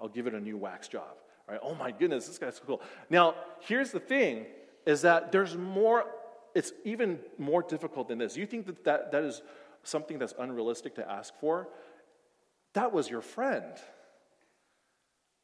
I'll 0.00 0.08
give 0.08 0.28
it 0.28 0.34
a 0.34 0.40
new 0.40 0.56
wax 0.56 0.86
job. 0.86 1.16
Right? 1.50 1.60
Oh 1.62 1.74
my 1.74 1.90
goodness, 1.90 2.28
this 2.28 2.38
guy's 2.38 2.56
so 2.56 2.62
cool. 2.64 2.82
Now, 3.08 3.34
here's 3.60 3.90
the 3.90 3.98
thing 3.98 4.46
is 4.86 5.02
that 5.02 5.32
there's 5.32 5.56
more, 5.56 6.04
it's 6.54 6.72
even 6.84 7.18
more 7.38 7.62
difficult 7.62 8.08
than 8.08 8.18
this. 8.18 8.36
You 8.36 8.46
think 8.46 8.66
that 8.66 8.84
that, 8.84 9.12
that 9.12 9.24
is 9.24 9.42
something 9.82 10.18
that's 10.18 10.34
unrealistic 10.38 10.94
to 10.96 11.10
ask 11.10 11.34
for? 11.40 11.68
That 12.74 12.92
was 12.92 13.10
your 13.10 13.20
friend. 13.20 13.72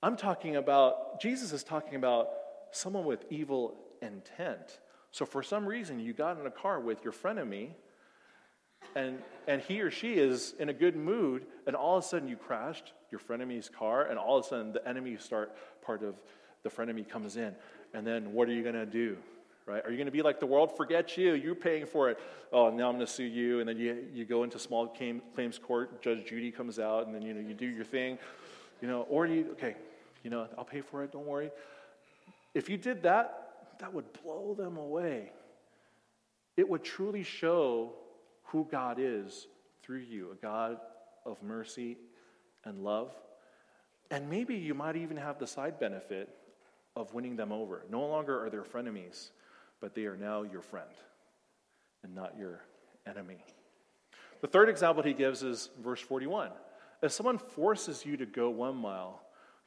I'm 0.02 0.16
talking 0.16 0.56
about, 0.56 1.20
Jesus 1.20 1.52
is 1.52 1.64
talking 1.64 1.96
about 1.96 2.28
someone 2.70 3.04
with 3.04 3.24
evil 3.28 3.76
intent. 4.00 4.78
So 5.10 5.26
for 5.26 5.42
some 5.42 5.66
reason, 5.66 5.98
you 5.98 6.12
got 6.12 6.38
in 6.38 6.46
a 6.46 6.50
car 6.50 6.78
with 6.78 7.02
your 7.02 7.12
frenemy, 7.12 7.70
and, 8.94 9.18
and 9.46 9.60
he 9.60 9.80
or 9.80 9.90
she 9.90 10.14
is 10.14 10.54
in 10.58 10.68
a 10.68 10.72
good 10.72 10.96
mood, 10.96 11.46
and 11.66 11.76
all 11.76 11.98
of 11.98 12.04
a 12.04 12.06
sudden 12.06 12.28
you 12.28 12.36
crashed 12.36 12.92
your 13.10 13.20
frenemy's 13.20 13.68
car, 13.68 14.04
and 14.04 14.18
all 14.18 14.38
of 14.38 14.44
a 14.44 14.48
sudden 14.48 14.72
the 14.72 14.86
enemy 14.88 15.16
start 15.16 15.54
part 15.82 16.02
of 16.02 16.14
the 16.62 16.70
frenemy 16.70 17.08
comes 17.08 17.36
in. 17.36 17.54
And 17.94 18.06
then 18.06 18.32
what 18.32 18.48
are 18.48 18.52
you 18.52 18.62
going 18.62 18.74
to 18.74 18.86
do? 18.86 19.16
Right? 19.66 19.84
Are 19.84 19.90
you 19.90 19.96
going 19.96 20.06
to 20.06 20.12
be 20.12 20.22
like 20.22 20.40
the 20.40 20.46
world? 20.46 20.76
Forget 20.76 21.16
you. 21.16 21.34
You're 21.34 21.54
paying 21.54 21.86
for 21.86 22.08
it. 22.10 22.18
Oh, 22.52 22.70
now 22.70 22.88
I'm 22.88 22.94
going 22.94 23.06
to 23.06 23.06
sue 23.06 23.24
you. 23.24 23.60
And 23.60 23.68
then 23.68 23.76
you, 23.78 24.04
you 24.12 24.24
go 24.24 24.44
into 24.44 24.58
small 24.58 24.86
claims 25.34 25.58
court. 25.58 26.02
Judge 26.02 26.24
Judy 26.26 26.50
comes 26.52 26.78
out, 26.78 27.06
and 27.06 27.14
then 27.14 27.22
you 27.22 27.34
know 27.34 27.40
you 27.40 27.54
do 27.54 27.66
your 27.66 27.84
thing. 27.84 28.18
You 28.80 28.88
know, 28.88 29.02
or 29.02 29.26
you 29.26 29.48
okay, 29.52 29.74
you 30.22 30.30
know, 30.30 30.46
I'll 30.56 30.64
pay 30.64 30.82
for 30.82 31.02
it. 31.02 31.12
Don't 31.12 31.26
worry. 31.26 31.50
If 32.54 32.68
you 32.68 32.76
did 32.76 33.02
that, 33.02 33.76
that 33.80 33.92
would 33.92 34.06
blow 34.22 34.54
them 34.54 34.76
away. 34.76 35.32
It 36.56 36.68
would 36.68 36.84
truly 36.84 37.22
show 37.22 37.92
who 38.46 38.66
God 38.70 38.98
is 39.00 39.46
through 39.82 39.98
you, 39.98 40.30
a 40.32 40.34
God 40.34 40.78
of 41.24 41.42
mercy 41.42 41.96
and 42.64 42.78
love. 42.78 43.12
And 44.10 44.30
maybe 44.30 44.54
you 44.54 44.74
might 44.74 44.96
even 44.96 45.16
have 45.16 45.38
the 45.38 45.46
side 45.46 45.80
benefit 45.80 46.28
of 46.94 47.12
winning 47.12 47.36
them 47.36 47.52
over. 47.52 47.84
No 47.90 48.06
longer 48.06 48.44
are 48.44 48.50
they 48.50 48.58
frenemies, 48.58 49.30
but 49.80 49.94
they 49.94 50.04
are 50.06 50.16
now 50.16 50.42
your 50.42 50.62
friend 50.62 50.88
and 52.02 52.14
not 52.14 52.36
your 52.38 52.62
enemy. 53.06 53.38
The 54.40 54.46
third 54.46 54.68
example 54.68 55.02
he 55.02 55.12
gives 55.12 55.42
is 55.42 55.70
verse 55.82 56.00
41. 56.00 56.50
If 57.02 57.12
someone 57.12 57.38
forces 57.38 58.04
you 58.06 58.16
to 58.16 58.26
go 58.26 58.48
one 58.50 58.76
mile, 58.76 59.22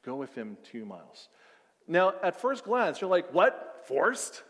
go 0.06 0.16
with 0.16 0.34
him 0.36 0.58
two 0.64 0.86
miles. 0.86 1.30
Now, 1.88 2.14
at 2.24 2.40
first 2.40 2.64
glance, 2.64 3.02
you're 3.02 3.10
like, 3.10 3.34
what? 3.34 3.84
Forced? 3.88 4.44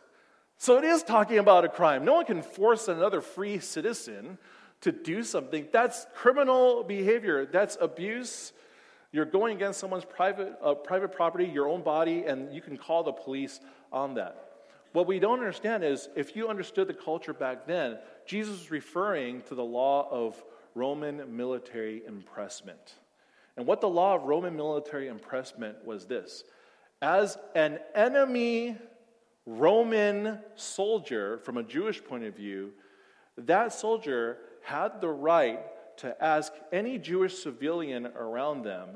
So 0.60 0.78
it 0.78 0.84
is 0.84 1.04
talking 1.04 1.38
about 1.38 1.64
a 1.64 1.70
crime. 1.70 2.04
No 2.04 2.16
one 2.16 2.26
can 2.26 2.42
force 2.42 2.90
another 2.90 3.22
free 3.22 3.60
citizen 3.60 4.38
to 4.82 4.92
do 4.92 5.24
something, 5.24 5.68
that's 5.72 6.06
criminal 6.16 6.84
behavior. 6.84 7.46
That's 7.46 7.78
abuse. 7.82 8.54
You're 9.12 9.26
going 9.26 9.56
against 9.56 9.80
someone's 9.80 10.06
private, 10.06 10.54
uh, 10.64 10.74
private 10.76 11.12
property, 11.12 11.46
your 11.46 11.68
own 11.68 11.82
body, 11.82 12.24
and 12.26 12.54
you 12.54 12.62
can 12.62 12.78
call 12.78 13.04
the 13.04 13.12
police 13.12 13.60
on 13.92 14.14
that. 14.16 14.46
What 14.94 15.08
we 15.08 15.20
don't 15.20 15.40
understand 15.40 15.84
is 15.84 16.10
if 16.16 16.36
you 16.36 16.48
understood 16.48 16.88
the 16.88 16.94
culture 16.94 17.34
back 17.34 17.68
then, 17.68 17.98
Jesus 18.26 18.60
was 18.60 18.72
referring 18.72 19.42
to 19.44 19.56
the 19.56 19.64
law 19.64 20.08
of 20.10 20.42
Roman 20.76 21.36
military 21.36 22.04
impressment. 22.06 22.96
And 23.58 23.66
what 23.66 23.82
the 23.82 23.90
law 23.90 24.16
of 24.16 24.24
Roman 24.24 24.56
military 24.56 25.08
impressment 25.08 25.86
was 25.86 26.06
this 26.06 26.44
as 27.02 27.38
an 27.56 27.80
enemy 27.96 28.78
Roman 29.50 30.38
soldier, 30.54 31.40
from 31.40 31.58
a 31.58 31.64
Jewish 31.64 32.04
point 32.04 32.24
of 32.24 32.36
view, 32.36 32.72
that 33.36 33.74
soldier 33.74 34.38
had 34.62 35.02
the 35.02 35.10
right 35.10 35.60
to 35.98 36.24
ask 36.24 36.54
any 36.72 37.00
Jewish 37.00 37.42
civilian 37.42 38.06
around 38.16 38.62
them 38.62 38.90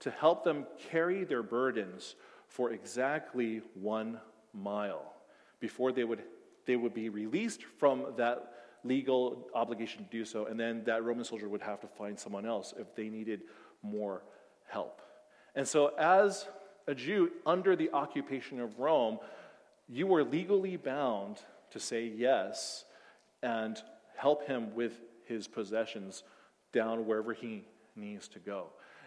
to 0.00 0.10
help 0.10 0.44
them 0.44 0.64
carry 0.90 1.24
their 1.24 1.42
burdens 1.42 2.14
for 2.46 2.72
exactly 2.72 3.60
one 3.74 4.18
mile 4.54 5.12
before 5.60 5.92
they 5.92 6.04
would, 6.04 6.22
they 6.64 6.76
would 6.76 6.94
be 6.94 7.10
released 7.10 7.62
from 7.78 8.06
that 8.16 8.54
legal 8.84 9.46
obligation 9.54 10.04
to 10.04 10.10
do 10.10 10.24
so, 10.24 10.46
and 10.46 10.58
then 10.58 10.84
that 10.84 11.04
Roman 11.04 11.24
soldier 11.24 11.50
would 11.50 11.60
have 11.60 11.80
to 11.80 11.86
find 11.86 12.18
someone 12.18 12.46
else 12.46 12.72
if 12.78 12.94
they 12.94 13.10
needed 13.10 13.42
more 13.82 14.22
help. 14.68 15.02
And 15.54 15.68
so, 15.68 15.88
as 15.98 16.46
a 16.86 16.94
Jew 16.94 17.30
under 17.44 17.76
the 17.76 17.90
occupation 17.92 18.58
of 18.58 18.78
Rome, 18.78 19.18
you 19.88 20.06
were 20.06 20.24
legally 20.24 20.76
bound 20.76 21.38
to 21.70 21.80
say 21.80 22.06
yes 22.06 22.84
and 23.42 23.80
help 24.16 24.46
him 24.46 24.74
with 24.74 25.00
his 25.24 25.46
possessions 25.46 26.22
down 26.72 27.06
wherever 27.06 27.32
he 27.32 27.64
needs 27.96 28.28
to 28.28 28.38
go. 28.38 28.66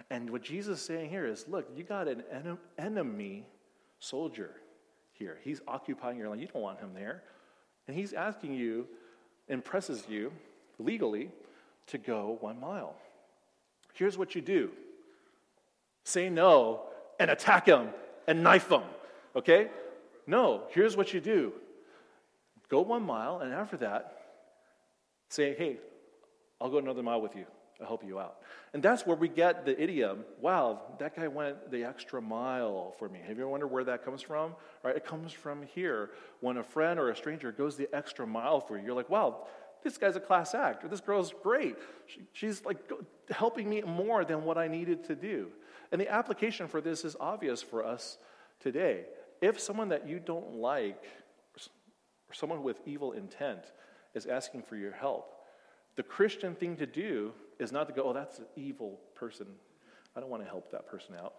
And 0.10 0.30
what 0.30 0.42
Jesus 0.42 0.80
is 0.80 0.86
saying 0.86 1.10
here 1.10 1.26
is 1.26 1.48
look, 1.48 1.70
you 1.76 1.84
got 1.84 2.08
an 2.08 2.24
en- 2.32 2.58
enemy 2.78 3.46
soldier 4.00 4.56
here. 5.14 5.38
He's 5.44 5.62
occupying 5.68 6.18
your 6.18 6.30
land. 6.30 6.42
You 6.42 6.48
don't 6.48 6.62
want 6.62 6.80
him 6.80 6.94
there. 6.94 7.24
And 7.88 7.96
he's 7.96 8.14
asking 8.14 8.54
you, 8.54 8.88
impresses 9.48 10.06
you 10.08 10.32
legally 10.80 11.30
to 11.88 11.98
go 11.98 12.38
one 12.42 12.60
mile. 12.60 12.96
Here's 13.94 14.18
what 14.18 14.36
you 14.36 14.42
do 14.42 14.72
say 16.04 16.30
no 16.30 16.82
and 17.20 17.30
attack 17.30 17.68
him 17.68 17.90
and 18.28 18.42
knife 18.42 18.72
him, 18.72 18.82
okay? 19.36 19.70
No, 20.28 20.64
here's 20.70 20.96
what 20.96 21.14
you 21.14 21.20
do 21.20 21.54
go 22.70 22.82
one 22.82 23.04
mile, 23.04 23.40
and 23.40 23.54
after 23.54 23.76
that, 23.78 24.18
say, 25.30 25.54
hey, 25.54 25.78
I'll 26.60 26.70
go 26.70 26.78
another 26.78 27.04
mile 27.04 27.22
with 27.22 27.36
you. 27.36 27.46
I'll 27.82 27.88
help 27.88 28.06
you 28.06 28.20
out. 28.20 28.38
And 28.74 28.82
that's 28.82 29.06
where 29.06 29.18
we 29.18 29.28
get 29.28 29.66
the 29.66 29.82
idiom, 29.82 30.24
wow, 30.40 30.82
that 31.00 31.16
guy 31.16 31.28
went 31.28 31.72
the 31.72 31.84
extra 31.84 32.22
mile 32.22 32.94
for 32.98 33.10
me. 33.10 33.20
Have 33.28 33.38
you 33.38 33.44
ever 33.44 33.50
wondered 33.50 33.68
where 33.68 33.84
that 33.84 34.06
comes 34.06 34.22
from? 34.22 34.56
Right? 34.84 34.96
It 34.96 35.06
comes 35.06 35.34
from 35.34 35.64
here. 35.64 36.12
When 36.40 36.58
a 36.58 36.64
friend 36.64 37.00
or 37.00 37.10
a 37.10 37.16
stranger 37.16 37.52
goes 37.52 37.76
the 37.76 37.90
extra 37.94 38.26
mile 38.28 38.62
for 38.62 38.78
you, 38.78 38.86
you're 38.86 38.96
like, 38.96 39.10
wow, 39.10 39.48
this 39.84 39.98
guy's 39.98 40.16
a 40.16 40.20
class 40.20 40.54
act, 40.54 40.84
or 40.86 40.88
this 40.88 41.02
girl's 41.02 41.34
great. 41.42 41.76
She, 42.06 42.22
she's 42.34 42.64
like 42.64 42.78
helping 43.32 43.68
me 43.68 43.82
more 43.82 44.24
than 44.24 44.44
what 44.44 44.58
I 44.58 44.68
needed 44.68 45.04
to 45.06 45.16
do. 45.16 45.48
And 45.92 46.00
the 46.00 46.10
application 46.10 46.68
for 46.68 46.82
this 46.82 47.04
is 47.04 47.16
obvious 47.20 47.62
for 47.62 47.84
us 47.84 48.18
today. 48.60 49.06
If 49.42 49.60
someone 49.60 49.90
that 49.90 50.08
you 50.08 50.20
don't 50.20 50.56
like, 50.56 51.04
or 51.56 52.34
someone 52.34 52.64
with 52.64 52.80
evil 52.86 53.14
intent, 53.14 53.72
is 54.14 54.26
asking 54.26 54.64
for 54.64 54.76
your 54.76 54.92
help, 54.92 55.34
the 55.96 56.04
Christian 56.04 56.56
thing 56.56 56.78
to 56.78 56.86
do 56.86 57.34
is 57.60 57.72
not 57.72 57.88
to 57.88 57.94
go, 57.94 58.04
oh, 58.04 58.14
that's 58.14 58.40
an 58.40 58.46
evil 58.56 59.00
person. 59.16 59.48
I 60.16 60.20
don't 60.20 60.30
want 60.30 60.44
to 60.44 60.50
help 60.50 60.72
that 60.72 60.88
person 60.88 61.16
out. 61.16 61.34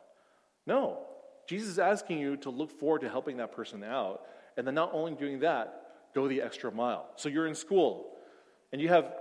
No. 0.66 1.00
Jesus 1.46 1.68
is 1.68 1.78
asking 1.78 2.18
you 2.18 2.36
to 2.38 2.50
look 2.50 2.70
forward 2.70 3.00
to 3.00 3.08
helping 3.08 3.38
that 3.38 3.52
person 3.52 3.82
out. 3.82 4.22
And 4.56 4.66
then 4.66 4.74
not 4.74 4.90
only 4.92 5.14
doing 5.14 5.40
that, 5.40 5.82
go 6.14 6.28
the 6.28 6.40
extra 6.42 6.70
mile. 6.70 7.08
So 7.16 7.28
you're 7.28 7.46
in 7.46 7.54
school 7.54 8.12
and 8.72 8.80
you 8.80 8.88
have 8.88 9.12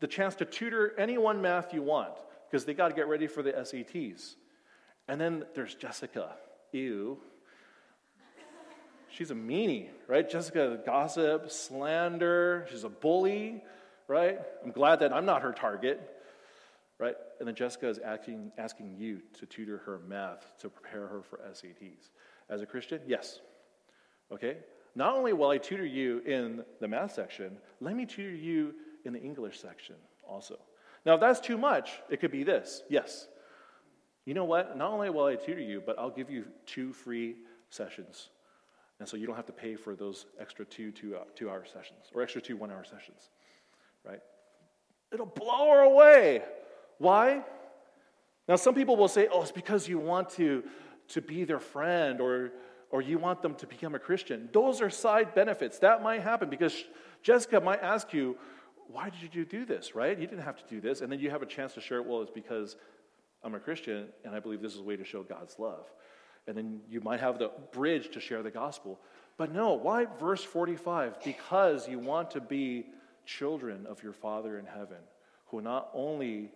the 0.00 0.06
chance 0.06 0.34
to 0.36 0.44
tutor 0.44 0.94
any 0.98 1.18
one 1.18 1.40
math 1.40 1.72
you 1.72 1.82
want 1.82 2.14
because 2.50 2.64
they 2.64 2.74
got 2.74 2.88
to 2.88 2.94
get 2.94 3.08
ready 3.08 3.26
for 3.26 3.42
the 3.42 3.52
SATs. 3.52 4.34
And 5.08 5.20
then 5.20 5.44
there's 5.54 5.74
Jessica. 5.74 6.34
Ew. 6.72 7.18
She's 9.16 9.30
a 9.30 9.34
meanie, 9.34 9.88
right? 10.08 10.28
Jessica, 10.28 10.78
gossip, 10.84 11.50
slander. 11.50 12.66
She's 12.70 12.84
a 12.84 12.90
bully, 12.90 13.64
right? 14.08 14.38
I'm 14.62 14.72
glad 14.72 15.00
that 15.00 15.10
I'm 15.10 15.24
not 15.24 15.40
her 15.40 15.52
target, 15.52 15.98
right? 16.98 17.14
And 17.38 17.48
then 17.48 17.54
Jessica 17.54 17.88
is 17.88 17.98
asking, 17.98 18.52
asking 18.58 18.94
you 18.98 19.22
to 19.38 19.46
tutor 19.46 19.78
her 19.86 20.00
math 20.06 20.52
to 20.58 20.68
prepare 20.68 21.06
her 21.06 21.22
for 21.22 21.38
SATs. 21.38 22.10
As 22.50 22.60
a 22.60 22.66
Christian, 22.66 23.00
yes. 23.06 23.40
Okay? 24.30 24.58
Not 24.94 25.16
only 25.16 25.32
will 25.32 25.48
I 25.48 25.56
tutor 25.56 25.86
you 25.86 26.18
in 26.26 26.62
the 26.80 26.88
math 26.88 27.14
section, 27.14 27.56
let 27.80 27.96
me 27.96 28.04
tutor 28.04 28.36
you 28.36 28.74
in 29.06 29.14
the 29.14 29.20
English 29.20 29.58
section 29.58 29.94
also. 30.28 30.58
Now, 31.06 31.14
if 31.14 31.20
that's 31.20 31.40
too 31.40 31.56
much, 31.56 32.02
it 32.10 32.20
could 32.20 32.32
be 32.32 32.42
this 32.42 32.82
yes. 32.90 33.28
You 34.26 34.34
know 34.34 34.44
what? 34.44 34.76
Not 34.76 34.90
only 34.90 35.08
will 35.08 35.24
I 35.24 35.36
tutor 35.36 35.62
you, 35.62 35.80
but 35.80 35.98
I'll 35.98 36.10
give 36.10 36.28
you 36.28 36.44
two 36.66 36.92
free 36.92 37.36
sessions. 37.70 38.28
And 38.98 39.08
so 39.08 39.16
you 39.16 39.26
don't 39.26 39.36
have 39.36 39.46
to 39.46 39.52
pay 39.52 39.76
for 39.76 39.94
those 39.94 40.26
extra 40.40 40.64
two 40.64 40.90
two, 40.90 41.16
uh, 41.16 41.24
two 41.34 41.50
hour 41.50 41.64
sessions 41.64 42.10
or 42.14 42.22
extra 42.22 42.40
two 42.40 42.56
one 42.56 42.70
hour 42.70 42.84
sessions, 42.84 43.30
right? 44.04 44.20
It'll 45.12 45.26
blow 45.26 45.70
her 45.70 45.80
away. 45.80 46.42
Why? 46.98 47.42
Now, 48.48 48.56
some 48.56 48.74
people 48.74 48.96
will 48.96 49.08
say, 49.08 49.28
oh, 49.30 49.42
it's 49.42 49.52
because 49.52 49.88
you 49.88 49.98
want 49.98 50.30
to, 50.30 50.62
to 51.08 51.20
be 51.20 51.44
their 51.44 51.58
friend 51.58 52.20
or, 52.20 52.52
or 52.90 53.02
you 53.02 53.18
want 53.18 53.42
them 53.42 53.54
to 53.56 53.66
become 53.66 53.94
a 53.94 53.98
Christian. 53.98 54.48
Those 54.52 54.80
are 54.80 54.90
side 54.90 55.34
benefits. 55.34 55.78
That 55.80 56.02
might 56.02 56.22
happen 56.22 56.48
because 56.48 56.84
Jessica 57.22 57.60
might 57.60 57.82
ask 57.82 58.12
you, 58.12 58.36
why 58.88 59.10
did 59.10 59.34
you 59.34 59.44
do 59.44 59.64
this, 59.64 59.96
right? 59.96 60.16
You 60.16 60.26
didn't 60.26 60.44
have 60.44 60.56
to 60.56 60.64
do 60.68 60.80
this. 60.80 61.00
And 61.00 61.10
then 61.10 61.18
you 61.18 61.30
have 61.30 61.42
a 61.42 61.46
chance 61.46 61.74
to 61.74 61.80
share 61.80 61.98
it. 61.98 62.06
Well, 62.06 62.22
it's 62.22 62.30
because 62.30 62.76
I'm 63.42 63.54
a 63.54 63.60
Christian 63.60 64.06
and 64.24 64.34
I 64.34 64.38
believe 64.38 64.62
this 64.62 64.74
is 64.74 64.80
a 64.80 64.84
way 64.84 64.96
to 64.96 65.04
show 65.04 65.22
God's 65.24 65.56
love. 65.58 65.86
And 66.46 66.56
then 66.56 66.80
you 66.88 67.00
might 67.00 67.20
have 67.20 67.38
the 67.38 67.50
bridge 67.72 68.12
to 68.12 68.20
share 68.20 68.42
the 68.42 68.50
gospel. 68.50 69.00
But 69.36 69.52
no, 69.52 69.74
why 69.74 70.06
verse 70.18 70.42
45? 70.42 71.22
Because 71.24 71.88
you 71.88 71.98
want 71.98 72.30
to 72.32 72.40
be 72.40 72.86
children 73.24 73.86
of 73.86 74.02
your 74.02 74.12
Father 74.12 74.58
in 74.58 74.66
heaven, 74.66 74.98
who 75.46 75.60
not 75.60 75.90
only 75.92 76.52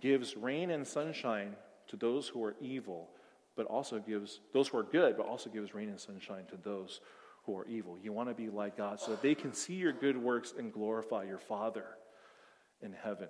gives 0.00 0.36
rain 0.36 0.70
and 0.70 0.86
sunshine 0.86 1.56
to 1.88 1.96
those 1.96 2.28
who 2.28 2.44
are 2.44 2.54
evil, 2.60 3.08
but 3.56 3.66
also 3.66 3.98
gives 3.98 4.40
those 4.52 4.68
who 4.68 4.78
are 4.78 4.82
good, 4.82 5.16
but 5.16 5.26
also 5.26 5.48
gives 5.48 5.74
rain 5.74 5.88
and 5.88 6.00
sunshine 6.00 6.44
to 6.50 6.56
those 6.62 7.00
who 7.46 7.56
are 7.56 7.66
evil. 7.66 7.96
You 8.02 8.12
want 8.12 8.28
to 8.28 8.34
be 8.34 8.48
like 8.48 8.76
God 8.76 9.00
so 9.00 9.12
that 9.12 9.22
they 9.22 9.34
can 9.34 9.52
see 9.52 9.74
your 9.74 9.92
good 9.92 10.16
works 10.16 10.54
and 10.56 10.72
glorify 10.72 11.24
your 11.24 11.38
Father 11.38 11.84
in 12.82 12.92
heaven. 12.92 13.28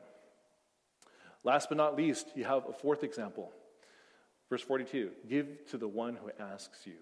Last 1.42 1.68
but 1.68 1.76
not 1.76 1.96
least, 1.96 2.28
you 2.34 2.44
have 2.44 2.68
a 2.68 2.72
fourth 2.72 3.02
example. 3.02 3.52
Verse 4.54 4.62
42 4.62 5.10
Give 5.28 5.66
to 5.70 5.76
the 5.76 5.88
one 5.88 6.14
who 6.14 6.30
asks 6.38 6.86
you, 6.86 6.94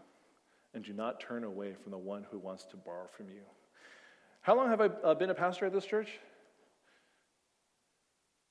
and 0.72 0.82
do 0.82 0.94
not 0.94 1.20
turn 1.20 1.44
away 1.44 1.74
from 1.74 1.92
the 1.92 1.98
one 1.98 2.24
who 2.30 2.38
wants 2.38 2.64
to 2.70 2.78
borrow 2.78 3.06
from 3.14 3.28
you. 3.28 3.42
How 4.40 4.56
long 4.56 4.70
have 4.70 4.80
I 4.80 4.86
uh, 4.86 5.12
been 5.12 5.28
a 5.28 5.34
pastor 5.34 5.66
at 5.66 5.72
this 5.74 5.84
church? 5.84 6.18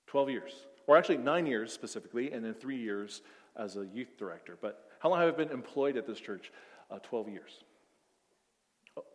12 0.05 0.29
years. 0.29 0.51
Or 0.85 0.97
actually, 0.97 1.17
nine 1.17 1.47
years 1.47 1.73
specifically, 1.73 2.31
and 2.31 2.45
then 2.45 2.53
three 2.53 2.77
years 2.77 3.23
as 3.55 3.75
a 3.75 3.87
youth 3.91 4.19
director. 4.19 4.55
But 4.61 4.85
how 4.99 5.09
long 5.09 5.19
have 5.21 5.33
I 5.33 5.35
been 5.35 5.49
employed 5.49 5.97
at 5.97 6.05
this 6.05 6.19
church? 6.19 6.51
Uh, 6.91 6.99
12 6.99 7.29
years. 7.29 7.63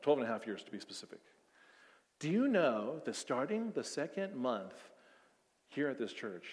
12 0.03 0.19
and 0.19 0.29
a 0.29 0.33
half 0.33 0.49
years 0.49 0.65
to 0.65 0.73
be 0.73 0.81
specific. 0.81 1.21
Do 2.19 2.29
you 2.29 2.49
know 2.49 3.01
that 3.05 3.15
starting 3.15 3.71
the 3.71 3.85
second 3.85 4.35
month 4.35 4.75
here 5.69 5.89
at 5.89 5.97
this 5.97 6.13
church, 6.13 6.47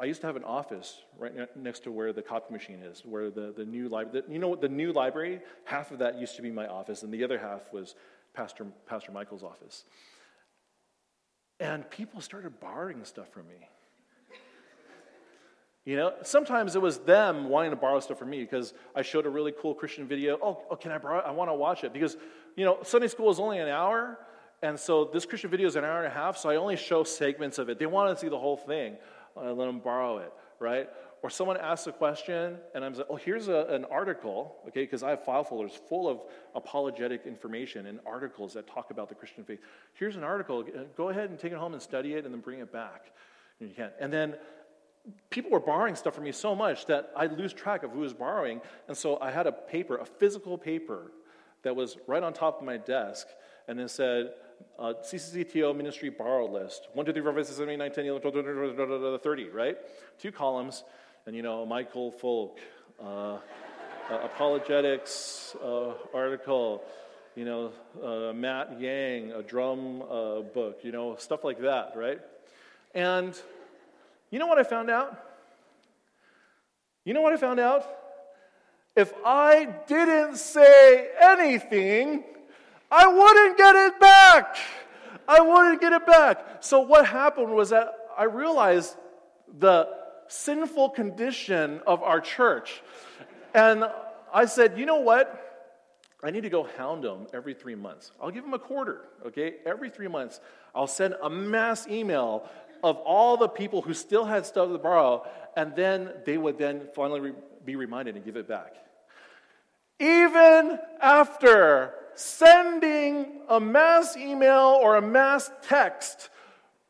I 0.00 0.04
used 0.04 0.20
to 0.20 0.26
have 0.28 0.36
an 0.36 0.44
office 0.44 1.02
right 1.18 1.32
next 1.56 1.80
to 1.84 1.90
where 1.90 2.12
the 2.12 2.22
copy 2.22 2.52
machine 2.52 2.82
is, 2.82 3.02
where 3.04 3.30
the, 3.30 3.52
the 3.56 3.64
new 3.64 3.88
library, 3.88 4.24
you 4.30 4.38
know 4.38 4.48
what, 4.48 4.60
the 4.60 4.68
new 4.68 4.92
library, 4.92 5.40
half 5.64 5.90
of 5.90 5.98
that 5.98 6.18
used 6.18 6.36
to 6.36 6.42
be 6.42 6.50
my 6.50 6.66
office, 6.68 7.02
and 7.02 7.12
the 7.12 7.24
other 7.24 7.38
half 7.38 7.72
was 7.72 7.96
Pastor, 8.32 8.66
Pastor 8.86 9.10
Michael's 9.10 9.42
office. 9.42 9.84
And 11.58 11.88
people 11.90 12.20
started 12.20 12.60
borrowing 12.60 13.04
stuff 13.04 13.28
from 13.32 13.48
me. 13.48 13.68
You 15.84 15.96
know, 15.96 16.12
sometimes 16.22 16.76
it 16.76 16.82
was 16.82 16.98
them 16.98 17.48
wanting 17.48 17.70
to 17.70 17.76
borrow 17.76 17.98
stuff 18.00 18.18
from 18.18 18.28
me 18.28 18.40
because 18.40 18.74
I 18.94 19.00
showed 19.00 19.24
a 19.24 19.30
really 19.30 19.54
cool 19.58 19.74
Christian 19.74 20.06
video. 20.06 20.38
Oh, 20.42 20.62
oh 20.70 20.76
can 20.76 20.92
I 20.92 20.98
borrow 20.98 21.20
it? 21.20 21.24
I 21.26 21.30
want 21.30 21.48
to 21.48 21.54
watch 21.54 21.82
it. 21.82 21.94
Because, 21.94 22.18
you 22.56 22.64
know, 22.66 22.78
Sunday 22.82 23.08
school 23.08 23.30
is 23.30 23.40
only 23.40 23.58
an 23.58 23.68
hour, 23.68 24.18
and 24.62 24.78
so 24.78 25.06
this 25.06 25.24
Christian 25.24 25.48
video 25.48 25.66
is 25.66 25.76
an 25.76 25.84
hour 25.84 26.04
and 26.04 26.06
a 26.06 26.14
half, 26.14 26.36
so 26.36 26.50
I 26.50 26.56
only 26.56 26.76
show 26.76 27.04
segments 27.04 27.58
of 27.58 27.70
it. 27.70 27.78
They 27.78 27.86
want 27.86 28.14
to 28.14 28.20
see 28.20 28.28
the 28.28 28.38
whole 28.38 28.58
thing. 28.58 28.98
I 29.36 29.50
let 29.50 29.66
them 29.66 29.80
borrow 29.80 30.18
it, 30.18 30.32
right? 30.58 30.88
or 31.22 31.30
someone 31.30 31.56
asks 31.56 31.86
a 31.86 31.92
question, 31.92 32.58
and 32.74 32.84
I'm 32.84 32.94
like, 32.94 33.06
oh, 33.10 33.16
here's 33.16 33.48
a, 33.48 33.66
an 33.70 33.84
article, 33.86 34.56
okay, 34.68 34.82
because 34.82 35.02
I 35.02 35.10
have 35.10 35.24
file 35.24 35.42
folders 35.42 35.72
full 35.88 36.08
of 36.08 36.20
apologetic 36.54 37.26
information 37.26 37.86
and 37.86 37.98
articles 38.06 38.54
that 38.54 38.68
talk 38.68 38.90
about 38.90 39.08
the 39.08 39.14
Christian 39.14 39.42
faith. 39.44 39.58
Here's 39.94 40.14
an 40.14 40.22
article. 40.22 40.60
Uh, 40.60 40.82
go 40.96 41.08
ahead 41.08 41.30
and 41.30 41.38
take 41.38 41.52
it 41.52 41.58
home 41.58 41.72
and 41.72 41.82
study 41.82 42.14
it, 42.14 42.24
and 42.24 42.32
then 42.32 42.40
bring 42.40 42.60
it 42.60 42.72
back. 42.72 43.10
And 43.58 43.68
you 43.68 43.74
can. 43.74 43.90
And 43.98 44.12
then 44.12 44.36
people 45.30 45.50
were 45.50 45.60
borrowing 45.60 45.96
stuff 45.96 46.14
from 46.14 46.24
me 46.24 46.32
so 46.32 46.54
much 46.54 46.86
that 46.86 47.10
I'd 47.16 47.36
lose 47.36 47.52
track 47.52 47.82
of 47.82 47.90
who 47.90 48.00
was 48.00 48.14
borrowing. 48.14 48.60
And 48.86 48.96
so 48.96 49.18
I 49.20 49.32
had 49.32 49.48
a 49.48 49.52
paper, 49.52 49.96
a 49.96 50.04
physical 50.04 50.56
paper, 50.56 51.10
that 51.62 51.74
was 51.74 51.96
right 52.06 52.22
on 52.22 52.32
top 52.32 52.60
of 52.60 52.64
my 52.64 52.76
desk, 52.76 53.26
and 53.66 53.80
it 53.80 53.90
said, 53.90 54.30
uh, 54.78 54.94
CCCTO 55.02 55.76
ministry 55.76 56.08
borrow 56.08 56.46
list 56.46 56.88
1, 56.94 57.06
2, 57.06 57.12
3, 57.12 57.22
4, 57.22 57.32
5, 57.34 57.46
6, 57.46 57.56
7, 57.56 57.70
8, 57.70 57.76
9, 57.76 57.92
10, 57.92 58.06
11, 58.06 58.32
12, 58.32 58.76
12, 58.76 59.22
30, 59.22 59.48
right? 59.50 59.78
Two 60.18 60.32
columns, 60.32 60.84
and 61.26 61.34
you 61.34 61.42
know, 61.42 61.66
Michael 61.66 62.10
Folk, 62.12 62.58
uh, 63.02 63.34
uh, 63.34 63.38
apologetics 64.24 65.54
uh, 65.62 65.92
article, 66.14 66.82
you 67.34 67.44
know, 67.44 67.72
uh, 68.02 68.32
Matt 68.32 68.80
Yang, 68.80 69.32
a 69.32 69.42
drum 69.42 70.02
uh, 70.02 70.40
book, 70.40 70.80
you 70.82 70.92
know, 70.92 71.16
stuff 71.16 71.44
like 71.44 71.60
that, 71.60 71.92
right? 71.94 72.20
And 72.94 73.40
you 74.30 74.38
know 74.38 74.46
what 74.46 74.58
I 74.58 74.62
found 74.62 74.90
out? 74.90 75.24
You 77.04 77.14
know 77.14 77.20
what 77.20 77.32
I 77.32 77.36
found 77.36 77.60
out? 77.60 77.86
If 78.96 79.12
I 79.24 79.68
didn't 79.86 80.36
say 80.36 81.08
anything, 81.20 82.24
I 82.90 83.06
wouldn't 83.06 83.58
get 83.58 83.74
it 83.74 84.00
back. 84.00 84.56
I 85.26 85.40
wouldn't 85.40 85.80
get 85.80 85.92
it 85.92 86.06
back. 86.06 86.58
So, 86.60 86.80
what 86.80 87.06
happened 87.06 87.54
was 87.54 87.70
that 87.70 87.92
I 88.16 88.24
realized 88.24 88.96
the 89.58 89.88
sinful 90.28 90.90
condition 90.90 91.80
of 91.86 92.02
our 92.02 92.20
church. 92.20 92.82
And 93.54 93.84
I 94.32 94.44
said, 94.44 94.78
you 94.78 94.86
know 94.86 95.00
what? 95.00 95.44
I 96.22 96.30
need 96.30 96.42
to 96.42 96.50
go 96.50 96.68
hound 96.76 97.04
them 97.04 97.26
every 97.32 97.54
three 97.54 97.74
months. 97.74 98.12
I'll 98.20 98.30
give 98.30 98.44
them 98.44 98.54
a 98.54 98.58
quarter, 98.58 99.02
okay? 99.26 99.54
Every 99.64 99.88
three 99.88 100.08
months, 100.08 100.40
I'll 100.74 100.88
send 100.88 101.14
a 101.22 101.30
mass 101.30 101.86
email 101.86 102.48
of 102.82 102.96
all 102.98 103.36
the 103.36 103.48
people 103.48 103.82
who 103.82 103.94
still 103.94 104.24
had 104.24 104.44
stuff 104.44 104.70
to 104.70 104.78
borrow, 104.78 105.26
and 105.56 105.74
then 105.74 106.10
they 106.26 106.36
would 106.36 106.58
then 106.58 106.88
finally 106.94 107.20
re- 107.20 107.32
be 107.64 107.76
reminded 107.76 108.16
and 108.16 108.24
give 108.24 108.36
it 108.36 108.48
back. 108.48 108.74
Even 110.00 110.78
after 111.00 111.94
sending 112.18 113.26
a 113.48 113.60
mass 113.60 114.16
email 114.16 114.76
or 114.82 114.96
a 114.96 115.02
mass 115.02 115.50
text, 115.62 116.30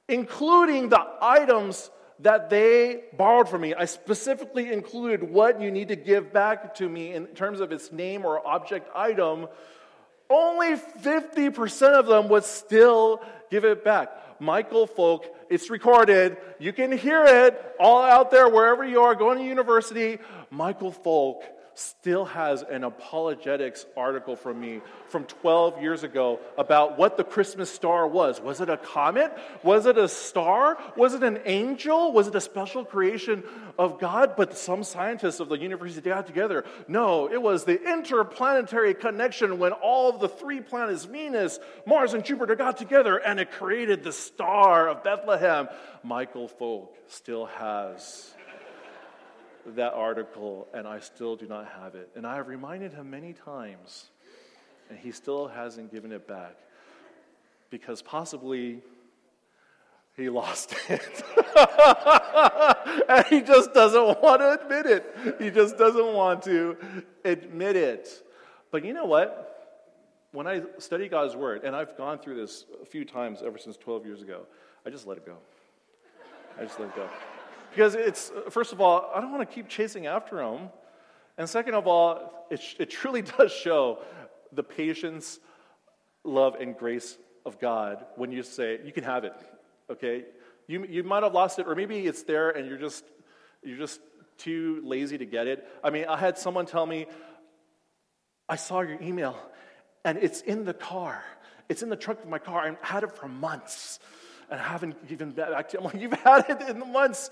including 0.09 0.89
the 0.89 1.07
items 1.21 1.91
that 2.21 2.49
they 2.49 3.03
borrowed 3.17 3.47
from 3.49 3.61
me. 3.61 3.75
I 3.75 3.85
specifically 3.85 4.73
included 4.73 5.23
what 5.23 5.61
you 5.61 5.71
need 5.71 5.89
to 5.89 5.97
give 5.97 6.33
back 6.33 6.75
to 6.77 6.89
me 6.89 7.13
in 7.13 7.27
terms 7.27 7.61
of 7.61 7.73
its 7.73 7.93
name 7.93 8.25
or 8.25 8.45
object 8.47 8.89
item. 8.95 9.49
Only 10.31 10.77
50% 10.77 11.83
of 11.99 12.07
them 12.07 12.29
would 12.31 12.45
still 12.45 13.21
give 13.51 13.67
it 13.67 13.85
back. 13.85 14.41
Michael 14.41 14.87
Folk, 14.87 15.27
it's 15.51 15.69
recorded. 15.69 16.39
You 16.59 16.73
can 16.73 16.91
hear 16.91 17.25
it 17.25 17.77
all 17.79 18.03
out 18.03 18.31
there 18.31 18.49
wherever 18.49 18.85
you 18.85 19.03
are 19.03 19.15
going 19.15 19.39
to 19.39 19.45
university. 19.45 20.19
Michael 20.51 20.93
Folk 20.93 21.45
still 21.79 22.25
has 22.25 22.63
an 22.63 22.83
apologetics 22.83 23.87
article 23.97 24.35
from 24.35 24.61
me 24.61 24.81
from 25.09 25.25
12 25.25 25.81
years 25.81 26.03
ago 26.03 26.41
about 26.57 26.99
what 26.99 27.17
the 27.17 27.25
Christmas 27.25 27.71
star 27.71 28.07
was. 28.07 28.41
Was 28.41 28.61
it 28.61 28.69
a 28.69 28.77
comet? 28.77 29.33
Was 29.63 29.87
it 29.87 29.97
a 29.97 30.09
star? 30.09 30.77
Was 30.97 31.15
it 31.15 31.23
an 31.23 31.41
angel? 31.45 32.13
Was 32.13 32.27
it 32.27 32.35
a 32.35 32.41
special 32.41 32.85
creation 32.85 33.45
of 33.79 34.01
God? 34.01 34.35
But 34.37 34.59
some 34.59 34.83
scientists 34.83 35.39
of 35.39 35.49
the 35.49 35.59
university 35.59 36.11
got 36.11 36.27
together. 36.27 36.65
No, 36.89 37.31
it 37.31 37.41
was 37.41 37.65
the 37.65 37.81
interplanetary 37.81 38.95
connection 38.95 39.59
when 39.59 39.73
all 39.73 40.11
of 40.11 40.21
the 40.21 40.29
three 40.29 40.61
planets, 40.61 41.05
Venus, 41.05 41.61
Mars, 41.87 42.13
and 42.13 42.25
Jupiter, 42.25 42.57
got 42.57 42.77
together 42.77 43.17
and 43.19 43.39
it 43.39 43.53
created 43.53 44.03
the 44.03 44.13
star 44.13 44.89
of 44.89 45.05
Bethlehem. 45.05 45.69
Michael 46.03 46.49
Folk 46.49 46.97
still 47.07 47.47
has 47.47 48.35
that 49.77 49.95
article, 49.95 50.69
and 50.73 50.87
I 50.87 51.01
still 51.01 51.37
do 51.37 51.47
not 51.47 51.69
have 51.81 51.95
it. 51.95 52.11
And 52.15 52.27
I 52.27 52.37
have 52.37 52.49
reminded 52.49 52.93
him 52.93 53.11
many 53.11 53.33
times, 53.33 54.07
and 54.89 54.99
he 54.99 55.13
still 55.13 55.49
hasn't 55.49 55.93
given 55.93 56.13
it 56.13 56.27
back 56.27 56.57
because 57.71 58.03
possibly 58.03 58.81
he 60.17 60.29
lost 60.29 60.75
it. 60.89 61.25
and 63.09 63.27
he 63.27 63.41
just 63.41 63.73
doesn't 63.73 64.21
want 64.21 64.41
to 64.41 64.61
admit 64.61 64.87
it. 64.87 65.37
He 65.41 65.51
just 65.51 65.79
doesn't 65.79 66.13
want 66.13 66.43
to 66.43 66.77
admit 67.25 67.77
it. 67.77 68.09
But 68.71 68.85
you 68.85 68.93
know 68.93 69.05
what? 69.05 69.45
When 70.33 70.47
I 70.47 70.63
study 70.79 71.09
God's 71.09 71.37
word, 71.37 71.65
and 71.65 71.75
I've 71.75 71.97
gone 71.97 72.19
through 72.19 72.37
this 72.37 72.67
a 72.83 72.85
few 72.85 73.05
times 73.05 73.43
ever 73.45 73.59
since 73.59 73.77
12 73.77 74.05
years 74.05 74.21
ago, 74.21 74.43
I 74.85 74.91
just 74.91 75.07
let 75.07 75.17
it 75.17 75.25
go. 75.25 75.37
I 76.59 76.65
just 76.65 76.79
let 76.79 76.89
it 76.89 76.97
go. 76.97 77.09
Because 77.79 77.95
it's, 77.95 78.33
first 78.51 78.73
of 78.73 78.81
all, 78.81 79.09
I 79.15 79.21
don't 79.21 79.31
want 79.31 79.49
to 79.49 79.55
keep 79.55 79.69
chasing 79.69 80.09
after 80.09 80.43
him. 80.43 80.71
And 81.37 81.49
second 81.49 81.75
of 81.75 81.87
all, 81.87 82.49
it, 82.51 82.61
it 82.81 82.91
truly 82.91 83.23
does 83.39 83.53
show 83.53 84.01
the 84.51 84.65
patience, 84.65 85.39
love, 86.25 86.57
and 86.57 86.77
grace 86.77 87.17
of 87.47 87.61
God 87.61 88.05
when 88.17 88.33
you 88.33 88.43
say, 88.43 88.81
you 88.85 88.91
can 88.91 89.05
have 89.05 89.23
it, 89.23 89.33
okay? 89.89 90.25
You, 90.67 90.87
you 90.87 91.05
might 91.05 91.23
have 91.23 91.35
lost 91.35 91.61
it, 91.61 91.69
or 91.69 91.77
maybe 91.77 92.05
it's 92.05 92.25
there 92.25 92.51
and 92.51 92.67
you're 92.67 92.79
just, 92.79 93.05
you're 93.63 93.79
just 93.79 94.01
too 94.39 94.81
lazy 94.83 95.17
to 95.17 95.25
get 95.25 95.47
it. 95.47 95.65
I 95.85 95.91
mean, 95.91 96.07
I 96.09 96.17
had 96.17 96.37
someone 96.37 96.67
tell 96.67 96.85
me, 96.85 97.07
I 98.49 98.57
saw 98.57 98.81
your 98.81 99.01
email 99.01 99.39
and 100.05 100.19
it's 100.19 100.41
in 100.41 100.65
the 100.65 100.75
car. 100.75 101.23
It's 101.69 101.85
in 101.85 101.91
the 101.91 101.97
trunk 101.97 102.25
of 102.25 102.29
my 102.29 102.41
car. 102.41 102.63
I've 102.63 102.83
had 102.83 103.05
it 103.05 103.13
for 103.13 103.29
months 103.29 104.01
and 104.51 104.61
I 104.61 104.65
haven't 104.65 104.97
even 105.11 105.33
back 105.33 105.69
to 105.71 105.79
him. 105.79 105.85
Like, 105.85 106.01
you've 106.01 106.13
had 106.13 106.47
it 106.49 106.69
in 106.69 106.93
months. 106.93 107.31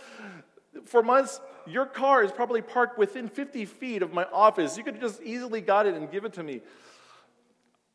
For 0.85 1.03
months, 1.03 1.41
your 1.67 1.87
car 1.87 2.23
is 2.23 2.31
probably 2.31 2.61
parked 2.63 2.99
within 2.99 3.29
50 3.29 3.65
feet 3.65 4.03
of 4.03 4.13
my 4.13 4.25
office. 4.25 4.77
You 4.77 4.85
could 4.85 4.95
have 4.95 5.03
just 5.03 5.23
easily 5.23 5.61
got 5.61 5.87
it 5.87 5.95
and 5.95 6.11
give 6.11 6.25
it 6.25 6.35
to 6.35 6.43
me. 6.43 6.61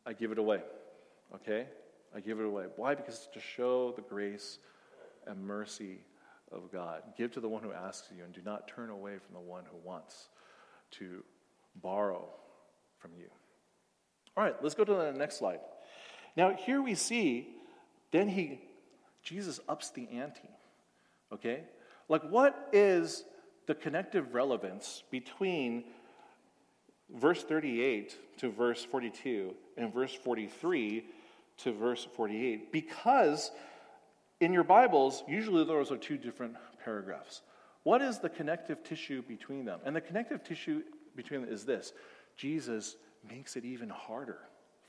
I 0.06 0.14
give 0.14 0.32
it 0.32 0.40
away. 0.40 0.62
Okay? 1.36 1.68
I 2.16 2.20
give 2.20 2.40
it 2.40 2.46
away. 2.46 2.66
Why? 2.76 2.96
Because 2.96 3.16
it's 3.16 3.28
to 3.34 3.40
show 3.40 3.92
the 3.92 4.02
grace 4.02 4.58
and 5.28 5.46
mercy 5.46 6.00
of 6.52 6.72
God. 6.72 7.04
Give 7.18 7.32
to 7.34 7.40
the 7.40 7.48
one 7.48 7.64
who 7.64 7.72
asks 7.72 8.10
you, 8.16 8.24
and 8.24 8.34
do 8.34 8.42
not 8.44 8.68
turn 8.68 8.90
away 8.90 9.18
from 9.20 9.36
the 9.36 9.40
one 9.40 9.64
who 9.72 9.78
wants 9.88 10.30
to 10.92 11.24
borrow 11.82 12.28
from 12.98 13.12
you. 13.18 13.28
All 14.36 14.44
right, 14.44 14.56
let's 14.62 14.76
go 14.76 14.84
to 14.84 14.94
the 14.94 15.12
next 15.12 15.38
slide. 15.38 15.60
Now, 16.36 16.54
here 16.54 16.82
we 16.82 16.96
see, 16.96 17.50
then 18.12 18.28
he 18.28 18.60
Jesus 19.24 19.60
ups 19.68 19.92
the 19.92 20.08
ante. 20.10 20.50
Okay? 21.32 21.64
Like, 22.10 22.24
what 22.24 22.70
is 22.74 23.24
the 23.68 23.76
connective 23.76 24.34
relevance 24.34 25.04
between 25.12 25.86
verse 27.10 27.44
38 27.44 28.18
to 28.38 28.50
verse 28.50 28.84
42 28.84 29.54
and 29.78 29.94
verse 29.94 30.14
43 30.14 31.06
to 31.58 31.72
verse 31.72 32.08
48? 32.16 32.72
Because 32.72 33.52
in 34.40 34.52
your 34.54 34.64
Bibles, 34.64 35.24
usually 35.28 35.64
those 35.64 35.92
are 35.92 35.98
two 35.98 36.18
different 36.18 36.56
paragraphs. 36.84 37.42
What 37.84 38.02
is 38.02 38.20
the 38.20 38.30
connective 38.30 38.84
tissue 38.84 39.22
between 39.22 39.66
them? 39.66 39.80
And 39.86 39.96
the 39.96 40.02
connective 40.02 40.44
tissue 40.44 40.84
between 41.16 41.42
them 41.42 41.50
is 41.50 41.66
this 41.66 41.94
Jesus 42.36 42.96
makes 43.30 43.56
it 43.56 43.66
even 43.66 43.90
harder 43.90 44.40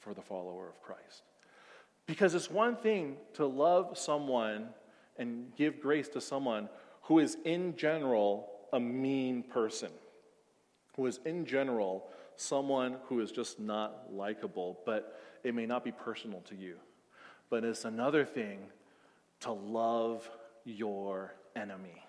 for 0.00 0.14
the 0.14 0.22
follower 0.22 0.68
of 0.68 0.80
Christ. 0.82 1.22
Because 2.06 2.34
it's 2.34 2.50
one 2.50 2.76
thing 2.76 3.16
to 3.34 3.46
love 3.46 3.96
someone 3.96 4.68
and 5.16 5.54
give 5.56 5.80
grace 5.80 6.08
to 6.08 6.20
someone 6.20 6.68
who 7.02 7.18
is, 7.18 7.36
in 7.44 7.76
general, 7.76 8.48
a 8.72 8.80
mean 8.80 9.42
person, 9.42 9.90
who 10.96 11.06
is, 11.06 11.20
in 11.24 11.44
general, 11.44 12.08
someone 12.36 12.96
who 13.06 13.20
is 13.20 13.30
just 13.30 13.60
not 13.60 14.12
likable, 14.12 14.80
but 14.84 15.18
it 15.44 15.54
may 15.54 15.66
not 15.66 15.84
be 15.84 15.92
personal 15.92 16.40
to 16.42 16.54
you. 16.54 16.76
But 17.50 17.64
it's 17.64 17.84
another 17.84 18.24
thing 18.24 18.60
to 19.40 19.52
love 19.52 20.28
your 20.64 21.34
enemy. 21.54 22.02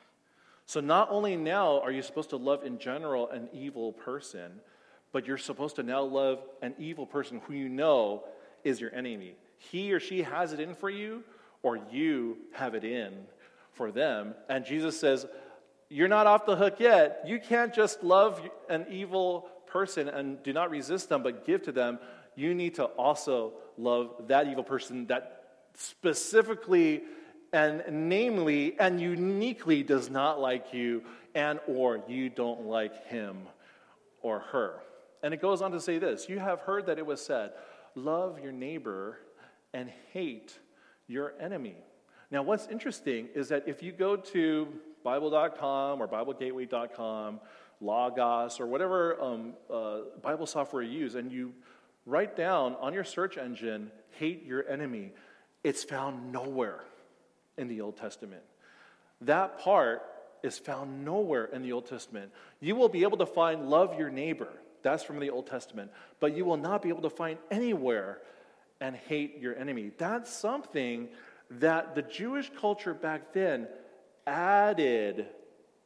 So, 0.66 0.80
not 0.80 1.10
only 1.12 1.36
now 1.36 1.82
are 1.82 1.92
you 1.92 2.02
supposed 2.02 2.30
to 2.30 2.38
love 2.38 2.64
in 2.64 2.80
general 2.80 3.30
an 3.30 3.50
evil 3.52 3.92
person, 3.92 4.62
but 5.12 5.28
you're 5.28 5.38
supposed 5.38 5.76
to 5.76 5.84
now 5.84 6.02
love 6.02 6.40
an 6.62 6.74
evil 6.80 7.06
person 7.06 7.42
who 7.46 7.54
you 7.54 7.68
know 7.68 8.24
is 8.64 8.80
your 8.80 8.94
enemy 8.96 9.36
he 9.72 9.94
or 9.94 10.00
she 10.00 10.24
has 10.24 10.54
it 10.54 10.60
in 10.60 10.76
for 10.76 10.90
you, 10.90 11.24
or 11.62 11.80
you 11.92 12.38
have 12.54 12.76
it 12.76 12.84
in 12.84 13.14
for 13.72 13.92
them. 13.92 14.36
And 14.50 14.66
Jesus 14.66 15.00
says, 15.00 15.26
You're 15.90 16.08
not 16.08 16.28
off 16.28 16.46
the 16.46 16.56
hook 16.56 16.80
yet. 16.80 17.24
You 17.26 17.40
can't 17.40 17.74
just 17.74 18.04
love 18.04 18.42
an 18.70 18.86
evil 18.90 19.50
person 19.68 20.08
and 20.08 20.42
do 20.44 20.54
not 20.54 20.70
resist 20.70 21.10
them, 21.10 21.24
but 21.24 21.46
give 21.46 21.64
to 21.64 21.72
them. 21.72 22.00
You 22.36 22.54
need 22.54 22.76
to 22.76 22.86
also 22.86 23.54
love 23.78 24.28
that 24.28 24.48
evil 24.48 24.64
person 24.64 25.08
that 25.08 25.44
specifically 25.76 27.04
and 27.52 27.84
namely 28.10 28.76
and 28.80 29.00
uniquely 29.00 29.84
does 29.84 30.10
not 30.10 30.40
like 30.40 30.74
you 30.74 31.04
and 31.36 31.60
or 31.68 32.04
you 32.08 32.30
don't 32.30 32.66
like 32.66 33.08
him 33.08 33.38
or 34.22 34.40
her. 34.40 34.80
And 35.22 35.34
it 35.34 35.42
goes 35.42 35.62
on 35.62 35.72
to 35.72 35.80
say 35.80 36.00
this, 36.00 36.28
you 36.28 36.40
have 36.40 36.60
heard 36.62 36.88
that 36.88 36.98
it 36.98 37.06
was 37.06 37.24
said, 37.24 37.54
love 37.96 38.40
your 38.44 38.52
neighbor 38.52 39.20
and 39.74 39.90
hate 40.12 40.58
your 41.08 41.34
enemy. 41.40 41.76
Now, 42.32 42.44
what's 42.44 42.68
interesting 42.68 43.30
is 43.36 43.50
that 43.50 43.68
if 43.68 43.84
you 43.84 43.92
go 43.92 44.16
to 44.16 44.68
Bible.com 45.04 46.02
or 46.02 46.08
BibleGateway.com, 46.08 47.40
Logos, 47.82 48.60
or 48.60 48.66
whatever 48.66 49.22
um, 49.22 49.54
uh, 49.72 50.00
Bible 50.22 50.46
software 50.46 50.82
you 50.82 51.00
use, 51.00 51.16
and 51.16 51.32
you 51.32 51.54
write 52.06 52.36
down 52.36 52.76
on 52.80 52.94
your 52.94 53.04
search 53.04 53.38
engine, 53.38 53.92
hate 54.12 54.46
your 54.46 54.68
enemy, 54.68 55.12
it's 55.64 55.84
found 55.84 56.32
nowhere 56.32 56.80
in 57.58 57.68
the 57.68 57.82
Old 57.82 57.98
Testament. 57.98 58.42
That 59.22 59.60
part 59.60 60.02
is 60.44 60.58
found 60.58 61.06
nowhere 61.06 61.46
in 61.46 61.62
the 61.62 61.72
Old 61.72 61.88
Testament. 61.88 62.32
You 62.60 62.76
will 62.76 62.90
be 62.90 63.04
able 63.04 63.18
to 63.18 63.26
find 63.26 63.70
love 63.70 63.98
your 63.98 64.10
neighbor. 64.10 64.50
That's 64.82 65.04
from 65.04 65.20
the 65.20 65.30
Old 65.30 65.48
Testament. 65.48 65.92
But 66.20 66.36
you 66.36 66.44
will 66.46 66.58
not 66.58 66.82
be 66.82 66.90
able 66.90 67.04
to 67.04 67.10
find 67.10 67.38
anywhere 67.50 68.20
and 68.84 68.98
hate 68.98 69.40
your 69.40 69.56
enemy. 69.56 69.92
That's 69.98 70.30
something 70.30 71.08
that 71.50 71.96
the 71.96 72.02
Jewish 72.02 72.52
culture 72.60 72.94
back 72.94 73.32
then 73.32 73.70
added 74.28 75.28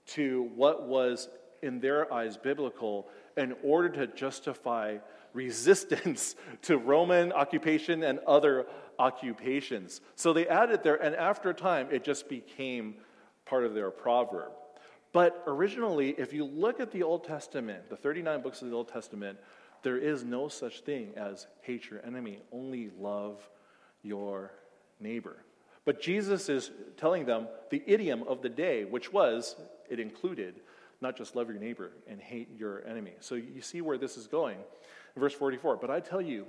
to 0.07 0.49
what 0.55 0.87
was 0.87 1.29
in 1.61 1.79
their 1.79 2.11
eyes 2.11 2.37
biblical 2.37 3.07
in 3.37 3.53
order 3.63 3.89
to 3.89 4.07
justify 4.07 4.97
resistance 5.33 6.35
to 6.63 6.79
Roman 6.79 7.31
occupation 7.31 8.01
and 8.01 8.17
other 8.25 8.65
occupations. 8.97 10.01
So 10.15 10.33
they 10.33 10.47
added 10.47 10.81
there, 10.81 10.95
and 10.95 11.15
after 11.15 11.51
a 11.51 11.53
time, 11.53 11.89
it 11.91 12.03
just 12.03 12.27
became 12.27 12.95
part 13.45 13.63
of 13.63 13.75
their 13.75 13.91
proverb. 13.91 14.53
But 15.13 15.43
originally, 15.45 16.15
if 16.17 16.33
you 16.33 16.45
look 16.45 16.79
at 16.79 16.91
the 16.91 17.03
Old 17.03 17.25
Testament, 17.25 17.91
the 17.91 17.95
39 17.95 18.41
books 18.41 18.63
of 18.63 18.69
the 18.69 18.75
Old 18.75 18.87
Testament, 18.87 19.37
there 19.87 19.97
is 19.97 20.25
no 20.25 20.49
such 20.49 20.81
thing 20.81 21.13
as 21.15 21.47
hate 21.61 21.89
your 21.89 22.05
enemy, 22.05 22.39
only 22.51 22.91
love 22.99 23.39
your 24.03 24.51
neighbor. 24.99 25.37
But 25.85 26.01
Jesus 26.01 26.49
is 26.49 26.71
telling 26.97 27.25
them 27.25 27.47
the 27.69 27.81
idiom 27.87 28.23
of 28.23 28.41
the 28.41 28.49
day, 28.49 28.83
which 28.83 29.13
was, 29.13 29.55
it 29.89 30.01
included, 30.01 30.55
not 30.99 31.15
just 31.15 31.37
love 31.37 31.47
your 31.47 31.57
neighbor 31.57 31.91
and 32.05 32.19
hate 32.19 32.49
your 32.57 32.85
enemy. 32.85 33.13
So 33.21 33.35
you 33.35 33.61
see 33.61 33.79
where 33.79 33.97
this 33.97 34.17
is 34.17 34.27
going. 34.27 34.57
Verse 35.15 35.31
44 35.31 35.77
But 35.77 35.89
I 35.89 36.01
tell 36.01 36.21
you, 36.21 36.47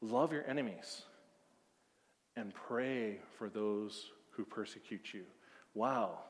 love 0.00 0.32
your 0.32 0.46
enemies 0.48 1.02
and 2.36 2.54
pray 2.54 3.18
for 3.36 3.50
those 3.50 4.12
who 4.30 4.46
persecute 4.46 5.12
you. 5.12 5.24
Wow. 5.74 6.20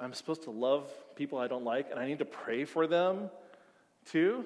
I'm 0.00 0.14
supposed 0.14 0.42
to 0.42 0.50
love 0.50 0.90
people 1.14 1.38
I 1.38 1.46
don't 1.46 1.64
like 1.64 1.92
and 1.92 2.00
I 2.00 2.08
need 2.08 2.18
to 2.18 2.24
pray 2.24 2.64
for 2.64 2.88
them 2.88 3.30
too? 4.10 4.44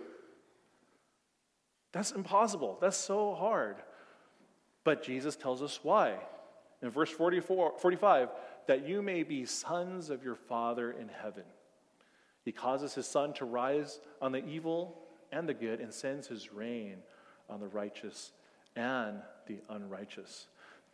That's 1.93 2.13
impossible. 2.13 2.79
That's 2.81 2.97
so 2.97 3.35
hard. 3.35 3.77
But 4.85 5.03
Jesus 5.03 5.37
tells 5.37 5.63
us 5.63 5.81
why. 5.83 6.17
In 6.83 6.91
verse 6.91 7.11
44, 7.11 7.75
45, 7.79 8.29
that 8.67 8.87
you 8.87 9.03
may 9.03 9.23
be 9.23 9.45
sons 9.45 10.11
of 10.11 10.23
your 10.23 10.37
Father 10.37 10.93
in 10.93 11.09
heaven. 11.09 11.45
He 12.45 12.53
causes 12.53 12.95
his 12.95 13.07
sun 13.07 13.33
to 13.35 13.45
rise 13.45 14.01
on 14.23 14.33
the 14.33 14.45
evil 14.47 14.99
and 15.33 15.49
the 15.49 15.55
good 15.55 15.81
and 15.81 15.93
sends 15.93 16.27
his 16.27 16.53
rain 16.53 16.97
on 17.49 17.61
the 17.61 17.67
righteous 17.67 18.33
and 18.77 19.21
the 19.47 19.59
unrighteous. 19.69 20.47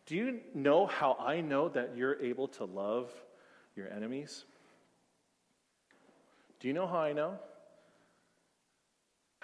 Do 0.05 0.15
you 0.15 0.39
know 0.53 0.85
how 0.85 1.15
I 1.19 1.41
know 1.41 1.69
that 1.69 1.95
you're 1.95 2.21
able 2.21 2.47
to 2.49 2.65
love 2.65 3.11
your 3.75 3.91
enemies? 3.91 4.45
Do 6.59 6.67
you 6.67 6.73
know 6.73 6.87
how 6.87 6.99
I 6.99 7.13
know? 7.13 7.39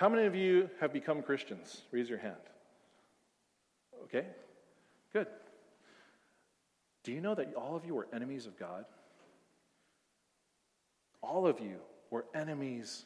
How 0.01 0.09
many 0.09 0.25
of 0.25 0.33
you 0.33 0.67
have 0.79 0.91
become 0.91 1.21
Christians? 1.21 1.83
Raise 1.91 2.09
your 2.09 2.17
hand. 2.17 2.33
Okay, 4.05 4.25
good. 5.13 5.27
Do 7.03 7.11
you 7.11 7.21
know 7.21 7.35
that 7.35 7.53
all 7.53 7.75
of 7.75 7.85
you 7.85 7.93
were 7.93 8.07
enemies 8.11 8.47
of 8.47 8.57
God? 8.57 8.85
All 11.21 11.45
of 11.45 11.59
you 11.59 11.75
were 12.09 12.25
enemies 12.33 13.05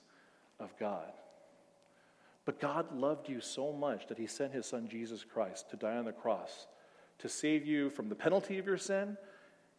of 0.57 0.73
God. 0.79 1.11
But 2.45 2.61
God 2.61 2.95
loved 2.95 3.27
you 3.27 3.41
so 3.41 3.73
much 3.73 4.07
that 4.07 4.17
he 4.17 4.25
sent 4.25 4.53
his 4.53 4.65
son 4.65 4.87
Jesus 4.87 5.25
Christ 5.25 5.69
to 5.71 5.75
die 5.75 5.97
on 5.97 6.05
the 6.05 6.13
cross 6.13 6.65
to 7.19 7.27
save 7.27 7.65
you 7.65 7.89
from 7.89 8.07
the 8.07 8.15
penalty 8.15 8.57
of 8.57 8.65
your 8.65 8.77
sin 8.77 9.17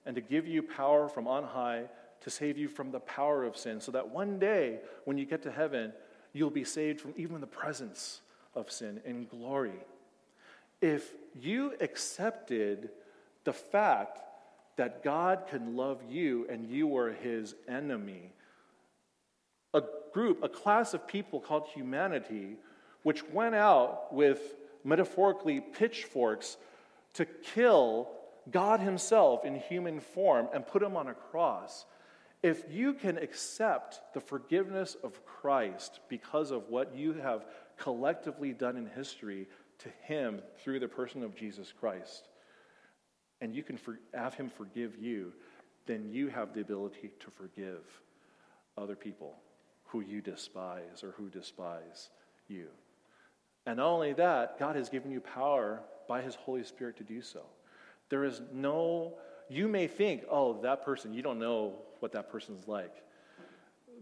and 0.05 0.15
to 0.17 0.21
give 0.21 0.47
you 0.47 0.63
power 0.63 1.09
from 1.09 1.27
on 1.27 1.45
high 1.45 1.87
to 2.21 2.31
save 2.31 2.59
you 2.59 2.69
from 2.69 2.91
the 2.91 3.01
power 3.01 3.45
of 3.45 3.57
sin, 3.57 3.81
so 3.81 3.93
that 3.93 4.09
one 4.09 4.39
day 4.39 4.81
when 5.05 5.17
you 5.17 5.25
get 5.25 5.43
to 5.43 5.51
heaven, 5.51 5.93
you'll 6.37 6.51
be 6.51 6.65
saved 6.65 7.01
from 7.01 7.15
even 7.17 7.41
the 7.41 7.47
presence 7.47 8.21
of 8.55 8.71
sin 8.71 9.01
in 9.05 9.27
glory. 9.27 9.81
If 10.81 11.13
you 11.35 11.75
accepted 11.81 12.91
the 13.45 13.53
fact 13.53 14.21
that 14.77 15.03
God 15.03 15.45
can 15.49 15.77
love 15.77 16.03
you 16.09 16.47
and 16.51 16.67
you 16.67 16.87
were 16.87 17.13
his 17.13 17.55
enemy, 17.67 18.33
a 19.73 19.83
group, 20.13 20.43
a 20.43 20.49
class 20.49 20.95
of 20.95 21.07
people 21.07 21.41
called 21.41 21.67
humanity, 21.75 22.57
which 23.03 23.27
went 23.29 23.55
out 23.55 24.13
with 24.13 24.41
metaphorically 24.85 25.61
pitchforks 25.61 26.57
to 27.15 27.25
kill 27.25 28.09
God 28.51 28.81
Himself 28.81 29.45
in 29.45 29.57
human 29.57 30.01
form 30.01 30.49
and 30.55 30.67
put 30.67 30.83
Him 30.83 30.97
on 30.97 31.09
a 31.09 31.15
cross. 31.15 31.85
If 32.43 32.65
you 32.71 32.95
can 32.95 33.19
accept 33.19 34.01
the 34.15 34.21
forgiveness 34.21 34.97
of 35.03 35.25
Christ 35.25 36.01
because 36.09 36.51
of 36.51 36.69
what 36.69 36.95
you 36.95 37.15
have 37.15 37.47
collectively 37.79 38.53
done 38.53 38.77
in 38.77 38.87
history 38.87 39.49
to 39.79 39.89
Him 40.03 40.41
through 40.59 40.81
the 40.81 40.89
person 40.89 41.23
of 41.23 41.35
Jesus 41.35 41.73
Christ, 41.79 42.29
and 43.41 43.55
you 43.55 43.63
can 43.63 43.77
for, 43.77 43.99
have 44.15 44.35
Him 44.35 44.49
forgive 44.49 44.97
you, 44.99 45.33
then 45.87 46.09
you 46.11 46.29
have 46.29 46.53
the 46.53 46.61
ability 46.61 47.11
to 47.21 47.31
forgive 47.31 47.83
other 48.77 48.97
people 48.97 49.37
who 49.85 50.01
you 50.01 50.21
despise 50.21 51.03
or 51.03 51.13
who 51.13 51.29
despise 51.29 52.11
you. 52.49 52.67
And 53.67 53.79
not 53.79 53.89
only 53.89 54.13
that, 54.15 54.59
God 54.59 54.77
has 54.77 54.89
given 54.89 55.11
you 55.11 55.21
power 55.21 55.81
by 56.09 56.23
His 56.23 56.35
Holy 56.35 56.65
Spirit 56.65 56.97
to 56.99 57.05
do 57.05 57.23
so. 57.23 57.43
There 58.09 58.25
is 58.25 58.41
no, 58.53 59.15
you 59.49 59.69
may 59.69 59.87
think, 59.87 60.25
oh, 60.31 60.61
that 60.63 60.85
person, 60.85 61.13
you 61.13 61.23
don't 61.23 61.39
know 61.39 61.75
what 62.01 62.13
that 62.13 62.31
person's 62.31 62.67
like. 62.69 62.95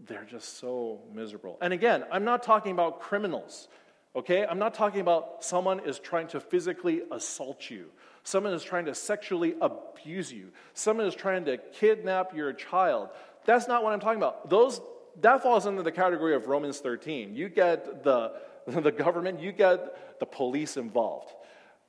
They're 0.07 0.27
just 0.29 0.59
so 0.59 0.99
miserable. 1.13 1.57
And 1.61 1.73
again, 1.73 2.03
I'm 2.11 2.25
not 2.25 2.43
talking 2.43 2.71
about 2.71 2.99
criminals, 2.99 3.67
okay? 4.15 4.45
I'm 4.45 4.59
not 4.59 4.73
talking 4.73 5.01
about 5.01 5.43
someone 5.43 5.81
is 5.85 5.99
trying 5.99 6.27
to 6.29 6.39
physically 6.39 7.01
assault 7.11 7.69
you, 7.69 7.85
someone 8.23 8.53
is 8.53 8.63
trying 8.63 8.85
to 8.85 8.95
sexually 8.95 9.55
abuse 9.61 10.31
you, 10.31 10.49
someone 10.73 11.05
is 11.05 11.15
trying 11.15 11.45
to 11.45 11.57
kidnap 11.57 12.35
your 12.35 12.53
child. 12.53 13.09
That's 13.45 13.67
not 13.67 13.83
what 13.83 13.93
I'm 13.93 13.99
talking 13.99 14.17
about. 14.17 14.49
Those, 14.49 14.81
that 15.21 15.43
falls 15.43 15.65
under 15.65 15.83
the 15.83 15.91
category 15.91 16.35
of 16.35 16.47
Romans 16.47 16.79
13. 16.79 17.35
You 17.35 17.49
get 17.49 18.03
the, 18.03 18.33
the 18.67 18.91
government, 18.91 19.39
you 19.39 19.51
get 19.51 20.19
the 20.19 20.25
police 20.25 20.77
involved. 20.77 21.31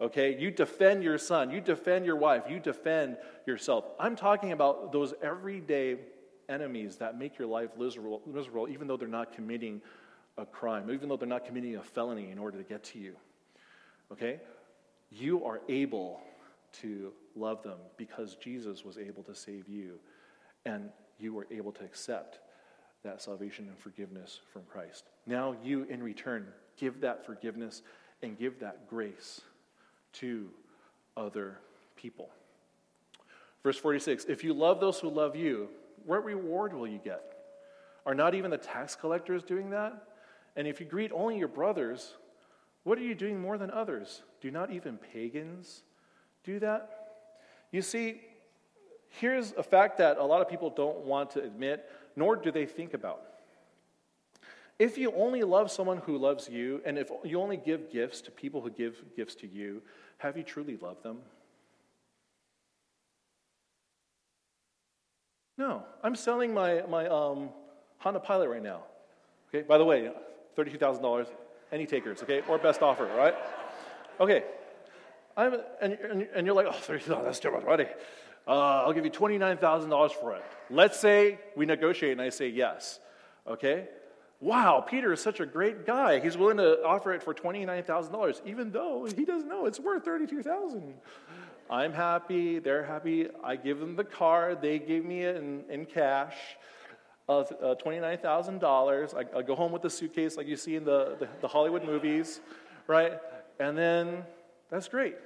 Okay? 0.01 0.37
You 0.39 0.51
defend 0.51 1.03
your 1.03 1.19
son, 1.19 1.51
you 1.51 1.61
defend 1.61 2.05
your 2.05 2.17
wife, 2.17 2.45
you 2.49 2.61
defend 2.61 3.17
yourself. 3.47 3.85
I'm 3.99 4.17
talking 4.17 4.53
about 4.53 4.93
those 4.93 5.15
everyday 5.23 5.97
enemies 6.49 6.97
that 6.97 7.19
make 7.19 7.39
your 7.39 7.49
life 7.49 7.71
miserable, 7.79 8.69
even 8.71 8.87
though 8.87 8.97
they're 8.97 9.09
not 9.09 9.33
committing 9.33 9.81
a 10.39 10.47
crime, 10.47 10.91
even 10.91 11.09
though 11.09 11.17
they're 11.17 11.27
not 11.27 11.45
committing 11.45 11.77
a 11.77 11.83
felony 11.83 12.31
in 12.31 12.39
order 12.39 12.59
to 12.59 12.65
get 12.65 12.85
to 12.85 12.99
you. 12.99 13.15
Okay? 14.13 14.41
You 15.11 15.45
are 15.45 15.61
able 15.69 16.21
to 16.81 17.13
love 17.35 17.63
them 17.63 17.79
because 17.97 18.37
Jesus 18.37 18.85
was 18.85 18.99
able 18.99 19.23
to 19.25 19.35
save 19.35 19.69
you 19.69 19.99
and 20.67 20.91
you 21.19 21.33
were 21.33 21.47
able 21.51 21.73
to 21.73 21.85
accept 21.85 22.41
that 23.03 23.23
salvation 23.23 23.69
and 23.69 23.79
forgiveness 23.79 24.41
from 24.53 24.63
Christ. 24.71 25.05
Now 25.27 25.55
you, 25.65 25.85
in 25.85 26.03
return, 26.03 26.49
give 26.77 27.01
that 27.01 27.25
forgiveness 27.25 27.83
and 28.23 28.39
give 28.39 28.61
that 28.61 28.89
grace 28.89 29.41
to 30.21 30.49
other 31.17 31.59
people. 31.97 32.31
Verse 33.63 33.79
46 33.79 34.27
If 34.27 34.45
you 34.45 34.53
love 34.53 34.81
those 34.81 35.01
who 35.01 35.09
love 35.09 35.37
you, 35.37 35.69
what 36.05 36.25
reward 36.25 36.73
will 36.73 36.87
you 36.87 37.01
get? 37.03 37.23
Are 38.05 38.15
not 38.15 38.35
even 38.35 38.51
the 38.51 38.59
tax 38.59 38.95
collectors 38.95 39.43
doing 39.43 39.71
that? 39.71 40.07
And 40.55 40.67
if 40.67 40.81
you 40.81 40.87
greet 40.87 41.11
only 41.13 41.39
your 41.39 41.49
brothers, 41.49 42.15
what 42.85 42.99
are 42.99 43.03
you 43.03 43.15
doing 43.15 43.41
more 43.41 43.59
than 43.59 43.71
others? 43.71 44.23
Do 44.41 44.51
not 44.51 44.71
even 44.71 44.97
pagans 44.97 45.83
do 46.45 46.61
that? 46.61 47.09
You 47.73 47.83
see, 47.83 48.21
here's 49.09 49.53
a 49.53 49.63
fact 49.63 49.99
that 49.99 50.19
a 50.19 50.25
lot 50.25 50.41
of 50.41 50.49
people 50.49 50.71
don't 50.71 50.99
want 50.99 51.31
to 51.31 51.43
admit, 51.43 51.91
nor 52.15 52.37
do 52.37 52.53
they 52.53 52.65
think 52.65 52.95
about. 52.95 53.23
If 54.79 54.99
you 54.99 55.13
only 55.17 55.43
love 55.43 55.71
someone 55.71 55.99
who 55.99 56.19
loves 56.19 56.49
you, 56.49 56.83
and 56.85 56.99
if 56.99 57.11
you 57.25 57.41
only 57.41 57.57
give 57.57 57.91
gifts 57.91 58.21
to 58.23 58.31
people 58.31 58.61
who 58.61 58.71
give 58.71 59.03
gifts 59.17 59.35
to 59.37 59.47
you, 59.47 59.81
have 60.19 60.37
you 60.37 60.43
truly 60.43 60.77
loved 60.77 61.03
them? 61.03 61.19
No, 65.57 65.83
I'm 66.03 66.15
selling 66.15 66.53
my, 66.53 66.83
my 66.89 67.07
um, 67.07 67.49
Honda 67.99 68.21
Pilot 68.21 68.51
right 68.51 68.63
now. 68.63 68.83
Okay, 69.49 69.67
by 69.67 69.79
the 69.79 69.85
way, 69.85 70.11
$32,000, 70.57 71.27
any 71.73 71.87
takers, 71.87 72.23
okay, 72.23 72.43
or 72.47 72.59
best 72.59 72.83
offer, 72.83 73.07
right? 73.17 73.35
Okay, 74.21 74.45
I'm, 75.37 75.55
and, 75.81 75.95
and, 75.95 76.29
and 76.35 76.47
you're 76.47 76.55
like, 76.55 76.67
oh, 76.67 76.73
$32,000, 76.73 77.25
that's 77.25 77.41
too 77.41 77.51
much 77.51 77.65
money. 77.65 77.87
Uh, 78.47 78.85
I'll 78.85 78.93
give 78.93 79.05
you 79.05 79.11
$29,000 79.11 80.11
for 80.13 80.35
it. 80.35 80.45
Let's 80.69 81.01
say 81.01 81.39
we 81.57 81.65
negotiate 81.65 82.13
and 82.13 82.21
I 82.21 82.29
say 82.29 82.49
yes, 82.49 83.01
okay? 83.47 83.89
Wow, 84.41 84.85
Peter 84.87 85.13
is 85.13 85.21
such 85.21 85.41
a 85.41 85.47
great 85.47 85.87
guy. 85.87 86.21
He's 86.21 86.37
willing 86.37 86.59
to 86.59 86.83
offer 86.85 87.13
it 87.15 87.23
for 87.23 87.33
$29,000, 87.33 88.41
even 88.45 88.71
though 88.71 89.07
he 89.07 89.25
doesn't 89.25 89.49
know 89.49 89.65
it's 89.65 89.81
worth 89.81 90.05
32,000. 90.05 90.95
I'm 91.71 91.93
happy, 91.93 92.59
they're 92.59 92.85
happy. 92.85 93.29
I 93.43 93.57
give 93.57 93.81
them 93.81 93.97
the 93.97 94.05
car, 94.05 94.55
they 94.55 94.79
give 94.79 95.05
me 95.05 95.23
it 95.23 95.37
in, 95.37 95.65
in 95.71 95.87
cash. 95.87 96.35
Uh, 97.29 97.41
uh, 97.41 97.75
$29,000. 97.85 99.15
I, 99.15 99.39
I, 99.39 99.43
go 99.43 99.57
home 99.57 99.73
with 99.73 99.83
the 99.83 99.91
suitcase 99.91 100.37
like 100.37 100.47
you 100.47 100.57
see 100.57 100.77
in 100.77 100.85
the, 100.85 101.17
the, 101.19 101.29
the 101.41 101.49
Hollywood 101.49 101.83
movies, 101.83 102.41
right? 102.87 103.15
And 103.59 103.77
then 103.77 104.23
that's 104.71 104.87
great. 104.87 105.17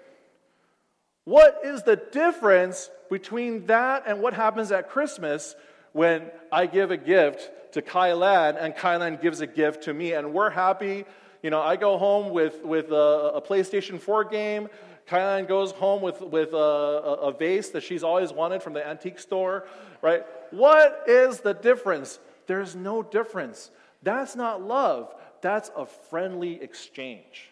What 1.24 1.60
is 1.62 1.82
the 1.82 1.96
difference 1.96 2.88
between 3.10 3.66
that 3.66 4.04
and 4.06 4.22
what 4.22 4.32
happens 4.32 4.72
at 4.72 4.88
Christmas 4.88 5.54
when 5.92 6.30
I 6.52 6.66
give 6.66 6.90
a 6.90 6.96
gift 6.96 7.50
to 7.72 7.82
Kylan 7.82 8.56
and 8.60 8.74
Kylan 8.74 9.20
gives 9.20 9.40
a 9.40 9.46
gift 9.46 9.84
to 9.84 9.94
me 9.94 10.12
and 10.12 10.32
we're 10.32 10.50
happy? 10.50 11.04
You 11.42 11.50
know, 11.50 11.60
I 11.60 11.76
go 11.76 11.96
home 11.98 12.32
with, 12.32 12.62
with 12.64 12.90
a, 12.90 13.32
a 13.36 13.42
PlayStation 13.42 14.00
4 14.00 14.24
game. 14.24 14.68
Kylan 15.08 15.48
goes 15.48 15.72
home 15.72 16.02
with, 16.02 16.20
with 16.20 16.52
a, 16.52 16.56
a, 16.56 17.32
vase 17.32 17.70
that 17.70 17.82
she's 17.82 18.04
always 18.04 18.32
wanted 18.32 18.62
from 18.62 18.74
the 18.74 18.86
antique 18.86 19.18
store, 19.18 19.66
right? 20.02 20.24
What 20.50 21.04
is 21.08 21.40
the 21.40 21.52
difference? 21.52 22.20
There's 22.46 22.76
no 22.76 23.02
difference. 23.02 23.70
That's 24.02 24.36
not 24.36 24.62
love, 24.62 25.14
that's 25.40 25.70
a 25.76 25.86
friendly 25.86 26.62
exchange. 26.62 27.50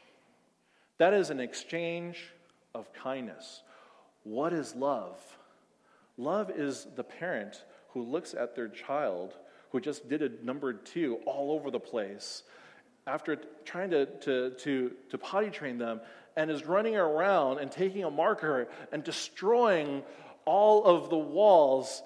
That 0.99 1.15
is 1.15 1.31
an 1.31 1.41
exchange 1.41 2.33
of 2.75 2.93
kindness. 2.93 3.63
What 4.25 4.53
is 4.53 4.75
love? 4.75 5.19
Love 6.17 6.51
is 6.51 6.87
the 6.97 7.05
parent 7.05 7.65
who 7.99 8.05
looks 8.05 8.33
at 8.33 8.55
their 8.55 8.69
child 8.69 9.35
who 9.71 9.81
just 9.81 10.09
did 10.09 10.23
a 10.23 10.31
number 10.45 10.73
two 10.73 11.19
all 11.27 11.51
over 11.51 11.69
the 11.69 11.81
place 11.81 12.45
after 13.09 13.37
trying 13.65 13.91
to, 13.91 14.07
to, 14.07 14.51
to, 14.51 14.93
to 15.11 15.19
potty 15.19 15.51
train 15.51 15.79
them 15.79 16.01
and 16.37 16.49
is 16.49 16.65
running 16.65 16.95
around 16.97 17.59
and 17.59 17.73
taking 17.73 18.05
a 18.05 18.11
marker 18.11 18.69
and 18.93 19.03
destroying 19.03 20.03
all 20.45 20.85
of 20.85 21.11
the 21.11 21.19
walls 21.19 22.03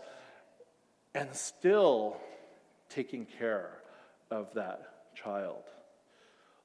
and 1.14 1.34
still 1.34 2.16
taking 2.88 3.26
care 3.38 3.68
of 4.30 4.49
that 4.55 4.80
child. 5.14 5.62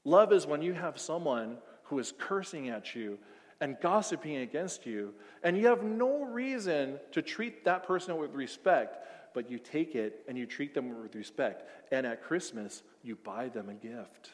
Love 0.05 0.32
is 0.32 0.47
when 0.47 0.61
you 0.61 0.71
have 0.71 0.97
someone 0.97 1.57
who 1.84 1.99
is 1.99 2.13
cursing 2.17 2.69
at 2.69 2.95
you 2.95 3.17
and 3.59 3.75
gossiping 3.82 4.38
against 4.38 4.86
you, 4.86 5.13
and 5.43 5.57
you 5.57 5.67
have 5.67 5.84
no 5.84 6.23
reason 6.23 6.99
to 7.11 7.21
treat 7.21 7.65
that 7.65 7.88
person 7.88 8.17
with 8.17 8.34
respect, 8.34 8.97
but 9.38 9.52
you 9.52 9.60
take 9.60 9.94
it 9.94 10.24
and 10.28 10.36
you 10.36 10.46
treat 10.46 10.74
them 10.74 11.02
with 11.02 11.14
respect. 11.14 11.64
And 11.92 12.08
at 12.08 12.24
Christmas, 12.24 12.82
you 13.04 13.16
buy 13.16 13.50
them 13.50 13.70
a 13.70 13.74
gift. 13.74 14.32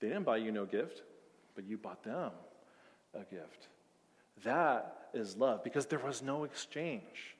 They 0.00 0.08
didn't 0.08 0.24
buy 0.24 0.38
you 0.38 0.50
no 0.52 0.64
gift 0.64 1.02
but 1.56 1.64
you 1.66 1.76
bought 1.76 2.04
them 2.04 2.30
a 3.14 3.24
gift. 3.24 3.68
That 4.44 5.08
is 5.14 5.36
love 5.36 5.64
because 5.64 5.86
there 5.86 5.98
was 5.98 6.22
no 6.22 6.44
exchange. 6.44 7.34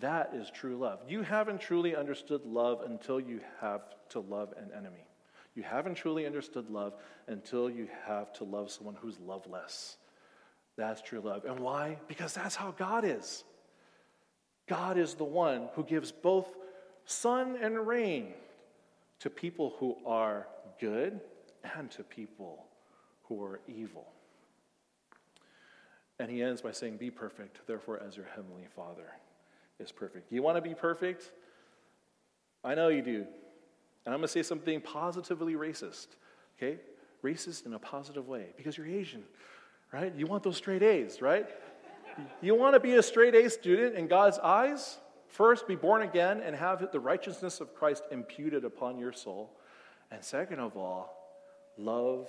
That 0.00 0.32
is 0.34 0.50
true 0.50 0.76
love. 0.76 0.98
You 1.06 1.22
haven't 1.22 1.60
truly 1.60 1.94
understood 1.94 2.44
love 2.44 2.80
until 2.84 3.20
you 3.20 3.40
have 3.60 3.82
to 4.08 4.20
love 4.20 4.52
an 4.56 4.70
enemy. 4.76 5.06
You 5.54 5.62
haven't 5.62 5.94
truly 5.94 6.26
understood 6.26 6.68
love 6.68 6.94
until 7.28 7.70
you 7.70 7.86
have 8.06 8.32
to 8.34 8.44
love 8.44 8.72
someone 8.72 8.96
who's 8.96 9.20
loveless. 9.20 9.98
That's 10.76 11.00
true 11.00 11.20
love. 11.20 11.44
And 11.44 11.60
why? 11.60 11.98
Because 12.08 12.34
that's 12.34 12.56
how 12.56 12.72
God 12.72 13.04
is. 13.04 13.44
God 14.66 14.96
is 14.98 15.14
the 15.14 15.24
one 15.24 15.68
who 15.74 15.84
gives 15.84 16.10
both 16.10 16.48
sun 17.04 17.56
and 17.60 17.86
rain 17.86 18.32
to 19.20 19.30
people 19.30 19.74
who 19.78 19.96
are 20.06 20.46
good 20.80 21.20
and 21.76 21.90
to 21.92 22.02
people 22.02 22.64
who 23.24 23.42
are 23.42 23.60
evil. 23.68 24.06
And 26.18 26.30
he 26.30 26.42
ends 26.42 26.60
by 26.60 26.72
saying, 26.72 26.96
Be 26.96 27.10
perfect, 27.10 27.66
therefore, 27.66 28.00
as 28.06 28.16
your 28.16 28.26
heavenly 28.26 28.66
Father 28.74 29.12
is 29.80 29.90
perfect. 29.90 30.30
You 30.32 30.42
want 30.42 30.56
to 30.56 30.62
be 30.62 30.74
perfect? 30.74 31.32
I 32.62 32.74
know 32.74 32.88
you 32.88 33.02
do. 33.02 33.26
And 34.06 34.12
I'm 34.12 34.20
going 34.20 34.22
to 34.22 34.28
say 34.28 34.42
something 34.42 34.80
positively 34.80 35.54
racist, 35.54 36.08
okay? 36.56 36.78
Racist 37.22 37.66
in 37.66 37.74
a 37.74 37.78
positive 37.78 38.28
way, 38.28 38.46
because 38.56 38.76
you're 38.76 38.86
Asian, 38.86 39.24
right? 39.92 40.14
You 40.14 40.26
want 40.26 40.42
those 40.42 40.56
straight 40.56 40.82
A's, 40.82 41.20
right? 41.20 41.48
You 42.40 42.54
want 42.54 42.74
to 42.74 42.80
be 42.80 42.94
a 42.94 43.02
straight 43.02 43.34
A 43.34 43.48
student 43.50 43.94
in 43.94 44.06
God's 44.06 44.38
eyes? 44.38 44.98
First, 45.28 45.66
be 45.66 45.74
born 45.74 46.02
again 46.02 46.40
and 46.40 46.54
have 46.54 46.86
the 46.92 47.00
righteousness 47.00 47.60
of 47.60 47.74
Christ 47.74 48.04
imputed 48.10 48.64
upon 48.64 48.98
your 48.98 49.12
soul. 49.12 49.58
And 50.10 50.22
second 50.22 50.60
of 50.60 50.76
all, 50.76 51.12
love 51.76 52.28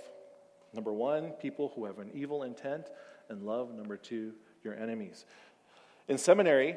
Number 0.76 0.92
one, 0.92 1.32
people 1.32 1.72
who 1.74 1.86
have 1.86 2.00
an 2.00 2.12
evil 2.14 2.44
intent, 2.44 2.88
and 3.30 3.44
love, 3.44 3.74
number 3.74 3.96
two, 3.96 4.34
your 4.62 4.76
enemies. 4.76 5.26
In 6.10 6.18
seminary, 6.18 6.76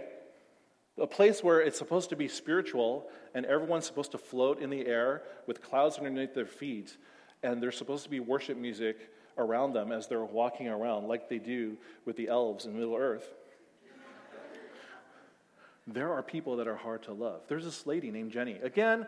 a 0.97 1.07
place 1.07 1.43
where 1.43 1.61
it's 1.61 1.77
supposed 1.77 2.11
to 2.11 2.17
be 2.17 2.29
spiritual 2.29 3.09
and 3.35 3.45
everyone's 3.45 3.87
supposed 3.87 4.13
to 4.13 4.19
float 4.19 4.61
in 4.61 4.71
the 4.71 4.87
air 4.87 5.23
with 5.47 5.61
clouds 5.61 5.99
underneath 5.99 6.33
their 6.33 6.47
feet, 6.47 6.97
and 7.43 7.61
there's 7.61 7.77
supposed 7.77 8.05
to 8.05 8.11
be 8.11 8.21
worship 8.21 8.57
music 8.57 9.11
around 9.39 9.73
them 9.73 9.93
as 9.93 10.07
they're 10.07 10.25
walking 10.25 10.69
around, 10.69 11.09
like 11.09 11.29
they 11.29 11.39
do 11.39 11.77
with 12.05 12.17
the 12.17 12.29
elves 12.29 12.67
in 12.67 12.75
Middle 12.75 12.97
Earth. 12.97 13.27
there 15.87 16.13
are 16.13 16.23
people 16.23 16.57
that 16.57 16.69
are 16.69 16.77
hard 16.77 17.03
to 17.05 17.13
love. 17.13 17.41
There's 17.49 17.65
this 17.65 17.87
lady 17.87 18.11
named 18.11 18.33
Jenny. 18.33 18.59
Again, 18.63 19.07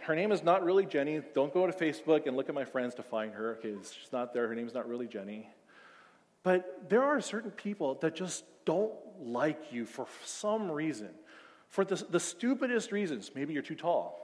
her 0.00 0.14
name 0.14 0.32
is 0.32 0.42
not 0.42 0.64
really 0.64 0.86
Jenny. 0.86 1.20
Don't 1.34 1.52
go 1.52 1.66
to 1.66 1.72
Facebook 1.72 2.26
and 2.26 2.36
look 2.36 2.48
at 2.48 2.54
my 2.54 2.64
friends 2.64 2.94
to 2.96 3.02
find 3.02 3.32
her. 3.34 3.58
Okay, 3.58 3.74
she's 3.82 4.12
not 4.12 4.32
there. 4.32 4.48
Her 4.48 4.54
name's 4.54 4.74
not 4.74 4.88
really 4.88 5.06
Jenny. 5.06 5.48
But 6.42 6.88
there 6.88 7.02
are 7.02 7.20
certain 7.20 7.50
people 7.50 7.94
that 8.00 8.14
just 8.14 8.44
don't 8.64 8.92
like 9.22 9.72
you 9.72 9.86
for 9.86 10.06
some 10.24 10.70
reason. 10.70 11.10
For 11.68 11.84
the, 11.84 12.02
the 12.10 12.20
stupidest 12.20 12.92
reasons. 12.92 13.30
Maybe 13.34 13.52
you're 13.52 13.62
too 13.62 13.74
tall. 13.74 14.20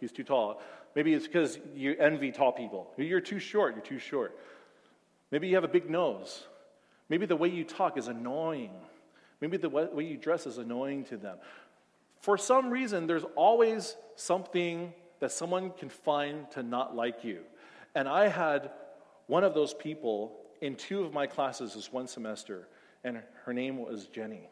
He's 0.00 0.12
too 0.12 0.24
tall. 0.24 0.60
Maybe 0.94 1.14
it's 1.14 1.26
because 1.26 1.58
you 1.74 1.96
envy 1.98 2.32
tall 2.32 2.52
people. 2.52 2.90
You're 2.96 3.20
too 3.20 3.38
short. 3.38 3.74
You're 3.74 3.84
too 3.84 3.98
short. 3.98 4.38
Maybe 5.32 5.48
you 5.48 5.56
have 5.56 5.64
a 5.64 5.68
big 5.68 5.90
nose. 5.90 6.44
Maybe 7.08 7.26
the 7.26 7.36
way 7.36 7.48
you 7.48 7.64
talk 7.64 7.98
is 7.98 8.06
annoying. 8.06 8.70
Maybe 9.40 9.56
the 9.56 9.68
way 9.68 10.04
you 10.04 10.16
dress 10.16 10.46
is 10.46 10.58
annoying 10.58 11.04
to 11.06 11.16
them. 11.16 11.38
For 12.20 12.38
some 12.38 12.70
reason, 12.70 13.08
there's 13.08 13.24
always 13.34 13.96
something 14.14 14.92
that 15.18 15.32
someone 15.32 15.70
can 15.70 15.88
find 15.88 16.48
to 16.52 16.62
not 16.62 16.94
like 16.94 17.24
you. 17.24 17.40
And 17.94 18.08
I 18.08 18.28
had 18.28 18.70
one 19.26 19.42
of 19.42 19.54
those 19.54 19.74
people 19.74 20.36
in 20.60 20.76
two 20.76 21.02
of 21.02 21.12
my 21.12 21.26
classes 21.26 21.74
this 21.74 21.92
one 21.92 22.06
semester, 22.06 22.68
and 23.02 23.20
her 23.44 23.52
name 23.52 23.78
was 23.78 24.06
Jenny. 24.06 24.48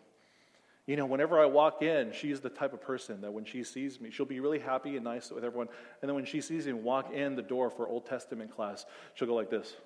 You 0.87 0.97
know, 0.97 1.07
whenever 1.07 1.39
I 1.39 1.47
walk 1.47 1.83
in, 1.83 2.11
she's 2.13 2.41
the 2.41 2.49
type 2.49 2.73
of 2.73 2.81
person 2.81 3.21
that 3.21 3.33
when 3.33 3.45
she 3.45 3.63
sees 3.63 4.01
me, 4.01 4.11
she'll 4.11 4.27
be 4.27 4.41
really 4.41 4.59
happy 4.59 4.97
and 4.97 5.05
nice 5.05 5.31
with 5.31 5.45
everyone. 5.45 5.69
And 6.03 6.09
then 6.09 6.17
when 6.17 6.25
she 6.25 6.41
sees 6.41 6.67
me 6.67 6.73
walk 6.73 7.13
in 7.13 7.37
the 7.37 7.43
door 7.43 7.71
for 7.71 7.87
Old 7.87 8.07
Testament 8.07 8.51
class, 8.51 8.87
she'll 9.15 9.29
go 9.29 9.35
like 9.35 9.51
this, 9.51 9.77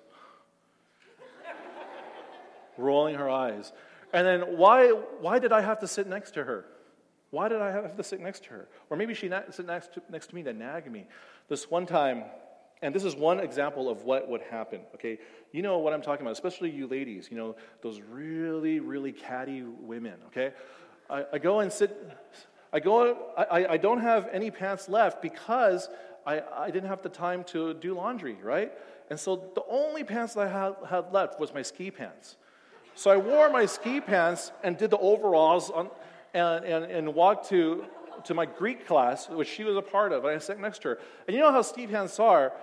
rolling 2.77 3.15
her 3.15 3.29
eyes. 3.29 3.71
And 4.13 4.25
then 4.25 4.57
why, 4.57 4.89
why 5.19 5.39
did 5.39 5.51
I 5.51 5.61
have 5.61 5.79
to 5.79 5.87
sit 5.87 6.07
next 6.07 6.31
to 6.31 6.43
her? 6.43 6.65
Why 7.31 7.49
did 7.49 7.61
I 7.61 7.71
have 7.71 7.97
to 7.97 8.03
sit 8.03 8.21
next 8.21 8.43
to 8.45 8.49
her? 8.51 8.67
Or 8.89 8.97
maybe 8.97 9.13
she 9.13 9.29
sit 9.51 9.65
next 9.65 9.93
to, 9.95 10.01
next 10.09 10.27
to 10.27 10.35
me 10.35 10.43
to 10.43 10.53
nag 10.53 10.89
me. 10.89 11.05
This 11.49 11.69
one 11.69 11.85
time, 11.85 12.23
and 12.81 12.93
this 12.93 13.03
is 13.03 13.15
one 13.15 13.39
example 13.39 13.89
of 13.89 14.03
what 14.03 14.29
would 14.29 14.41
happen, 14.41 14.81
okay? 14.93 15.17
You 15.51 15.61
know 15.61 15.79
what 15.79 15.93
I'm 15.93 16.01
talking 16.01 16.25
about, 16.25 16.33
especially 16.33 16.69
you 16.69 16.87
ladies, 16.87 17.27
you 17.29 17.37
know, 17.37 17.55
those 17.81 17.99
really, 17.99 18.79
really 18.79 19.11
catty 19.11 19.63
women, 19.63 20.13
okay? 20.27 20.53
I, 21.09 21.25
I 21.33 21.37
go 21.37 21.59
and 21.59 21.71
sit, 21.71 21.91
I 22.71 22.79
go, 22.79 23.17
I, 23.37 23.65
I 23.71 23.77
don't 23.77 24.01
have 24.01 24.29
any 24.31 24.51
pants 24.51 24.87
left 24.87 25.21
because 25.21 25.89
I, 26.25 26.41
I 26.55 26.71
didn't 26.71 26.89
have 26.89 27.01
the 27.01 27.09
time 27.09 27.43
to 27.45 27.73
do 27.73 27.95
laundry, 27.95 28.37
right? 28.41 28.71
And 29.09 29.19
so 29.19 29.51
the 29.55 29.63
only 29.69 30.03
pants 30.03 30.33
that 30.33 30.47
I 30.47 30.47
had, 30.47 30.75
had 30.89 31.13
left 31.13 31.39
was 31.39 31.53
my 31.53 31.61
ski 31.61 31.91
pants. 31.91 32.37
So 32.95 33.11
I 33.11 33.17
wore 33.17 33.49
my 33.49 33.65
ski 33.65 34.01
pants 34.01 34.51
and 34.63 34.77
did 34.77 34.89
the 34.89 34.97
overalls 34.97 35.69
on, 35.69 35.89
and, 36.33 36.65
and, 36.65 36.85
and 36.85 37.13
walked 37.13 37.49
to, 37.49 37.85
to 38.23 38.33
my 38.33 38.45
Greek 38.45 38.87
class, 38.87 39.29
which 39.29 39.49
she 39.49 39.63
was 39.63 39.75
a 39.75 39.81
part 39.81 40.11
of, 40.11 40.23
and 40.25 40.35
I 40.35 40.37
sat 40.39 40.59
next 40.59 40.81
to 40.83 40.89
her. 40.89 40.99
And 41.27 41.35
you 41.35 41.41
know 41.41 41.51
how 41.51 41.61
ski 41.61 41.87
pants 41.87 42.19
are? 42.19 42.53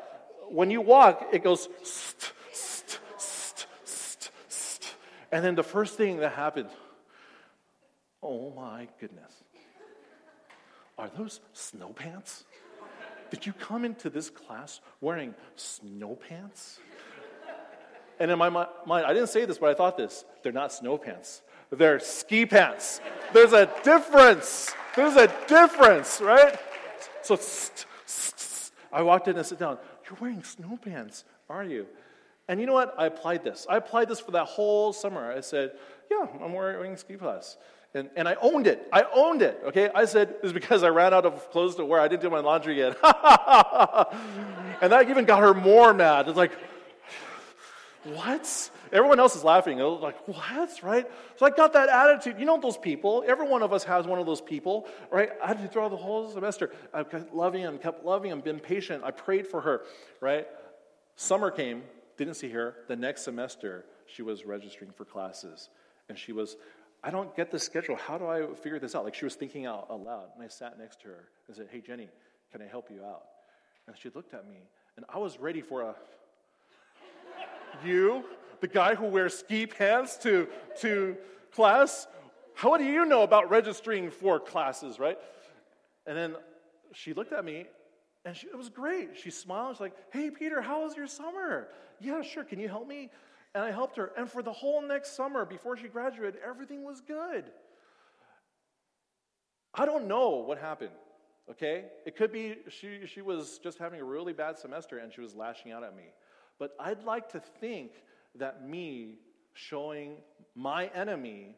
When 0.48 0.70
you 0.70 0.80
walk, 0.80 1.28
it 1.32 1.44
goes 1.44 1.68
st, 1.82 2.32
st, 2.52 3.00
st, 3.16 3.66
st, 3.84 4.30
st. 4.48 4.94
And 5.30 5.44
then 5.44 5.54
the 5.54 5.62
first 5.62 5.96
thing 5.96 6.18
that 6.18 6.32
happened, 6.32 6.68
Oh 8.22 8.52
my 8.54 8.86
goodness. 9.00 9.32
Are 10.96 11.10
those 11.16 11.40
snow 11.52 11.88
pants? 11.88 12.44
Did 13.30 13.46
you 13.46 13.52
come 13.52 13.84
into 13.84 14.10
this 14.10 14.30
class 14.30 14.80
wearing 15.00 15.34
snow 15.56 16.16
pants? 16.28 16.78
And 18.18 18.30
in 18.30 18.38
my 18.38 18.48
mind, 18.48 18.68
I 18.88 19.12
didn't 19.12 19.28
say 19.28 19.44
this, 19.44 19.58
but 19.58 19.70
I 19.70 19.74
thought 19.74 19.96
this. 19.96 20.24
They're 20.42 20.52
not 20.52 20.72
snow 20.72 20.98
pants, 20.98 21.42
they're 21.70 22.00
ski 22.00 22.46
pants. 22.46 23.00
There's 23.32 23.52
a 23.52 23.70
difference. 23.82 24.74
There's 24.94 25.16
a 25.16 25.32
difference, 25.46 26.20
right? 26.20 26.58
So 27.22 27.38
I 28.92 29.02
walked 29.02 29.28
in 29.28 29.36
and 29.36 29.46
sat 29.46 29.58
down. 29.58 29.78
You're 30.04 30.18
wearing 30.20 30.42
snow 30.42 30.78
pants, 30.82 31.24
are 31.48 31.64
you? 31.64 31.86
And 32.48 32.60
you 32.60 32.66
know 32.66 32.74
what? 32.74 32.94
I 32.98 33.06
applied 33.06 33.44
this. 33.44 33.66
I 33.70 33.76
applied 33.76 34.08
this 34.08 34.20
for 34.20 34.32
that 34.32 34.44
whole 34.44 34.92
summer. 34.92 35.32
I 35.32 35.40
said, 35.40 35.72
Yeah, 36.10 36.26
I'm 36.42 36.52
wearing 36.52 36.96
ski 36.96 37.16
pants. 37.16 37.56
And, 37.94 38.08
and 38.16 38.26
I 38.26 38.36
owned 38.40 38.66
it. 38.66 38.88
I 38.90 39.04
owned 39.14 39.42
it, 39.42 39.60
okay? 39.66 39.90
I 39.94 40.06
said, 40.06 40.36
it's 40.42 40.52
because 40.52 40.82
I 40.82 40.88
ran 40.88 41.12
out 41.12 41.26
of 41.26 41.50
clothes 41.50 41.74
to 41.76 41.84
wear. 41.84 42.00
I 42.00 42.08
didn't 42.08 42.22
do 42.22 42.30
my 42.30 42.38
laundry 42.38 42.78
yet. 42.78 42.96
and 44.80 44.90
that 44.90 45.10
even 45.10 45.26
got 45.26 45.40
her 45.40 45.52
more 45.52 45.92
mad. 45.92 46.26
It's 46.26 46.38
like, 46.38 46.52
what? 48.04 48.70
Everyone 48.92 49.20
else 49.20 49.36
is 49.36 49.44
laughing. 49.44 49.78
Was 49.78 50.00
like, 50.02 50.26
what? 50.26 50.82
Right? 50.82 51.06
So 51.36 51.46
I 51.46 51.50
got 51.50 51.72
that 51.74 51.88
attitude. 51.88 52.38
You 52.38 52.46
know 52.46 52.60
those 52.60 52.76
people? 52.76 53.24
Every 53.26 53.48
one 53.48 53.62
of 53.62 53.72
us 53.72 53.84
has 53.84 54.06
one 54.06 54.18
of 54.18 54.26
those 54.26 54.40
people, 54.40 54.86
right? 55.10 55.30
I 55.42 55.48
had 55.48 55.62
to 55.62 55.68
throw 55.68 55.88
the 55.88 55.96
whole 55.96 56.30
semester. 56.30 56.70
I 56.92 57.02
kept 57.04 57.34
loving 57.34 57.62
him, 57.62 57.78
kept 57.78 58.04
loving 58.04 58.30
him, 58.30 58.40
been 58.40 58.60
patient. 58.60 59.04
I 59.04 59.10
prayed 59.10 59.46
for 59.46 59.60
her, 59.60 59.82
right? 60.20 60.46
Summer 61.16 61.50
came, 61.50 61.82
didn't 62.16 62.34
see 62.34 62.50
her. 62.50 62.76
The 62.88 62.96
next 62.96 63.22
semester, 63.22 63.84
she 64.06 64.22
was 64.22 64.44
registering 64.44 64.90
for 64.90 65.04
classes. 65.04 65.68
And 66.08 66.18
she 66.18 66.32
was 66.32 66.56
I 67.04 67.10
don't 67.10 67.34
get 67.34 67.50
the 67.50 67.58
schedule. 67.58 67.96
How 67.96 68.16
do 68.16 68.26
I 68.26 68.54
figure 68.54 68.78
this 68.78 68.94
out? 68.94 69.04
Like 69.04 69.14
she 69.14 69.24
was 69.24 69.34
thinking 69.34 69.66
out, 69.66 69.88
aloud. 69.90 70.28
And 70.36 70.44
I 70.44 70.48
sat 70.48 70.78
next 70.78 71.00
to 71.02 71.08
her 71.08 71.28
and 71.48 71.56
said, 71.56 71.68
Hey, 71.70 71.80
Jenny, 71.80 72.08
can 72.52 72.62
I 72.62 72.66
help 72.66 72.90
you 72.90 73.04
out? 73.04 73.22
And 73.88 73.96
she 73.98 74.08
looked 74.14 74.32
at 74.34 74.48
me, 74.48 74.58
and 74.96 75.04
I 75.12 75.18
was 75.18 75.40
ready 75.40 75.60
for 75.60 75.82
a, 75.82 75.96
You, 77.84 78.24
the 78.60 78.68
guy 78.68 78.94
who 78.94 79.06
wears 79.06 79.38
ski 79.38 79.66
pants 79.66 80.16
to, 80.18 80.48
to 80.80 81.16
class? 81.52 82.06
How 82.54 82.76
do 82.76 82.84
you 82.84 83.04
know 83.04 83.22
about 83.22 83.50
registering 83.50 84.10
for 84.10 84.38
classes, 84.38 84.98
right? 84.98 85.18
And 86.06 86.16
then 86.16 86.36
she 86.92 87.14
looked 87.14 87.32
at 87.32 87.44
me, 87.44 87.66
and 88.24 88.36
she, 88.36 88.46
it 88.46 88.56
was 88.56 88.68
great. 88.68 89.18
She 89.18 89.30
smiled. 89.30 89.76
She's 89.76 89.80
like, 89.80 89.96
Hey, 90.12 90.30
Peter, 90.30 90.60
how 90.60 90.84
was 90.84 90.96
your 90.96 91.06
summer? 91.06 91.68
Yeah, 92.00 92.22
sure. 92.22 92.44
Can 92.44 92.58
you 92.58 92.68
help 92.68 92.86
me? 92.86 93.10
And 93.54 93.64
I 93.64 93.70
helped 93.70 93.96
her. 93.96 94.12
And 94.16 94.30
for 94.30 94.42
the 94.42 94.52
whole 94.52 94.80
next 94.80 95.14
summer, 95.16 95.44
before 95.44 95.76
she 95.76 95.88
graduated, 95.88 96.40
everything 96.44 96.84
was 96.84 97.00
good. 97.00 97.44
I 99.74 99.86
don't 99.86 100.06
know 100.06 100.30
what 100.30 100.58
happened, 100.58 100.92
okay? 101.50 101.86
It 102.04 102.16
could 102.16 102.30
be 102.30 102.56
she, 102.68 103.06
she 103.06 103.22
was 103.22 103.58
just 103.62 103.78
having 103.78 104.00
a 104.00 104.04
really 104.04 104.32
bad 104.32 104.58
semester 104.58 104.98
and 104.98 105.12
she 105.12 105.22
was 105.22 105.34
lashing 105.34 105.72
out 105.72 105.82
at 105.82 105.96
me. 105.96 106.04
But 106.62 106.76
I'd 106.78 107.02
like 107.02 107.28
to 107.30 107.40
think 107.40 107.90
that 108.36 108.64
me 108.64 109.16
showing 109.52 110.18
my 110.54 110.86
enemy 110.94 111.56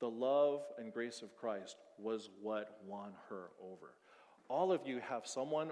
the 0.00 0.10
love 0.10 0.64
and 0.76 0.92
grace 0.92 1.22
of 1.22 1.34
Christ 1.34 1.76
was 1.98 2.28
what 2.42 2.76
won 2.86 3.12
her 3.30 3.52
over. 3.58 3.94
All 4.50 4.70
of 4.70 4.82
you 4.84 5.00
have 5.00 5.26
someone 5.26 5.70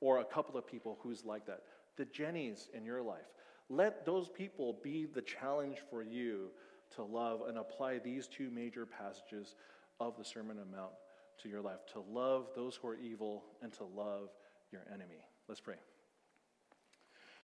or 0.00 0.20
a 0.20 0.24
couple 0.24 0.56
of 0.56 0.66
people 0.66 0.98
who's 1.02 1.26
like 1.26 1.44
that. 1.44 1.64
The 1.98 2.06
Jennies 2.06 2.70
in 2.72 2.86
your 2.86 3.02
life. 3.02 3.34
Let 3.68 4.06
those 4.06 4.30
people 4.30 4.78
be 4.82 5.04
the 5.04 5.20
challenge 5.20 5.76
for 5.90 6.02
you 6.02 6.52
to 6.96 7.02
love 7.02 7.42
and 7.48 7.58
apply 7.58 7.98
these 7.98 8.26
two 8.28 8.48
major 8.48 8.86
passages 8.86 9.56
of 10.00 10.16
the 10.16 10.24
Sermon 10.24 10.56
on 10.58 10.70
Mount 10.70 10.92
to 11.42 11.50
your 11.50 11.60
life 11.60 11.80
to 11.92 12.00
love 12.00 12.46
those 12.56 12.76
who 12.76 12.88
are 12.88 12.96
evil 12.96 13.44
and 13.60 13.70
to 13.74 13.84
love 13.84 14.30
your 14.72 14.86
enemy. 14.90 15.22
Let's 15.48 15.60
pray. 15.60 15.76